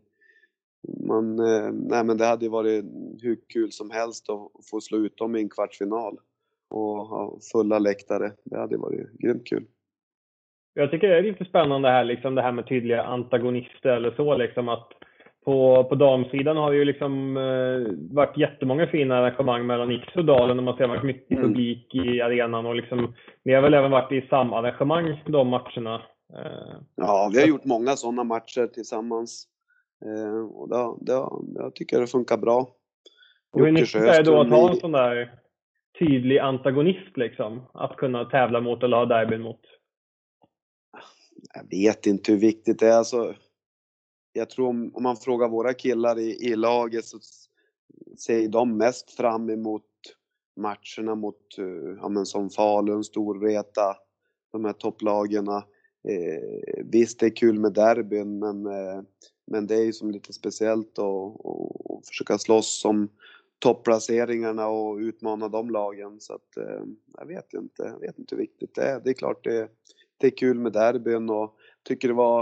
man, 1.07 1.39
eh, 1.39 1.71
nej 1.71 2.03
men 2.03 2.17
det 2.17 2.25
hade 2.25 2.45
ju 2.45 2.51
varit 2.51 2.85
hur 3.21 3.39
kul 3.53 3.71
som 3.71 3.91
helst 3.91 4.29
att 4.29 4.51
få 4.71 4.81
slå 4.81 4.97
ut 4.97 5.17
dem 5.17 5.35
i 5.35 5.41
en 5.41 5.49
kvartsfinal 5.49 6.17
och 6.69 7.07
ha 7.07 7.37
fulla 7.51 7.79
läktare. 7.79 8.31
Det 8.43 8.57
hade 8.57 8.77
varit 8.77 9.11
grymt 9.11 9.47
kul. 9.47 9.65
Jag 10.73 10.91
tycker 10.91 11.07
det 11.07 11.17
är 11.17 11.23
lite 11.23 11.45
spännande 11.45 11.89
här, 11.89 12.03
liksom 12.03 12.35
det 12.35 12.41
här 12.41 12.51
med 12.51 12.67
tydliga 12.67 13.03
antagonister 13.03 13.89
eller 13.89 14.11
så, 14.11 14.37
liksom 14.37 14.69
att 14.69 14.87
på, 15.45 15.83
på 15.83 15.95
damsidan 15.95 16.57
har 16.57 16.71
det 16.71 16.77
ju 16.77 16.85
liksom 16.85 17.37
eh, 17.37 18.15
varit 18.15 18.37
jättemånga 18.37 18.87
fina 18.87 19.17
arrangemang 19.17 19.65
mellan 19.65 19.91
X 19.91 20.07
och 20.15 20.25
Dalen 20.25 20.57
och 20.57 20.63
man 20.63 20.77
ser 20.77 20.87
varit 20.87 21.03
mycket 21.03 21.37
mm. 21.37 21.43
publik 21.43 21.95
i 21.95 22.21
arenan 22.21 22.65
och 22.65 22.75
liksom, 22.75 23.13
ni 23.43 23.53
har 23.53 23.61
väl 23.61 23.73
även 23.73 23.91
varit 23.91 24.11
i 24.11 24.27
samma 24.29 24.59
arrangemang 24.59 25.23
de 25.25 25.47
matcherna? 25.47 26.01
Eh, 26.33 26.77
ja, 26.95 27.29
vi 27.33 27.39
har 27.39 27.47
gjort 27.47 27.65
många 27.65 27.91
sådana 27.91 28.23
matcher 28.23 28.67
tillsammans. 28.67 29.47
Eh, 30.05 30.45
och 30.45 30.69
det, 30.69 31.11
det, 31.11 31.27
jag 31.55 31.75
tycker 31.75 31.99
det 31.99 32.07
funkar 32.07 32.37
bra. 32.37 32.67
Hur 33.53 33.71
nyttigt 33.71 33.95
är 33.95 34.23
det 34.23 34.31
då 34.31 34.41
att 34.41 34.49
ha 34.49 34.69
en 34.69 34.75
sån 34.75 34.91
där 34.91 35.31
tydlig 35.99 36.37
antagonist 36.37 37.17
liksom? 37.17 37.61
Att 37.73 37.95
kunna 37.95 38.25
tävla 38.25 38.61
mot 38.61 38.83
eller 38.83 38.97
ha 38.97 39.05
derbyn 39.05 39.41
mot? 39.41 39.61
Jag 41.53 41.69
vet 41.69 42.05
inte 42.05 42.31
hur 42.31 42.39
viktigt 42.39 42.79
det 42.79 42.87
är. 42.87 42.97
Alltså, 42.97 43.35
jag 44.33 44.49
tror 44.49 44.67
om, 44.67 44.91
om 44.95 45.03
man 45.03 45.17
frågar 45.17 45.49
våra 45.49 45.73
killar 45.73 46.19
i, 46.19 46.45
i 46.45 46.55
laget 46.55 47.05
så 47.05 47.19
ser 48.17 48.47
de 48.47 48.77
mest 48.77 49.11
fram 49.11 49.49
emot 49.49 49.83
matcherna 50.55 51.15
mot, 51.15 51.57
eh, 51.57 51.97
ja 52.01 52.09
men 52.09 52.25
som 52.25 52.49
Falun, 52.49 53.03
Storvreta, 53.03 53.95
de 54.51 54.65
här 54.65 54.73
topplagen. 54.73 55.47
Eh, 55.47 56.83
visst, 56.85 57.19
det 57.19 57.25
är 57.25 57.35
kul 57.35 57.59
med 57.59 57.73
derbyn, 57.73 58.39
men, 58.39 58.65
eh, 58.65 59.01
men 59.47 59.67
det 59.67 59.75
är 59.75 59.83
ju 59.83 59.93
som 59.93 60.11
lite 60.11 60.33
speciellt 60.33 60.99
att, 60.99 61.45
att 61.45 62.07
försöka 62.07 62.37
slåss 62.37 62.85
om 62.85 63.09
topplaceringarna 63.59 64.67
och 64.67 64.97
utmana 64.97 65.47
de 65.47 65.69
lagen. 65.69 66.19
Så 66.19 66.33
att, 66.33 66.57
eh, 66.57 66.83
jag 67.17 67.25
vet 67.25 67.53
inte, 67.53 67.83
jag 67.83 67.99
vet 67.99 68.19
inte 68.19 68.35
hur 68.35 68.41
viktigt 68.41 68.75
det 68.75 68.83
är. 68.83 68.99
Det 68.99 69.09
är 69.09 69.13
klart 69.13 69.43
det, 69.43 69.69
det 70.19 70.27
är 70.27 70.37
kul 70.37 70.59
med 70.59 70.73
derbyn 70.73 71.29
och 71.29 71.55
tycker 71.83 72.07
det 72.07 72.13
var 72.13 72.41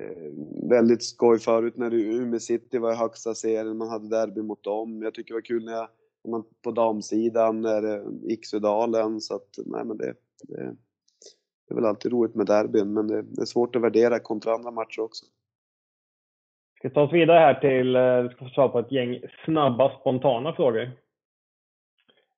eh, 0.00 0.32
väldigt 0.70 1.02
skoj 1.02 1.38
förut 1.38 1.76
när 1.76 1.94
Umeå 1.94 2.40
City 2.40 2.78
var 2.78 2.92
i 2.92 2.96
högsta 2.96 3.34
serien, 3.34 3.76
man 3.76 3.88
hade 3.88 4.08
derby 4.08 4.42
mot 4.42 4.62
dem. 4.62 5.02
Jag 5.02 5.14
tycker 5.14 5.34
det 5.34 5.36
var 5.36 5.40
kul 5.40 5.64
när 5.64 5.72
jag, 5.72 5.88
man, 6.28 6.44
på 6.64 6.70
damsidan, 6.70 7.60
när 7.60 7.82
det 7.82 8.04
Iksuedalen, 8.32 9.20
så 9.20 9.34
att 9.34 9.58
nej 9.66 9.84
men 9.84 9.96
det, 9.96 10.14
det, 10.42 10.76
det 11.68 11.72
är 11.72 11.74
väl 11.74 11.84
alltid 11.84 12.12
roligt 12.12 12.34
med 12.34 12.46
derbyn, 12.46 12.92
men 12.92 13.06
det, 13.06 13.22
det 13.22 13.42
är 13.42 13.46
svårt 13.46 13.76
att 13.76 13.82
värdera 13.82 14.18
kontra 14.18 14.54
andra 14.54 14.70
matcher 14.70 15.00
också. 15.00 15.26
Vi 16.74 16.78
ska 16.78 16.90
ta 16.90 17.02
oss 17.02 17.12
vidare 17.12 17.38
här 17.38 17.54
till, 17.54 17.96
eh, 17.96 18.22
vi 18.22 18.28
ska 18.28 18.44
få 18.44 18.50
svara 18.50 18.68
på 18.68 18.78
ett 18.78 18.92
gäng 18.92 19.20
snabba, 19.44 20.00
spontana 20.00 20.52
frågor. 20.52 20.90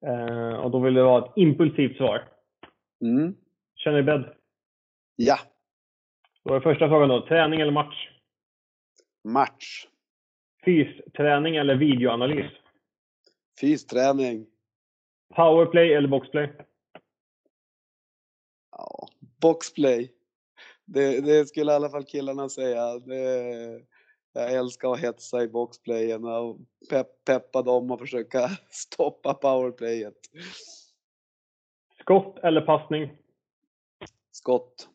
Eh, 0.07 0.55
och 0.55 0.71
då 0.71 0.79
vill 0.79 0.95
du 0.95 1.03
ha 1.03 1.27
ett 1.27 1.33
impulsivt 1.37 1.97
svar. 1.97 2.29
Mm. 3.01 3.35
Känner 3.79 3.97
du 3.97 4.03
beredd? 4.03 4.35
Ja. 5.17 5.39
Då 6.45 6.55
är 6.55 6.61
första 6.61 6.89
frågan 6.89 7.09
då, 7.09 7.27
träning 7.27 7.61
eller 7.61 7.73
match? 7.73 8.09
Match. 9.25 9.87
Fysträning 10.65 11.57
eller 11.57 11.75
videoanalys? 11.75 12.53
Fysträning. 13.61 14.47
Powerplay 15.35 15.93
eller 15.93 16.09
boxplay? 16.09 16.53
Ja, 18.71 19.09
boxplay. 19.41 20.13
Det, 20.85 21.21
det 21.21 21.47
skulle 21.47 21.73
i 21.73 21.75
alla 21.75 21.91
fall 21.91 22.05
killarna 22.05 22.49
säga. 22.49 22.99
Det, 22.99 23.83
jag 24.33 24.53
älskar 24.53 24.93
att 24.93 25.01
hetsa 25.01 25.43
i 25.43 25.49
boxplayen 25.49 26.25
och 26.25 26.59
pepp, 26.91 27.25
peppa 27.25 27.63
dem 27.63 27.91
och 27.91 28.01
försöka 28.01 28.49
stoppa 28.71 29.35
powerplayet. 29.35 30.15
Skott 32.01 32.39
eller 32.39 32.61
passning? 32.61 33.18
Skott. 34.39 34.89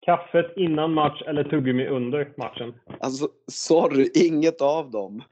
Kaffet 0.00 0.56
innan 0.56 0.92
match 0.92 1.22
eller 1.26 1.44
tuggummi 1.44 1.86
under 1.86 2.32
matchen? 2.36 2.74
Alltså, 3.00 3.28
sorry, 3.52 4.10
inget 4.14 4.60
av 4.60 4.90
dem. 4.90 5.22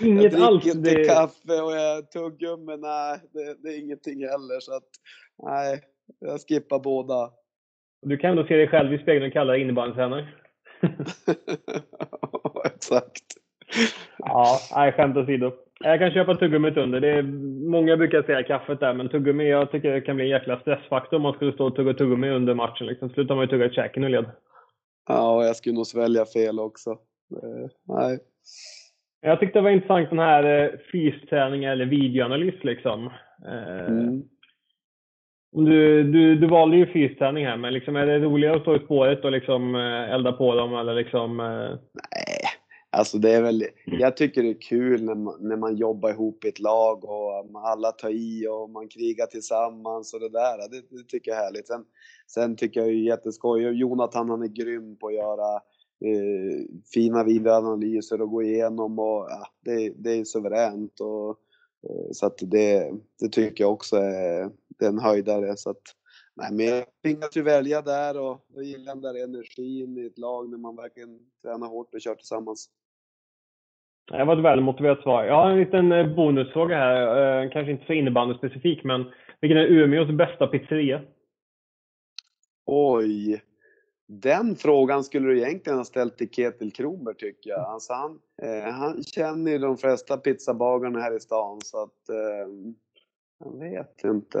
Inget 0.00 0.22
jag 0.22 0.32
dricker 0.32 0.46
alls, 0.46 0.66
inte 0.66 0.94
det... 0.94 1.04
kaffe 1.04 1.62
och 1.62 1.72
jag 1.72 2.10
tuggummi, 2.10 2.76
nej, 2.76 3.18
det, 3.32 3.62
det, 3.62 3.68
är 3.68 3.78
ingenting 3.78 4.20
heller. 4.20 4.60
Så 4.60 4.76
att, 4.76 4.88
nej, 5.42 5.80
jag 6.18 6.40
skippar 6.40 6.78
båda. 6.78 7.30
Du 8.02 8.16
kan 8.16 8.30
ändå 8.30 8.44
se 8.44 8.56
dig 8.56 8.68
själv 8.68 8.94
i 8.94 8.98
spegeln 8.98 9.26
och 9.26 9.32
kalla 9.32 9.52
dig 9.52 9.62
innebandytränare. 9.62 10.28
Exakt. 12.64 13.24
Ja, 14.18 14.58
nej, 14.74 14.92
skämt 14.92 15.16
åsido. 15.16 15.52
Jag 15.84 15.98
kan 15.98 16.10
köpa 16.10 16.34
tuggummit 16.34 16.76
under. 16.76 17.00
Det 17.00 17.08
är, 17.08 17.22
många 17.70 17.96
brukar 17.96 18.22
säga 18.22 18.42
kaffet 18.42 18.80
där, 18.80 18.94
men 18.94 19.08
tuggummi, 19.08 19.48
jag 19.48 19.70
tycker 19.70 19.92
det 19.92 20.00
kan 20.00 20.16
bli 20.16 20.24
en 20.24 20.30
jäkla 20.30 20.60
stressfaktor 20.60 21.16
om 21.16 21.22
man 21.22 21.32
skulle 21.32 21.52
stå 21.52 21.66
och 21.66 21.76
tugga 21.76 21.94
tuggummi 21.94 22.28
under 22.28 22.54
matchen. 22.54 22.86
Liksom. 22.86 23.10
Slutar 23.10 23.34
man 23.34 23.44
ju 23.44 23.48
tugga 23.48 23.70
käken 23.70 24.04
ur 24.04 24.08
led. 24.08 24.24
Ja, 25.08 25.44
jag 25.44 25.56
skulle 25.56 25.74
nog 25.74 25.86
svälja 25.86 26.24
fel 26.24 26.60
också. 26.60 26.90
Eh, 26.90 27.70
nej. 27.98 28.18
Jag 29.20 29.40
tyckte 29.40 29.58
det 29.58 29.62
var 29.62 29.70
intressant 29.70 30.10
den 30.10 30.18
här 30.18 30.44
eh, 30.44 30.70
fysträning 30.92 31.64
eller 31.64 31.84
videoanalys 31.84 32.64
liksom. 32.64 33.06
Eh, 33.46 33.86
mm. 33.86 34.22
Du, 35.52 36.02
du, 36.02 36.34
du 36.34 36.46
valde 36.46 36.76
ju 36.76 36.86
fysträning 36.86 37.46
här, 37.46 37.56
men 37.56 37.72
liksom, 37.72 37.96
är 37.96 38.06
det 38.06 38.18
roligare 38.18 38.56
att 38.56 38.62
stå 38.62 38.76
i 38.76 38.84
spåret 38.84 39.24
och 39.24 39.32
liksom 39.32 39.74
eh, 39.74 40.14
elda 40.14 40.32
på 40.32 40.54
dem 40.54 40.74
eller 40.74 40.94
liksom? 40.94 41.36
Nej, 41.36 42.39
alltså 42.90 43.18
det 43.18 43.30
är 43.30 43.42
väl, 43.42 43.66
jag 43.84 44.16
tycker 44.16 44.42
det 44.42 44.50
är 44.50 44.60
kul 44.60 45.04
när 45.04 45.14
man, 45.14 45.36
när 45.40 45.56
man 45.56 45.76
jobbar 45.76 46.10
ihop 46.10 46.44
i 46.44 46.48
ett 46.48 46.60
lag 46.60 47.04
och 47.04 47.50
alla 47.68 47.92
tar 47.92 48.10
i 48.10 48.46
och 48.48 48.70
man 48.70 48.88
krigar 48.88 49.26
tillsammans 49.26 50.14
och 50.14 50.20
det 50.20 50.28
där. 50.28 50.70
Det, 50.70 50.96
det 50.96 51.04
tycker 51.08 51.30
jag 51.30 51.40
är 51.40 51.44
härligt. 51.44 51.66
Sen, 51.66 51.84
sen 52.26 52.56
tycker 52.56 52.80
jag 52.80 52.88
det 52.88 52.94
är 52.94 52.96
jätteskoj. 52.96 53.62
Jonathan 53.62 54.30
han 54.30 54.42
är 54.42 54.46
grym 54.46 54.96
på 54.96 55.06
att 55.06 55.14
göra 55.14 55.54
eh, 56.04 56.66
fina 56.94 57.24
videoanalyser 57.24 58.22
och 58.22 58.30
gå 58.30 58.42
igenom 58.42 58.98
och 58.98 59.26
ja, 59.30 59.46
det, 59.64 59.92
det 59.96 60.10
är 60.10 60.24
suveränt. 60.24 61.00
Och, 61.00 61.30
eh, 61.88 62.10
så 62.12 62.26
att 62.26 62.38
det, 62.40 62.92
det 63.20 63.28
tycker 63.28 63.64
jag 63.64 63.72
också 63.72 63.96
är, 63.96 64.50
det 64.78 64.84
är 64.84 64.88
en 64.88 64.98
höjdare. 64.98 65.56
Så 65.56 65.70
att, 65.70 65.82
nej, 66.34 66.52
men 66.52 66.66
jag 66.66 66.84
tvingas 67.02 67.36
ju 67.36 67.42
välja 67.42 67.82
där 67.82 68.20
och 68.20 68.46
då 68.48 68.62
gillar 68.62 68.86
jag 68.86 69.02
den 69.02 69.14
där 69.14 69.24
energin 69.24 69.98
i 69.98 70.06
ett 70.06 70.18
lag 70.18 70.50
när 70.50 70.58
man 70.58 70.76
verkligen 70.76 71.18
tränar 71.42 71.68
hårt 71.68 71.94
och 71.94 72.00
kör 72.00 72.14
tillsammans. 72.14 72.68
Det 74.10 74.24
var 74.24 74.36
ett 74.36 74.44
välmotiverat 74.44 75.02
svar. 75.02 75.24
Jag 75.24 75.34
har 75.34 75.50
en 75.50 75.58
liten 75.58 75.92
eh, 75.92 76.14
bonusfråga 76.14 76.76
här. 76.76 77.42
Eh, 77.42 77.50
kanske 77.50 77.72
inte 77.72 77.86
så 77.86 77.92
innebandy 77.92 78.34
specifik, 78.34 78.84
men 78.84 79.04
vilken 79.40 79.58
är 79.58 79.66
Umeås 79.66 80.10
bästa 80.10 80.46
pizzeria? 80.46 81.02
Oj! 82.66 83.42
Den 84.06 84.56
frågan 84.56 85.04
skulle 85.04 85.28
du 85.28 85.40
egentligen 85.40 85.78
ha 85.78 85.84
ställt 85.84 86.18
till 86.18 86.30
Ketil 86.30 86.72
Kromer 86.72 87.12
tycker 87.12 87.50
jag. 87.50 87.60
Alltså 87.60 87.92
han, 87.92 88.18
eh, 88.42 88.72
han 88.72 89.02
känner 89.02 89.50
ju 89.50 89.58
de 89.58 89.76
flesta 89.76 90.16
pizzabagarna 90.16 91.00
här 91.00 91.16
i 91.16 91.20
stan 91.20 91.60
så 91.64 91.82
att 91.82 92.08
eh, 92.08 92.48
jag 93.44 93.58
vet 93.58 94.04
inte. 94.04 94.40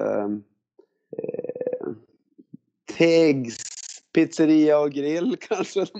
Eh, 1.16 1.88
Tegs 2.98 3.64
pizzeria 4.12 4.80
och 4.80 4.90
grill 4.90 5.36
kanske 5.40 5.80
de 5.80 5.98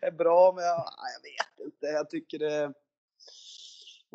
är 0.00 0.10
bra 0.10 0.52
med. 0.52 0.64
Jag 0.64 1.22
vet 1.22 1.66
inte. 1.66 1.86
Jag 1.86 2.10
tycker 2.10 2.38
det 2.38 2.72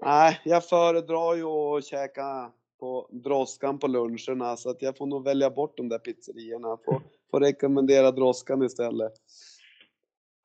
Nej, 0.01 0.39
jag 0.43 0.65
föredrar 0.65 1.35
ju 1.35 1.45
att 1.45 1.85
käka 1.85 2.51
på 2.79 3.07
droskan 3.11 3.79
på 3.79 3.87
luncherna 3.87 4.55
så 4.57 4.69
att 4.69 4.81
jag 4.81 4.97
får 4.97 5.05
nog 5.05 5.23
välja 5.23 5.49
bort 5.49 5.77
de 5.77 5.89
där 5.89 5.99
pizzerierna. 5.99 6.77
Får, 6.85 7.01
får 7.31 7.39
rekommendera 7.39 8.11
droskan 8.11 8.63
istället. 8.63 9.13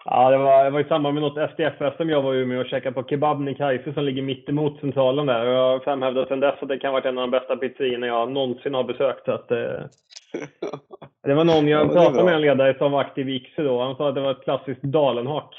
Ja, 0.05 0.31
det 0.31 0.39
var, 0.39 0.65
det 0.65 0.71
var 0.71 0.81
i 0.81 0.85
samband 0.85 1.15
med 1.15 1.23
något 1.23 1.51
SDF 1.51 1.97
som 1.97 2.11
jag 2.11 2.23
var 2.23 2.35
i 2.35 2.39
Umeå 2.39 2.61
och 2.61 2.67
käkade 2.67 2.95
på 2.95 3.09
Kebab 3.09 3.57
Kajse 3.57 3.95
som 3.95 4.05
ligger 4.05 4.23
mitt 4.23 4.49
emot 4.49 4.81
centralen 4.81 5.27
där. 5.27 5.47
Och 5.47 5.53
jag 5.53 5.71
har 5.71 5.81
framhävdat 5.81 6.29
sedan 6.29 6.41
dess 6.41 6.63
att 6.63 6.69
det 6.69 6.79
kan 6.79 6.89
ha 6.89 6.93
varit 6.93 7.07
en 7.07 7.19
av 7.19 7.23
de 7.23 7.31
bästa 7.31 7.57
pizzerierna 7.57 8.07
jag 8.07 8.33
någonsin 8.33 8.75
har 8.75 8.85
besökt. 8.85 9.25
Så 9.25 9.33
att, 9.33 9.51
eh, 9.51 9.57
det 11.23 11.35
var 11.35 11.45
någon 11.45 11.69
jag 11.69 11.87
ja, 11.87 11.93
pratade 11.93 12.25
med 12.25 12.35
en 12.35 12.41
ledare 12.41 12.79
som 12.79 12.93
var 12.93 13.01
aktiv 13.01 13.29
i 13.29 13.37
Ikse 13.37 13.63
då. 13.63 13.83
Han 13.83 13.97
sa 13.97 14.09
att 14.09 14.15
det 14.15 14.21
var 14.21 14.31
ett 14.31 14.45
klassiskt 14.45 14.83
Dalenhak. 14.83 15.55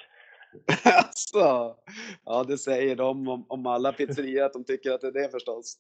alltså, 0.98 1.76
ja 2.26 2.44
det 2.48 2.58
säger 2.58 2.96
de 2.96 3.28
om, 3.28 3.46
om 3.50 3.68
alla 3.68 3.92
pizzerior 3.92 4.46
att 4.46 4.54
de 4.54 4.64
tycker 4.64 4.92
att 4.92 5.02
det 5.02 5.08
är 5.08 5.12
det 5.12 5.32
förstås. 5.32 5.78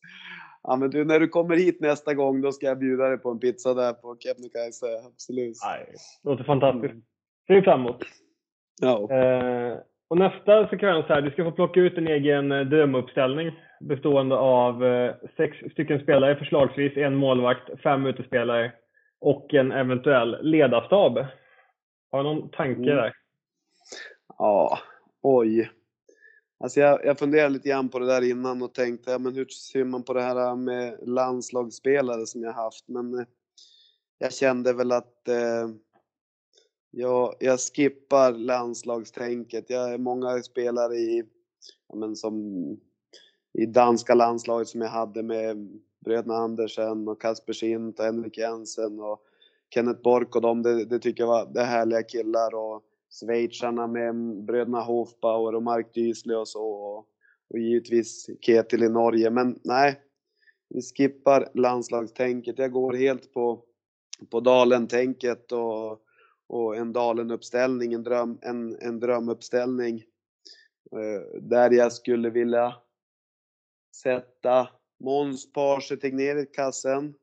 Ja 0.64 0.76
men 0.76 0.90
du, 0.90 1.06
när 1.06 1.20
du 1.20 1.28
kommer 1.28 1.56
hit 1.56 1.82
nästa 1.82 2.14
gång 2.14 2.42
då 2.42 2.52
ska 2.52 2.66
jag 2.66 2.80
bjuda 2.80 3.10
dig 3.10 3.18
på 3.18 3.32
en 3.32 3.40
pizza 3.40 3.74
där 3.74 3.94
på 3.94 4.18
Kebnekaise, 4.20 4.86
absolut. 5.06 5.58
Nej, 5.64 5.94
det 6.24 6.30
låter 6.30 6.44
fantastiskt. 6.44 6.94
Mm. 6.94 7.04
Ser 7.48 7.62
fram 7.62 7.80
emot. 7.80 8.04
Ja. 8.82 9.12
Eh, 9.12 9.78
och 10.08 10.18
nästa 10.18 10.68
sekvens 10.68 11.06
här, 11.06 11.22
du 11.22 11.32
ska 11.32 11.44
få 11.44 11.52
plocka 11.52 11.80
ut 11.80 11.98
en 11.98 12.08
egen 12.08 12.52
eh, 12.52 12.62
drömuppställning 12.62 13.52
bestående 13.80 14.36
av 14.36 14.86
eh, 14.86 15.16
sex 15.38 15.58
stycken 15.72 16.00
spelare, 16.00 16.36
förslagsvis 16.36 16.98
en 16.98 17.16
målvakt, 17.16 17.82
fem 17.84 18.06
utespelare 18.06 18.72
och 19.22 19.54
en 19.54 19.72
eventuell 19.72 20.38
ledarstab. 20.42 21.26
Har 22.12 22.24
du 22.24 22.24
någon 22.24 22.50
tanke 22.50 22.92
mm. 22.92 22.96
där? 22.96 23.14
Ja, 24.28 24.80
oj. 25.22 25.72
Alltså 26.60 26.80
jag, 26.80 27.06
jag 27.06 27.20
funderade 27.20 27.50
lite 27.50 27.70
grann 27.70 27.90
på 27.90 28.00
det 28.00 28.06
där 28.06 28.22
innan 28.22 28.62
och 28.62 28.74
tänkte, 28.74 29.12
ja, 29.12 29.20
men 29.20 29.36
hur 29.36 29.46
ser 29.46 29.84
man 29.84 30.04
på 30.04 30.14
det 30.14 30.22
här 30.22 30.56
med 30.56 31.00
landslagsspelare 31.02 32.26
som 32.26 32.44
jag 32.44 32.54
haft? 32.54 32.88
Men 32.88 33.20
eh, 33.20 33.26
jag 34.18 34.34
kände 34.34 34.74
väl 34.74 34.92
att 34.92 35.28
eh, 35.28 35.70
jag, 36.92 37.36
jag 37.40 37.60
skippar 37.60 38.32
landslagstänket. 38.32 39.70
Jag 39.70 39.94
är 39.94 39.98
många 39.98 40.44
spelare 40.44 40.96
i, 40.96 41.24
ja, 41.88 41.96
men 41.96 42.16
som 42.16 42.36
i 43.54 43.66
danska 43.66 44.14
landslaget 44.14 44.68
som 44.68 44.82
jag 44.82 44.90
hade 44.90 45.24
med 45.24 45.82
bröderna 46.00 46.36
Andersen 46.36 47.08
och 47.08 47.22
Kasper 47.22 47.54
Schint 47.54 48.00
och 48.00 48.06
Henrik 48.06 48.38
Jensen 48.38 49.00
och 49.00 49.22
Kenneth 49.74 50.02
Bork 50.02 50.36
och 50.36 50.42
dem. 50.42 50.64
Det, 50.64 50.86
det 50.86 51.00
tycker 51.00 51.24
jag 51.24 51.28
var 51.28 51.46
det 51.54 51.64
härliga 51.64 52.04
killar 52.04 52.56
och 52.56 52.84
schweizarna 53.20 53.88
med 53.88 54.16
bröderna 54.46 54.82
Hofbauer 54.82 55.56
och 55.56 55.64
Mark 55.64 55.94
Dysle 55.94 56.36
och 56.36 56.48
så. 56.48 56.66
Och, 56.66 57.08
och 57.50 57.60
givetvis 57.60 58.30
Ketil 58.42 58.84
i 58.84 58.90
Norge. 58.90 59.30
Men 59.30 59.60
nej, 59.64 60.02
vi 60.70 60.82
skippar 60.82 61.50
landslagstänket. 61.54 62.60
Jag 62.60 62.72
går 62.72 62.94
helt 62.94 63.34
på, 63.34 63.64
på 64.30 64.40
Dalen-tänket 64.40 65.52
och, 65.52 66.02
och 66.48 66.76
en 66.76 66.94
Dalen-uppställning, 66.94 67.94
en, 67.94 68.04
dröm, 68.04 68.38
en, 68.42 68.78
en 68.82 69.00
drömuppställning. 69.00 70.04
Eh, 70.92 71.42
där 71.42 71.72
jag 71.72 71.94
skulle 71.94 72.30
vilja 72.30 72.76
sätta 73.96 74.70
Måns 75.00 75.52
Parse 75.52 75.98
Tegnér 75.98 76.36
i 76.36 76.46
kassen. 76.46 77.14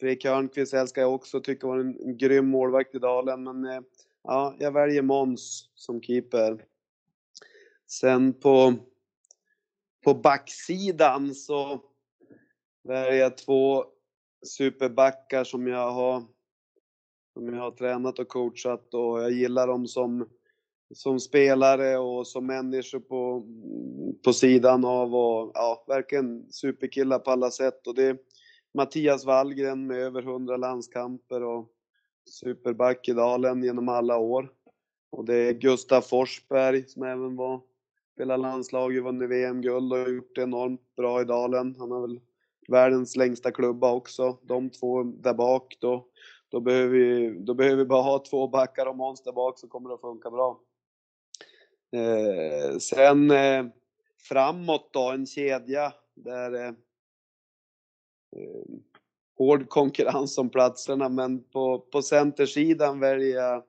Fredrik 0.00 0.24
Hörnqvist 0.24 0.74
älskar 0.74 1.02
jag 1.02 1.14
också, 1.14 1.40
tycker 1.40 1.68
var 1.68 1.78
en, 1.78 2.00
en 2.00 2.16
grym 2.16 2.48
målvakt 2.48 2.94
i 2.94 2.98
Dalen. 2.98 3.42
Men 3.42 3.64
eh, 3.64 3.80
ja, 4.28 4.56
jag 4.58 4.72
väljer 4.72 5.02
Måns 5.02 5.70
som 5.74 6.02
keeper. 6.02 6.64
Sen 7.86 8.32
på, 8.32 8.74
på 10.04 10.14
backsidan 10.14 11.34
så 11.34 11.80
väljer 12.82 13.20
jag 13.20 13.38
två 13.38 13.84
superbackar 14.46 15.44
som 15.44 15.66
jag 15.66 15.90
har 15.90 16.22
som 17.32 17.54
jag 17.54 17.62
har 17.62 17.70
tränat 17.70 18.18
och 18.18 18.28
coachat 18.28 18.94
och 18.94 19.22
jag 19.22 19.30
gillar 19.32 19.66
dem 19.66 19.86
som, 19.86 20.28
som 20.94 21.20
spelare 21.20 21.98
och 21.98 22.26
som 22.26 22.46
människor 22.46 23.00
på, 23.00 23.46
på 24.24 24.32
sidan 24.32 24.84
av 24.84 25.14
och 25.14 25.50
ja, 25.54 25.84
verkligen 25.88 26.52
superkillar 26.52 27.18
på 27.18 27.30
alla 27.30 27.50
sätt 27.50 27.86
och 27.86 27.94
det 27.94 28.04
är 28.04 28.18
Mattias 28.74 29.24
Wallgren 29.24 29.86
med 29.86 29.98
över 29.98 30.22
100 30.22 30.56
landskamper 30.56 31.42
och 31.42 31.72
superback 32.28 33.08
i 33.08 33.12
dalen 33.12 33.62
genom 33.62 33.88
alla 33.88 34.16
år. 34.16 34.52
Och 35.10 35.24
det 35.24 35.34
är 35.34 35.52
Gustav 35.52 36.00
Forsberg 36.00 36.88
som 36.88 37.02
även 37.02 37.36
var 37.36 37.60
Spelar 38.18 38.38
landslaget, 38.38 39.02
vunnit 39.02 39.30
VM-guld 39.30 39.92
och 39.92 40.10
gjort 40.10 40.34
det 40.34 40.42
enormt 40.42 40.96
bra 40.96 41.20
i 41.20 41.24
dalen. 41.24 41.76
Han 41.78 41.90
har 41.90 42.00
väl 42.00 42.20
världens 42.68 43.16
längsta 43.16 43.50
klubba 43.50 43.92
också. 43.92 44.38
De 44.42 44.70
två 44.70 45.02
där 45.02 45.34
bak 45.34 45.76
då, 45.80 46.08
då 46.48 46.60
behöver 46.60 46.98
vi, 46.98 47.38
då 47.38 47.54
behöver 47.54 47.76
vi 47.76 47.84
bara 47.84 48.02
ha 48.02 48.18
två 48.18 48.48
backar 48.48 48.86
och 48.86 48.96
Måns 48.96 49.22
där 49.22 49.32
bak 49.32 49.58
så 49.58 49.68
kommer 49.68 49.88
det 49.88 49.94
att 49.94 50.00
funka 50.00 50.30
bra. 50.30 50.60
Eh, 51.92 52.78
sen 52.78 53.30
eh, 53.30 53.66
framåt 54.28 54.92
då, 54.92 55.10
en 55.10 55.26
kedja 55.26 55.92
där 56.14 56.54
eh, 56.54 56.68
eh 58.36 58.64
hård 59.38 59.68
konkurrens 59.68 60.38
om 60.38 60.50
platserna, 60.50 61.08
men 61.08 61.42
på, 61.42 61.78
på 61.78 62.02
centersidan 62.02 63.00
väljer 63.00 63.36
jag 63.36 63.62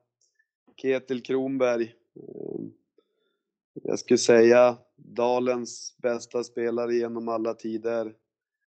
Ketil 0.81 1.23
Kronberg. 1.23 1.95
Ehm, 2.15 2.71
jag 3.83 3.99
skulle 3.99 4.17
säga 4.17 4.77
Dalens 4.95 5.95
bästa 5.97 6.43
spelare 6.43 6.95
genom 6.95 7.27
alla 7.27 7.53
tider. 7.53 8.13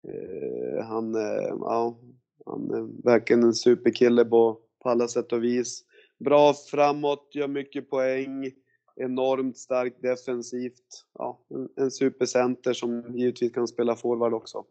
Ehm, 0.08 0.86
han, 0.86 1.16
eh, 1.16 1.56
ja, 1.60 1.98
han 2.46 2.72
är 2.72 3.04
verkligen 3.04 3.44
en 3.44 3.54
superkille 3.54 4.26
på, 4.26 4.58
på 4.84 4.89
alla 4.89 5.08
sätt 5.08 5.34
och 5.34 5.44
vis. 5.44 5.84
Bra 6.18 6.54
framåt, 6.54 7.30
gör 7.34 7.48
mycket 7.48 7.89
poäng, 7.89 8.52
enormt 8.96 9.58
stark 9.58 10.02
defensivt. 10.02 11.06
Ja, 11.14 11.39
en, 11.50 11.70
en 11.76 11.92
supercenter 11.92 12.74
som 12.74 13.18
givetvis 13.18 13.54
kan 13.54 13.68
spela 13.68 13.96
forward 13.96 14.34
också. 14.34 14.66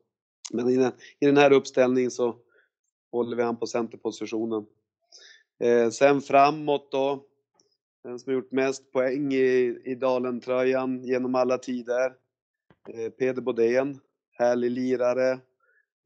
Men 0.50 0.68
i 0.68 0.76
den, 0.76 0.92
i 1.20 1.26
den 1.26 1.36
här 1.36 1.52
uppställningen 1.52 2.10
så 2.10 2.36
håller 3.12 3.36
vi 3.36 3.42
han 3.42 3.56
på 3.56 3.66
centerpositionen. 3.66 4.66
Eh, 5.58 5.90
sen 5.90 6.20
framåt 6.20 6.92
då, 6.92 7.24
den 8.04 8.18
som 8.18 8.30
har 8.30 8.34
gjort 8.34 8.52
mest 8.52 8.92
poäng 8.92 9.32
i, 9.32 9.80
i 9.84 9.94
Dalen-tröjan 9.94 11.04
genom 11.04 11.34
alla 11.34 11.58
tider. 11.58 12.12
Eh, 12.88 13.10
Peder 13.10 13.42
Bodén, 13.42 14.00
härlig 14.32 14.70
lirare. 14.70 15.30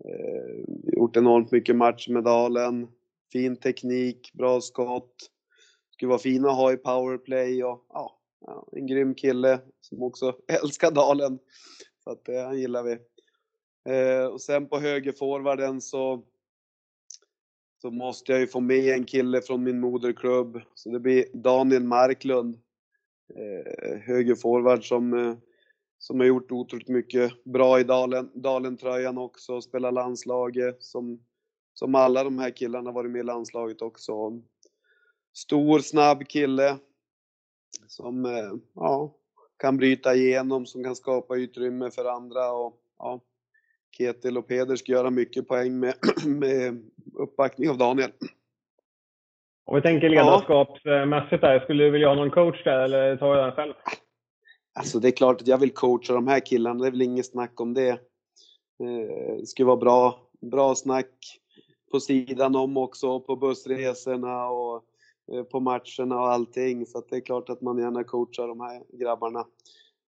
Eh, 0.05 0.65
gjort 0.83 1.17
enormt 1.17 1.51
mycket 1.51 1.77
match 1.77 2.09
med 2.09 2.25
Dalen. 2.25 2.89
Fin 3.33 3.57
teknik, 3.57 4.33
bra 4.33 4.61
skott. 4.61 5.31
Skulle 5.91 6.09
vara 6.09 6.19
fin 6.19 6.45
att 6.45 6.57
ha 6.57 6.73
i 6.73 6.77
powerplay 6.77 7.65
och 7.65 7.87
ja, 7.89 8.19
ja 8.41 8.69
en 8.73 8.87
grym 8.87 9.15
kille 9.15 9.61
som 9.81 10.03
också 10.03 10.37
älskar 10.63 10.91
Dalen. 10.91 11.39
Så 12.05 12.11
att 12.11 12.29
eh, 12.29 12.45
han 12.45 12.59
gillar 12.59 12.83
vi. 12.83 12.99
Eh, 13.85 14.27
och 14.27 14.41
sen 14.41 14.69
på 14.69 14.79
högerforwarden 14.79 15.81
så, 15.81 16.23
så 17.83 17.91
måste 17.91 18.33
jag 18.33 18.41
ju 18.41 18.47
få 18.47 18.61
med 18.61 18.95
en 18.95 19.05
kille 19.05 19.43
från 19.43 19.63
min 19.63 19.81
moderklubb. 19.81 20.61
Så 20.75 20.91
det 20.91 21.01
blir 21.01 21.25
Daniel 21.33 21.85
Marklund, 21.85 22.59
eh, 23.35 23.99
högerforward 23.99 24.89
som, 24.89 25.15
eh, 25.15 25.37
som 25.99 26.21
har 26.21 26.27
gjort 26.27 26.53
otroligt 26.53 26.89
mycket 26.89 27.45
bra 27.45 27.81
i 27.81 27.85
Dalen, 27.85 28.31
Dalen-tröjan 28.35 29.19
också, 29.19 29.61
spelar 29.61 29.93
landslaget 29.93 30.83
som, 30.83 31.25
som 31.75 31.95
alla 31.95 32.25
de 32.25 32.39
här 32.39 32.51
killarna 32.51 32.93
varit 32.93 33.11
med 33.11 33.21
i 33.21 33.23
landslaget 33.23 33.83
också. 33.83 34.43
Stor, 35.33 35.79
snabb 35.79 36.29
kille 36.29 36.79
som 37.87 38.25
eh, 38.25 38.53
ja, 38.75 39.15
kan 39.57 39.77
bryta 39.77 40.15
igenom, 40.15 40.67
som 40.67 40.85
kan 40.85 40.97
skapa 40.97 41.37
utrymme 41.37 41.91
för 41.91 42.05
andra 42.05 42.53
och 42.53 42.81
ja, 42.99 43.21
Ketil 43.99 44.39
och 44.39 44.49
Peder 44.49 44.77
ska 44.77 44.93
göra 44.93 45.11
mycket 45.11 45.49
poäng 45.49 45.81
med, 45.81 45.95
med 46.27 46.83
uppbackning 47.15 47.71
av 47.71 47.79
Daniel. 47.79 48.11
Om 49.67 49.77
vi 49.77 49.83
tänker 49.83 50.09
ledarskapsmässigt 50.09 51.41
där, 51.41 51.61
skulle 51.61 51.85
du 51.85 51.91
vilja 51.91 52.09
ha 52.09 52.15
någon 52.15 52.31
coach 52.31 52.65
där 52.65 52.79
eller 52.79 53.17
tar 53.17 53.35
du 53.35 53.41
den 53.41 53.53
själv? 53.53 53.75
Alltså 54.75 54.99
det 54.99 55.09
är 55.09 55.13
klart 55.13 55.41
att 55.41 55.47
jag 55.47 55.59
vill 55.59 55.73
coacha 55.75 56.13
de 56.13 56.29
här 56.29 56.41
killarna, 56.41 56.81
det 56.81 56.87
är 56.87 56.91
väl 56.91 57.03
inget 57.03 57.27
snack 57.27 57.61
om 57.61 57.75
det. 57.75 57.89
Eh, 57.89 59.37
det 59.41 59.47
skulle 59.47 59.67
vara 59.67 59.77
bra, 59.77 60.19
bra 60.41 60.75
snack 60.75 61.41
på 61.91 62.01
sidan 62.01 62.57
om 62.57 62.77
också, 62.77 63.21
på 63.21 63.37
bussresorna 63.37 64.49
och 64.49 64.85
eh, 65.33 65.43
på 65.43 65.61
matcherna 65.61 66.21
och 66.21 66.33
allting. 66.33 66.87
Så 66.87 67.03
det 67.11 67.17
är 67.17 67.21
klart 67.21 67.51
att 67.51 67.61
man 67.61 67.79
gärna 67.79 68.05
coachar 68.05 68.49
de 68.49 68.61
här 68.61 68.83
grabbarna. 68.93 69.45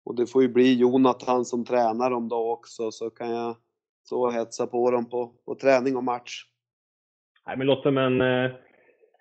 Och 0.06 0.16
det 0.16 0.28
får 0.28 0.42
ju 0.42 0.48
bli 0.48 0.74
Jonathan 0.74 1.46
som 1.46 1.66
tränar 1.66 2.10
dem 2.10 2.30
då 2.30 2.52
också, 2.52 2.92
så 2.92 3.10
kan 3.10 3.30
jag 3.30 3.56
så 4.04 4.30
hetsa 4.30 4.68
på 4.68 4.92
dem 4.92 5.10
på, 5.10 5.34
på 5.46 5.56
träning 5.56 5.98
och 5.98 6.04
match. 6.04 6.44
Nej, 7.48 7.58
men 7.58 7.68
låter 7.68 7.82
som 7.84 7.98
en 7.98 8.22
eh, 8.22 8.52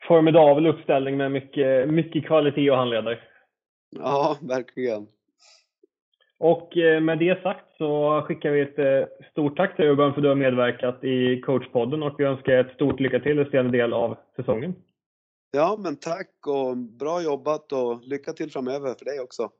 formidabel 0.09 0.67
uppställning 0.67 1.17
med 1.17 1.33
mycket, 1.33 1.89
mycket 1.89 2.27
kvalitet 2.27 2.71
och 2.71 2.77
handledare. 2.77 3.19
Ja, 3.91 4.37
verkligen. 4.43 5.07
Och 6.39 6.77
eh, 6.77 7.01
med 7.01 7.19
det 7.19 7.43
sagt 7.43 7.77
så 7.79 8.23
skickar 8.27 8.51
vi 8.51 8.61
ett 8.61 8.79
eh, 8.79 9.27
stort 9.31 9.57
tack 9.57 9.77
till 9.77 9.85
Urban 9.85 10.13
för 10.13 10.21
att 10.21 10.23
du 10.23 10.29
har 10.29 10.35
medverkat 10.35 11.05
i 11.05 11.41
coachpodden 11.41 12.03
och 12.03 12.15
vi 12.19 12.25
önskar 12.25 12.53
ett 12.53 12.75
stort 12.75 13.01
lycka 13.01 13.21
till 13.21 13.39
i 13.39 13.45
resterande 13.45 13.79
del 13.79 13.93
av 13.93 14.17
säsongen. 14.37 14.75
Ja, 15.51 15.77
men 15.79 15.97
tack 15.97 16.31
och 16.47 16.77
bra 16.77 17.23
jobbat 17.23 17.73
och 17.73 18.03
lycka 18.03 18.33
till 18.33 18.51
framöver 18.51 18.95
för 18.99 19.05
dig 19.05 19.21
också. 19.21 19.51